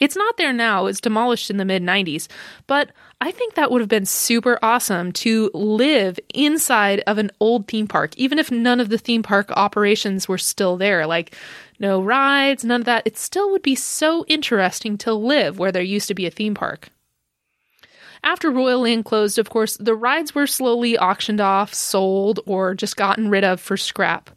It's 0.00 0.16
not 0.16 0.38
there 0.38 0.52
now, 0.52 0.86
it's 0.86 1.00
demolished 1.00 1.50
in 1.50 1.58
the 1.58 1.64
mid 1.66 1.82
90s, 1.82 2.28
but 2.66 2.90
I 3.20 3.32
think 3.32 3.54
that 3.54 3.72
would 3.72 3.80
have 3.80 3.88
been 3.88 4.06
super 4.06 4.60
awesome 4.62 5.10
to 5.12 5.50
live 5.52 6.20
inside 6.32 7.02
of 7.08 7.18
an 7.18 7.32
old 7.40 7.66
theme 7.66 7.88
park, 7.88 8.16
even 8.16 8.38
if 8.38 8.52
none 8.52 8.78
of 8.78 8.90
the 8.90 8.98
theme 8.98 9.24
park 9.24 9.50
operations 9.50 10.28
were 10.28 10.38
still 10.38 10.76
there. 10.76 11.04
Like, 11.04 11.34
no 11.80 12.00
rides, 12.00 12.64
none 12.64 12.82
of 12.82 12.84
that. 12.84 13.06
It 13.06 13.18
still 13.18 13.50
would 13.50 13.62
be 13.62 13.74
so 13.74 14.24
interesting 14.26 14.96
to 14.98 15.12
live 15.12 15.58
where 15.58 15.72
there 15.72 15.82
used 15.82 16.06
to 16.08 16.14
be 16.14 16.26
a 16.26 16.30
theme 16.30 16.54
park. 16.54 16.90
After 18.22 18.52
Royal 18.52 18.82
Land 18.82 19.04
closed, 19.04 19.38
of 19.38 19.50
course, 19.50 19.76
the 19.78 19.96
rides 19.96 20.34
were 20.34 20.46
slowly 20.46 20.96
auctioned 20.96 21.40
off, 21.40 21.74
sold, 21.74 22.38
or 22.46 22.74
just 22.74 22.96
gotten 22.96 23.30
rid 23.30 23.42
of 23.42 23.60
for 23.60 23.76
scrap. 23.76 24.30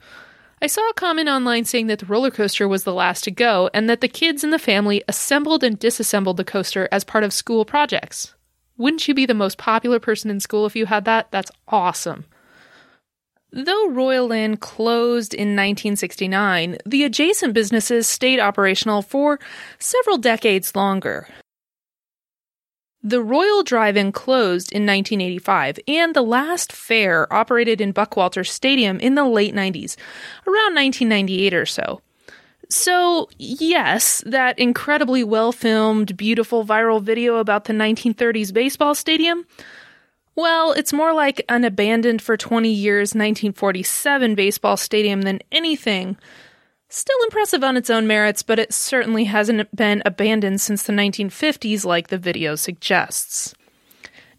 I 0.60 0.68
saw 0.68 0.88
a 0.90 0.94
comment 0.94 1.30
online 1.30 1.66
saying 1.66 1.88
that 1.88 2.00
the 2.00 2.06
roller 2.08 2.32
coaster 2.32 2.68
was 2.68 2.84
the 2.84 2.94
last 2.94 3.24
to 3.26 3.32
go 3.32 3.70
and 3.76 3.88
that 3.90 4.02
the 4.02 4.08
kids 4.08 4.44
in 4.44 4.50
the 4.50 4.60
family 4.60 5.04
assembled 5.08 5.64
and 5.64 5.78
disassembled 5.78 6.38
the 6.38 6.44
coaster 6.44 6.90
as 6.92 7.04
part 7.04 7.24
of 7.24 7.34
school 7.34 7.64
projects. 7.66 8.34
Wouldn't 8.78 9.08
you 9.08 9.14
be 9.14 9.26
the 9.26 9.34
most 9.34 9.58
popular 9.58 10.00
person 10.00 10.32
in 10.32 10.40
school 10.40 10.66
if 10.66 10.76
you 10.76 10.86
had 10.88 11.06
that? 11.06 11.32
That's 11.32 11.52
awesome. 11.68 12.26
Though 13.54 13.90
Royal 13.90 14.28
Land 14.28 14.62
closed 14.62 15.34
in 15.34 15.50
1969, 15.50 16.78
the 16.86 17.04
adjacent 17.04 17.54
businesses 17.54 18.08
stayed 18.08 18.40
operational 18.40 19.02
for 19.02 19.40
several 19.78 20.18
decades 20.18 20.74
longer. 20.76 21.28
The 23.04 23.22
Royal 23.22 23.64
Drive-In 23.64 24.12
closed 24.12 24.72
in 24.72 24.86
1985, 24.86 25.80
and 25.88 26.16
the 26.16 26.22
last 26.22 26.72
fair 26.72 27.32
operated 27.34 27.82
in 27.82 27.94
Buckwalter 27.94 28.48
Stadium 28.48 29.00
in 29.00 29.16
the 29.16 29.26
late 29.26 29.56
90s, 29.56 29.98
around 30.48 30.76
1998 30.76 31.54
or 31.54 31.66
so. 31.66 32.02
So, 32.72 33.30
yes, 33.38 34.24
that 34.26 34.58
incredibly 34.58 35.24
well 35.24 35.52
filmed, 35.52 36.18
beautiful 36.18 36.66
viral 36.66 37.02
video 37.02 37.38
about 37.38 37.66
the 37.66 37.74
1930s 37.74 38.54
baseball 38.54 38.96
stadium. 38.96 39.46
Well, 40.36 40.72
it's 40.72 40.94
more 40.94 41.14
like 41.14 41.44
an 41.50 41.66
abandoned 41.66 42.22
for 42.22 42.38
20 42.38 42.72
years 42.72 43.10
1947 43.10 44.36
baseball 44.36 44.78
stadium 44.78 45.24
than 45.24 45.42
anything 45.52 46.18
Still 46.94 47.24
impressive 47.24 47.64
on 47.64 47.78
its 47.78 47.90
own 47.90 48.06
merits, 48.06 48.44
but 48.44 48.60
it 48.60 48.74
certainly 48.74 49.24
hasn't 49.24 49.74
been 49.74 50.04
abandoned 50.06 50.60
since 50.60 50.84
the 50.84 50.92
1950s, 50.92 51.86
like 51.86 52.10
the 52.10 52.18
video 52.18 52.56
suggests. 52.56 53.56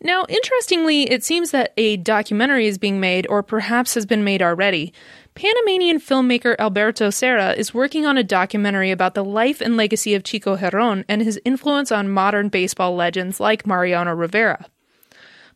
Now, 0.03 0.27
interestingly, 0.29 1.11
it 1.11 1.25
seems 1.25 1.51
that 1.53 1.73
a 1.79 1.97
documentary 1.97 2.67
is 2.67 2.77
being 2.77 3.01
made, 3.01 3.27
or 3.31 3.43
perhaps 3.43 3.95
has 3.95 4.05
been 4.05 4.23
made 4.23 4.43
already. 4.43 4.93
Panamanian 5.35 5.99
filmmaker 5.99 6.55
Alberto 6.59 7.09
Serra 7.11 7.53
is 7.53 7.73
working 7.73 8.05
on 8.05 8.19
a 8.19 8.23
documentary 8.23 8.91
about 8.91 9.15
the 9.15 9.25
life 9.25 9.61
and 9.61 9.77
legacy 9.77 10.15
of 10.15 10.25
Chico 10.25 10.57
Giron 10.57 11.05
and 11.09 11.23
his 11.23 11.41
influence 11.45 11.91
on 11.91 12.11
modern 12.11 12.49
baseball 12.49 12.95
legends 12.95 13.41
like 13.41 13.67
Mariano 13.67 14.15
Rivera. 14.15 14.67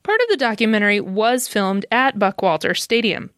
Part 0.02 0.20
of 0.22 0.28
the 0.28 0.36
documentary 0.36 1.00
was 1.00 1.46
filmed 1.46 1.84
at 1.92 2.18
Buckwalter 2.18 2.76
Stadium. 2.76 3.30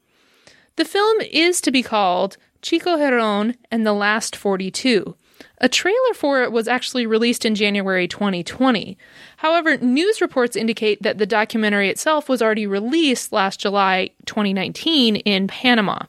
The 0.76 0.84
film 0.84 1.20
is 1.22 1.61
to 1.62 1.72
be 1.72 1.82
called 1.82 2.36
Chico 2.62 2.97
Giron 2.97 3.57
and 3.70 3.84
the 3.84 3.93
Last 3.93 4.36
42. 4.36 5.16
A 5.61 5.68
trailer 5.68 6.14
for 6.14 6.43
it 6.43 6.53
was 6.53 6.68
actually 6.68 7.07
released 7.07 7.45
in 7.45 7.55
January 7.55 8.07
2020. 8.07 8.97
However, 9.39 9.76
news 9.78 10.20
reports 10.20 10.57
indicate 10.57 11.03
that 11.03 11.18
the 11.18 11.26
documentary 11.26 11.89
itself 11.89 12.28
was 12.28 12.41
already 12.41 12.66
released 12.66 13.32
last 13.32 13.61
July 13.61 14.11
2019 14.26 15.16
in 15.16 15.49
Panama. 15.49 16.01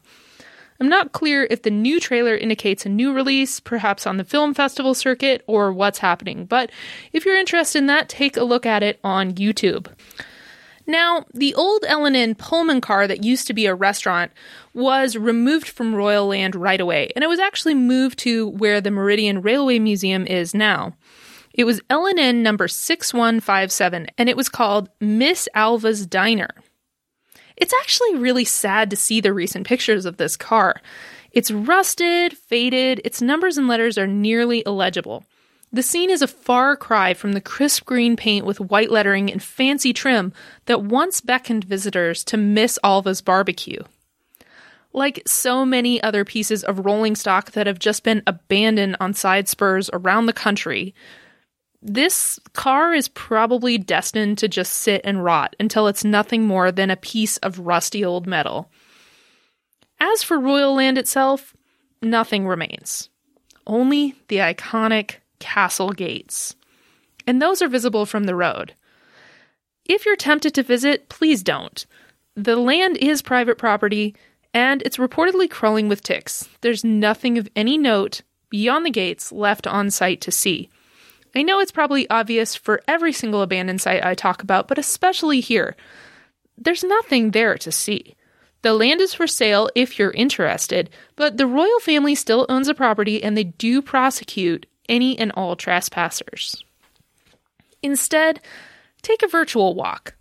I'm 0.79 0.89
not 0.89 1.11
clear 1.11 1.45
if 1.49 1.63
the 1.63 1.71
new 1.71 1.99
trailer 1.99 2.35
indicates 2.35 2.85
a 2.85 2.89
new 2.89 3.13
release, 3.13 3.59
perhaps 3.59 4.07
on 4.07 4.17
the 4.17 4.23
film 4.23 4.53
festival 4.53 4.93
circuit, 4.93 5.43
or 5.45 5.73
what's 5.73 5.99
happening, 5.99 6.45
but 6.45 6.71
if 7.11 7.25
you're 7.25 7.37
interested 7.37 7.79
in 7.79 7.87
that, 7.87 8.07
take 8.07 8.37
a 8.37 8.43
look 8.43 8.65
at 8.65 8.83
it 8.83 8.99
on 9.03 9.33
YouTube. 9.33 9.87
Now, 10.87 11.25
the 11.35 11.53
old 11.53 11.85
L&N 11.87 12.33
Pullman 12.33 12.81
car 12.81 13.07
that 13.07 13.23
used 13.23 13.45
to 13.45 13.53
be 13.53 13.67
a 13.67 13.75
restaurant 13.75 14.31
was 14.73 15.15
removed 15.15 15.67
from 15.67 15.93
Royal 15.93 16.27
Land 16.27 16.55
right 16.55 16.81
away, 16.81 17.11
and 17.15 17.23
it 17.23 17.27
was 17.27 17.39
actually 17.39 17.75
moved 17.75 18.17
to 18.19 18.47
where 18.47 18.81
the 18.81 18.89
Meridian 18.89 19.43
Railway 19.43 19.77
Museum 19.77 20.25
is 20.25 20.55
now. 20.55 20.93
It 21.53 21.65
was 21.65 21.81
L&N 21.89 22.41
number 22.41 22.67
6157, 22.67 24.07
and 24.17 24.29
it 24.29 24.37
was 24.37 24.49
called 24.49 24.89
Miss 24.99 25.47
Alva's 25.53 26.07
Diner. 26.07 26.49
It's 27.59 27.73
actually 27.81 28.15
really 28.15 28.45
sad 28.45 28.89
to 28.89 28.95
see 28.95 29.21
the 29.21 29.33
recent 29.33 29.67
pictures 29.67 30.05
of 30.05 30.17
this 30.17 30.37
car. 30.37 30.81
It's 31.31 31.51
rusted, 31.51 32.35
faded, 32.37 33.01
its 33.03 33.21
numbers 33.21 33.57
and 33.57 33.67
letters 33.67 33.97
are 33.97 34.07
nearly 34.07 34.63
illegible. 34.65 35.25
The 35.71 35.83
scene 35.83 36.09
is 36.09 36.23
a 36.23 36.27
far 36.27 36.75
cry 36.75 37.13
from 37.13 37.33
the 37.33 37.41
crisp 37.41 37.85
green 37.85 38.15
paint 38.15 38.45
with 38.45 38.59
white 38.59 38.89
lettering 38.89 39.31
and 39.31 39.43
fancy 39.43 39.93
trim 39.93 40.33
that 40.65 40.83
once 40.83 41.21
beckoned 41.21 41.63
visitors 41.63 42.23
to 42.25 42.37
Miss 42.37 42.79
Alva's 42.83 43.21
barbecue. 43.21 43.83
Like 44.93 45.21
so 45.27 45.65
many 45.65 46.01
other 46.01 46.25
pieces 46.25 46.63
of 46.63 46.85
rolling 46.85 47.15
stock 47.15 47.51
that 47.51 47.67
have 47.67 47.77
just 47.77 48.03
been 48.03 48.23
abandoned 48.25 48.97
on 48.99 49.13
side 49.13 49.47
spurs 49.47 49.91
around 49.93 50.25
the 50.25 50.33
country, 50.33 50.95
this 51.81 52.39
car 52.53 52.93
is 52.93 53.07
probably 53.07 53.77
destined 53.77 54.37
to 54.39 54.47
just 54.47 54.73
sit 54.73 55.01
and 55.03 55.23
rot 55.23 55.55
until 55.59 55.87
it's 55.87 56.03
nothing 56.03 56.45
more 56.45 56.71
than 56.71 56.89
a 56.89 56.97
piece 56.97 57.37
of 57.37 57.59
rusty 57.59 58.03
old 58.03 58.27
metal. 58.27 58.69
As 59.99 60.23
for 60.23 60.39
Royal 60.39 60.75
Land 60.75 60.97
itself, 60.97 61.55
nothing 62.01 62.47
remains. 62.47 63.09
Only 63.65 64.15
the 64.27 64.37
iconic 64.37 65.15
castle 65.39 65.91
gates. 65.91 66.55
And 67.25 67.41
those 67.41 67.61
are 67.61 67.67
visible 67.67 68.05
from 68.05 68.25
the 68.25 68.35
road. 68.35 68.73
If 69.85 70.05
you're 70.05 70.15
tempted 70.15 70.53
to 70.55 70.63
visit, 70.63 71.09
please 71.09 71.43
don't. 71.43 71.85
The 72.35 72.55
land 72.55 72.97
is 72.97 73.21
private 73.21 73.57
property, 73.57 74.15
and 74.53 74.81
it's 74.83 74.97
reportedly 74.97 75.49
crawling 75.49 75.87
with 75.87 76.03
ticks. 76.03 76.47
There's 76.61 76.83
nothing 76.83 77.37
of 77.37 77.49
any 77.55 77.77
note 77.77 78.21
beyond 78.49 78.85
the 78.85 78.91
gates 78.91 79.31
left 79.31 79.67
on 79.67 79.91
site 79.91 80.21
to 80.21 80.31
see. 80.31 80.69
I 81.35 81.43
know 81.43 81.59
it's 81.59 81.71
probably 81.71 82.09
obvious 82.09 82.55
for 82.55 82.81
every 82.87 83.13
single 83.13 83.41
abandoned 83.41 83.81
site 83.81 84.03
I 84.03 84.15
talk 84.15 84.41
about, 84.41 84.67
but 84.67 84.79
especially 84.79 85.39
here. 85.39 85.75
There's 86.57 86.83
nothing 86.83 87.31
there 87.31 87.57
to 87.57 87.71
see. 87.71 88.15
The 88.61 88.73
land 88.73 88.99
is 88.99 89.13
for 89.13 89.27
sale 89.27 89.69
if 89.75 89.97
you're 89.97 90.11
interested, 90.11 90.89
but 91.15 91.37
the 91.37 91.47
royal 91.47 91.79
family 91.79 92.15
still 92.15 92.45
owns 92.49 92.67
the 92.67 92.73
property 92.73 93.23
and 93.23 93.37
they 93.37 93.45
do 93.45 93.81
prosecute 93.81 94.65
any 94.89 95.17
and 95.17 95.31
all 95.33 95.55
trespassers. 95.55 96.63
Instead, 97.81 98.41
take 99.01 99.23
a 99.23 99.27
virtual 99.27 99.75
walk. 99.75 100.15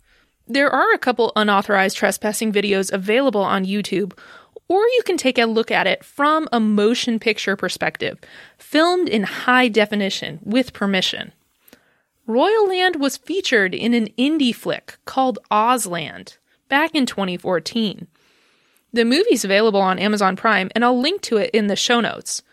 There 0.47 0.69
are 0.69 0.93
a 0.93 0.99
couple 0.99 1.33
unauthorized 1.35 1.97
trespassing 1.97 2.53
videos 2.53 2.91
available 2.91 3.41
on 3.41 3.65
YouTube, 3.65 4.17
or 4.69 4.81
you 4.81 5.01
can 5.03 5.17
take 5.17 5.37
a 5.37 5.45
look 5.45 5.71
at 5.71 5.87
it 5.87 6.05
from 6.05 6.47
a 6.53 6.59
motion 6.59 7.19
picture 7.19 7.55
perspective, 7.55 8.19
filmed 8.57 9.09
in 9.09 9.23
high 9.23 9.67
definition 9.67 10.39
with 10.43 10.71
permission. 10.71 11.33
Royal 12.27 12.67
Land 12.67 12.97
was 12.97 13.17
featured 13.17 13.73
in 13.73 13.95
an 13.95 14.07
indie 14.17 14.53
flick 14.53 14.99
called 15.05 15.39
Ozland 15.49 16.37
back 16.69 16.93
in 16.93 17.07
2014. 17.07 18.07
The 18.93 19.05
movie's 19.05 19.43
available 19.43 19.81
on 19.81 19.97
Amazon 19.97 20.35
Prime, 20.35 20.69
and 20.75 20.85
I'll 20.85 20.99
link 20.99 21.21
to 21.23 21.37
it 21.37 21.49
in 21.51 21.67
the 21.67 21.75
show 21.75 21.99
notes. 21.99 22.43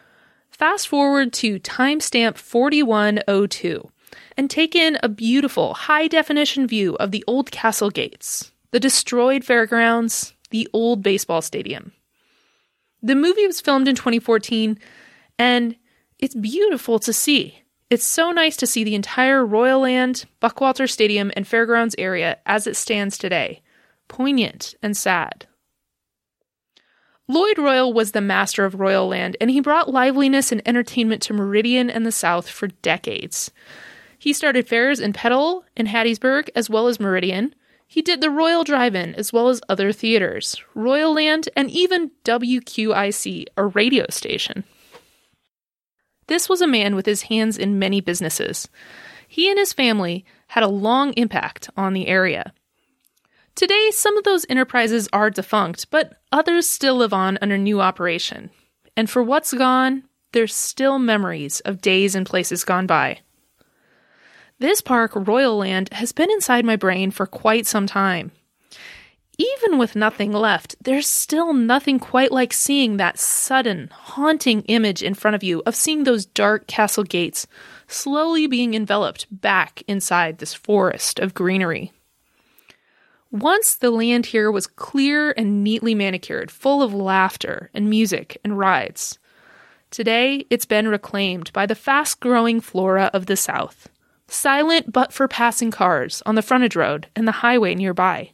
Fast 0.50 0.88
forward 0.88 1.34
to 1.34 1.60
timestamp 1.60 2.38
4102 2.38 3.90
and 4.38 4.48
take 4.48 4.74
in 4.74 4.98
a 5.02 5.08
beautiful 5.08 5.74
high 5.74 6.08
definition 6.08 6.66
view 6.66 6.94
of 6.96 7.10
the 7.10 7.24
old 7.26 7.50
castle 7.50 7.90
gates, 7.90 8.52
the 8.70 8.80
destroyed 8.80 9.44
fairgrounds, 9.44 10.32
the 10.50 10.68
old 10.72 11.02
baseball 11.02 11.42
stadium. 11.42 11.92
The 13.06 13.14
movie 13.14 13.46
was 13.46 13.60
filmed 13.60 13.86
in 13.86 13.94
2014 13.94 14.80
and 15.38 15.76
it's 16.18 16.34
beautiful 16.34 16.98
to 16.98 17.12
see. 17.12 17.62
It's 17.88 18.04
so 18.04 18.32
nice 18.32 18.56
to 18.56 18.66
see 18.66 18.82
the 18.82 18.96
entire 18.96 19.46
Royal 19.46 19.82
Land, 19.82 20.24
Buckwalter 20.42 20.90
Stadium, 20.90 21.30
and 21.36 21.46
Fairgrounds 21.46 21.94
area 21.98 22.38
as 22.46 22.66
it 22.66 22.74
stands 22.74 23.16
today. 23.16 23.62
Poignant 24.08 24.74
and 24.82 24.96
sad. 24.96 25.46
Lloyd 27.28 27.58
Royal 27.58 27.92
was 27.92 28.10
the 28.10 28.20
master 28.20 28.64
of 28.64 28.80
Royal 28.80 29.06
Land, 29.06 29.36
and 29.40 29.52
he 29.52 29.60
brought 29.60 29.88
liveliness 29.92 30.50
and 30.50 30.60
entertainment 30.66 31.22
to 31.22 31.32
Meridian 31.32 31.88
and 31.88 32.04
the 32.04 32.10
South 32.10 32.48
for 32.48 32.66
decades. 32.66 33.52
He 34.18 34.32
started 34.32 34.66
fairs 34.66 34.98
in 34.98 35.12
Petal 35.12 35.64
and 35.76 35.86
Hattiesburg, 35.86 36.48
as 36.56 36.68
well 36.68 36.88
as 36.88 36.98
Meridian. 36.98 37.54
He 37.86 38.02
did 38.02 38.20
the 38.20 38.30
Royal 38.30 38.64
Drive 38.64 38.94
In, 38.94 39.14
as 39.14 39.32
well 39.32 39.48
as 39.48 39.60
other 39.68 39.92
theaters, 39.92 40.60
Royal 40.74 41.14
Land, 41.14 41.48
and 41.56 41.70
even 41.70 42.10
WQIC, 42.24 43.44
a 43.56 43.64
radio 43.66 44.06
station. 44.10 44.64
This 46.26 46.48
was 46.48 46.60
a 46.60 46.66
man 46.66 46.96
with 46.96 47.06
his 47.06 47.22
hands 47.22 47.56
in 47.56 47.78
many 47.78 48.00
businesses. 48.00 48.68
He 49.28 49.48
and 49.48 49.58
his 49.58 49.72
family 49.72 50.24
had 50.48 50.64
a 50.64 50.68
long 50.68 51.12
impact 51.12 51.70
on 51.76 51.92
the 51.92 52.08
area. 52.08 52.52
Today, 53.54 53.90
some 53.92 54.18
of 54.18 54.24
those 54.24 54.44
enterprises 54.48 55.08
are 55.12 55.30
defunct, 55.30 55.90
but 55.90 56.20
others 56.30 56.68
still 56.68 56.96
live 56.96 57.12
on 57.12 57.38
under 57.40 57.56
new 57.56 57.80
operation. 57.80 58.50
And 58.96 59.08
for 59.08 59.22
what's 59.22 59.54
gone, 59.54 60.02
there's 60.32 60.54
still 60.54 60.98
memories 60.98 61.60
of 61.60 61.80
days 61.80 62.14
and 62.14 62.26
places 62.26 62.64
gone 62.64 62.86
by. 62.86 63.20
This 64.58 64.80
park, 64.80 65.12
Royal 65.14 65.58
Land, 65.58 65.90
has 65.92 66.12
been 66.12 66.30
inside 66.30 66.64
my 66.64 66.76
brain 66.76 67.10
for 67.10 67.26
quite 67.26 67.66
some 67.66 67.86
time. 67.86 68.32
Even 69.36 69.76
with 69.76 69.94
nothing 69.94 70.32
left, 70.32 70.76
there's 70.80 71.06
still 71.06 71.52
nothing 71.52 71.98
quite 71.98 72.32
like 72.32 72.54
seeing 72.54 72.96
that 72.96 73.18
sudden, 73.18 73.90
haunting 73.92 74.62
image 74.62 75.02
in 75.02 75.12
front 75.12 75.34
of 75.34 75.42
you 75.42 75.62
of 75.66 75.76
seeing 75.76 76.04
those 76.04 76.24
dark 76.24 76.66
castle 76.66 77.04
gates 77.04 77.46
slowly 77.86 78.46
being 78.46 78.72
enveloped 78.72 79.26
back 79.30 79.82
inside 79.86 80.38
this 80.38 80.54
forest 80.54 81.18
of 81.18 81.34
greenery. 81.34 81.92
Once 83.30 83.74
the 83.74 83.90
land 83.90 84.24
here 84.24 84.50
was 84.50 84.66
clear 84.66 85.32
and 85.36 85.62
neatly 85.62 85.94
manicured, 85.94 86.50
full 86.50 86.82
of 86.82 86.94
laughter 86.94 87.68
and 87.74 87.90
music 87.90 88.38
and 88.42 88.56
rides. 88.58 89.18
Today, 89.90 90.46
it's 90.48 90.64
been 90.64 90.88
reclaimed 90.88 91.52
by 91.52 91.66
the 91.66 91.74
fast 91.74 92.20
growing 92.20 92.62
flora 92.62 93.10
of 93.12 93.26
the 93.26 93.36
South, 93.36 93.90
silent 94.28 94.92
but 94.92 95.12
for 95.12 95.28
passing 95.28 95.70
cars 95.70 96.22
on 96.26 96.34
the 96.34 96.42
frontage 96.42 96.76
road 96.76 97.06
and 97.14 97.26
the 97.26 97.32
highway 97.32 97.74
nearby. 97.74 98.30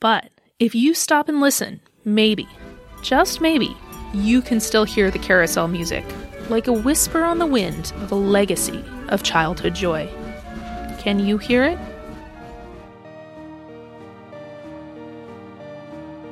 But 0.00 0.30
if 0.58 0.74
you 0.74 0.94
stop 0.94 1.28
and 1.28 1.40
listen, 1.40 1.80
maybe, 2.04 2.48
just 3.02 3.40
maybe, 3.40 3.76
you 4.12 4.42
can 4.42 4.60
still 4.60 4.84
hear 4.84 5.10
the 5.10 5.18
carousel 5.18 5.68
music, 5.68 6.04
like 6.48 6.66
a 6.66 6.72
whisper 6.72 7.24
on 7.24 7.38
the 7.38 7.46
wind 7.46 7.92
of 7.96 8.12
a 8.12 8.16
legacy 8.16 8.84
of 9.08 9.22
childhood 9.22 9.74
joy. 9.74 10.08
Can 10.98 11.18
you 11.18 11.38
hear 11.38 11.64
it? 11.64 11.78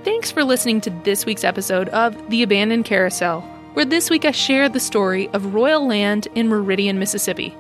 Thanks 0.05 0.31
for 0.31 0.45
listening 0.45 0.81
to 0.83 0.91
this 1.05 1.27
week's 1.27 1.45
episode 1.45 1.89
of 1.89 2.31
The 2.31 2.43
Abandoned 2.43 2.85
Carousel, 2.85 3.41
where 3.73 3.85
this 3.85 4.09
week 4.09 4.25
I 4.25 4.31
share 4.31 4.69
the 4.69 4.81
story 4.81 5.29
of 5.31 5.55
Royal 5.55 5.87
Land 5.87 6.29
in 6.35 6.49
Meridian, 6.49 6.99
Mississippi. 6.99 7.57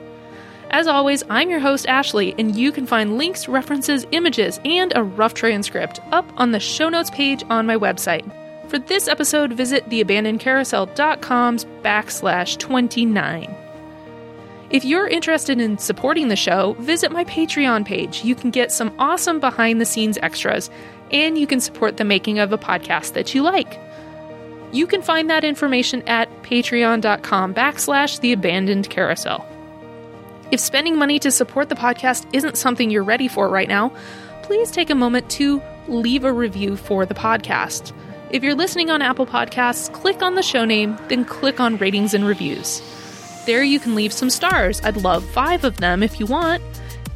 As 0.70 0.88
always, 0.88 1.22
I'm 1.30 1.48
your 1.48 1.60
host, 1.60 1.86
Ashley, 1.86 2.34
and 2.38 2.56
you 2.56 2.72
can 2.72 2.86
find 2.86 3.16
links, 3.16 3.48
references, 3.48 4.06
images, 4.10 4.60
and 4.64 4.92
a 4.96 5.02
rough 5.02 5.32
transcript 5.32 6.00
up 6.10 6.30
on 6.36 6.50
the 6.50 6.60
show 6.60 6.88
notes 6.88 7.10
page 7.10 7.44
on 7.48 7.66
my 7.66 7.76
website. 7.76 8.28
For 8.68 8.78
this 8.78 9.06
episode, 9.06 9.52
visit 9.52 9.88
theabandonedcarousel.com's 9.88 11.64
backslash 11.82 12.58
29. 12.58 13.54
If 14.68 14.84
you're 14.84 15.06
interested 15.06 15.60
in 15.60 15.78
supporting 15.78 16.28
the 16.28 16.36
show, 16.36 16.74
visit 16.80 17.12
my 17.12 17.24
Patreon 17.24 17.84
page. 17.84 18.24
You 18.24 18.34
can 18.34 18.50
get 18.50 18.72
some 18.72 18.92
awesome 18.98 19.38
behind 19.38 19.80
the 19.80 19.86
scenes 19.86 20.18
extras 20.20 20.68
and 21.12 21.38
you 21.38 21.46
can 21.46 21.60
support 21.60 21.96
the 21.96 22.04
making 22.04 22.40
of 22.40 22.52
a 22.52 22.58
podcast 22.58 23.12
that 23.12 23.32
you 23.32 23.42
like. 23.42 23.78
You 24.72 24.88
can 24.88 25.02
find 25.02 25.30
that 25.30 25.44
information 25.44 26.02
at 26.08 26.28
patreon.com 26.42 27.54
backslash 27.54 28.18
the 28.18 28.32
abandoned 28.32 28.90
carousel. 28.90 29.46
If 30.52 30.60
spending 30.60 30.96
money 30.96 31.18
to 31.18 31.30
support 31.30 31.68
the 31.68 31.74
podcast 31.74 32.26
isn't 32.32 32.56
something 32.56 32.90
you're 32.90 33.02
ready 33.02 33.26
for 33.26 33.48
right 33.48 33.68
now, 33.68 33.92
please 34.42 34.70
take 34.70 34.90
a 34.90 34.94
moment 34.94 35.28
to 35.30 35.60
leave 35.88 36.24
a 36.24 36.32
review 36.32 36.76
for 36.76 37.04
the 37.04 37.14
podcast. 37.14 37.92
If 38.30 38.42
you're 38.42 38.54
listening 38.54 38.90
on 38.90 39.02
Apple 39.02 39.26
Podcasts, 39.26 39.92
click 39.92 40.22
on 40.22 40.36
the 40.36 40.42
show 40.42 40.64
name, 40.64 40.96
then 41.08 41.24
click 41.24 41.58
on 41.58 41.76
ratings 41.78 42.14
and 42.14 42.24
reviews. 42.24 42.80
There 43.44 43.62
you 43.62 43.80
can 43.80 43.94
leave 43.94 44.12
some 44.12 44.30
stars. 44.30 44.80
I'd 44.82 44.96
love 44.96 45.24
five 45.24 45.64
of 45.64 45.78
them 45.78 46.02
if 46.02 46.20
you 46.20 46.26
want. 46.26 46.62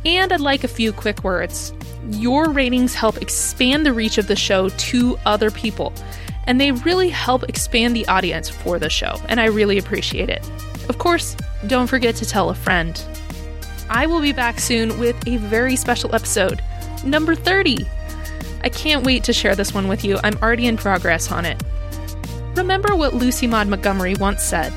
And 0.04 0.32
I'd 0.32 0.40
like 0.40 0.64
a 0.64 0.68
few 0.68 0.92
quick 0.92 1.22
words. 1.22 1.72
Your 2.10 2.50
ratings 2.50 2.94
help 2.94 3.20
expand 3.20 3.84
the 3.84 3.92
reach 3.92 4.18
of 4.18 4.26
the 4.26 4.36
show 4.36 4.70
to 4.70 5.18
other 5.26 5.50
people, 5.50 5.92
and 6.46 6.60
they 6.60 6.72
really 6.72 7.10
help 7.10 7.42
expand 7.44 7.94
the 7.94 8.06
audience 8.08 8.48
for 8.48 8.78
the 8.78 8.88
show, 8.88 9.20
and 9.28 9.38
I 9.38 9.46
really 9.46 9.76
appreciate 9.76 10.30
it. 10.30 10.48
Of 10.88 10.98
course, 10.98 11.36
don't 11.66 11.86
forget 11.86 12.16
to 12.16 12.24
tell 12.24 12.48
a 12.48 12.54
friend. 12.54 13.00
I 13.92 14.06
will 14.06 14.20
be 14.20 14.30
back 14.30 14.60
soon 14.60 14.96
with 15.00 15.16
a 15.26 15.36
very 15.38 15.74
special 15.74 16.14
episode, 16.14 16.62
number 17.04 17.34
30. 17.34 17.84
I 18.62 18.68
can't 18.68 19.04
wait 19.04 19.24
to 19.24 19.32
share 19.32 19.56
this 19.56 19.74
one 19.74 19.88
with 19.88 20.04
you. 20.04 20.16
I'm 20.22 20.36
already 20.36 20.68
in 20.68 20.76
progress 20.76 21.32
on 21.32 21.44
it. 21.44 21.60
Remember 22.54 22.94
what 22.94 23.14
Lucy 23.14 23.48
Maud 23.48 23.66
Montgomery 23.66 24.14
once 24.14 24.44
said 24.44 24.72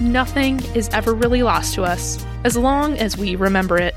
Nothing 0.00 0.58
is 0.74 0.88
ever 0.88 1.14
really 1.14 1.44
lost 1.44 1.74
to 1.74 1.84
us 1.84 2.24
as 2.42 2.56
long 2.56 2.98
as 2.98 3.16
we 3.16 3.36
remember 3.36 3.78
it. 3.78 3.94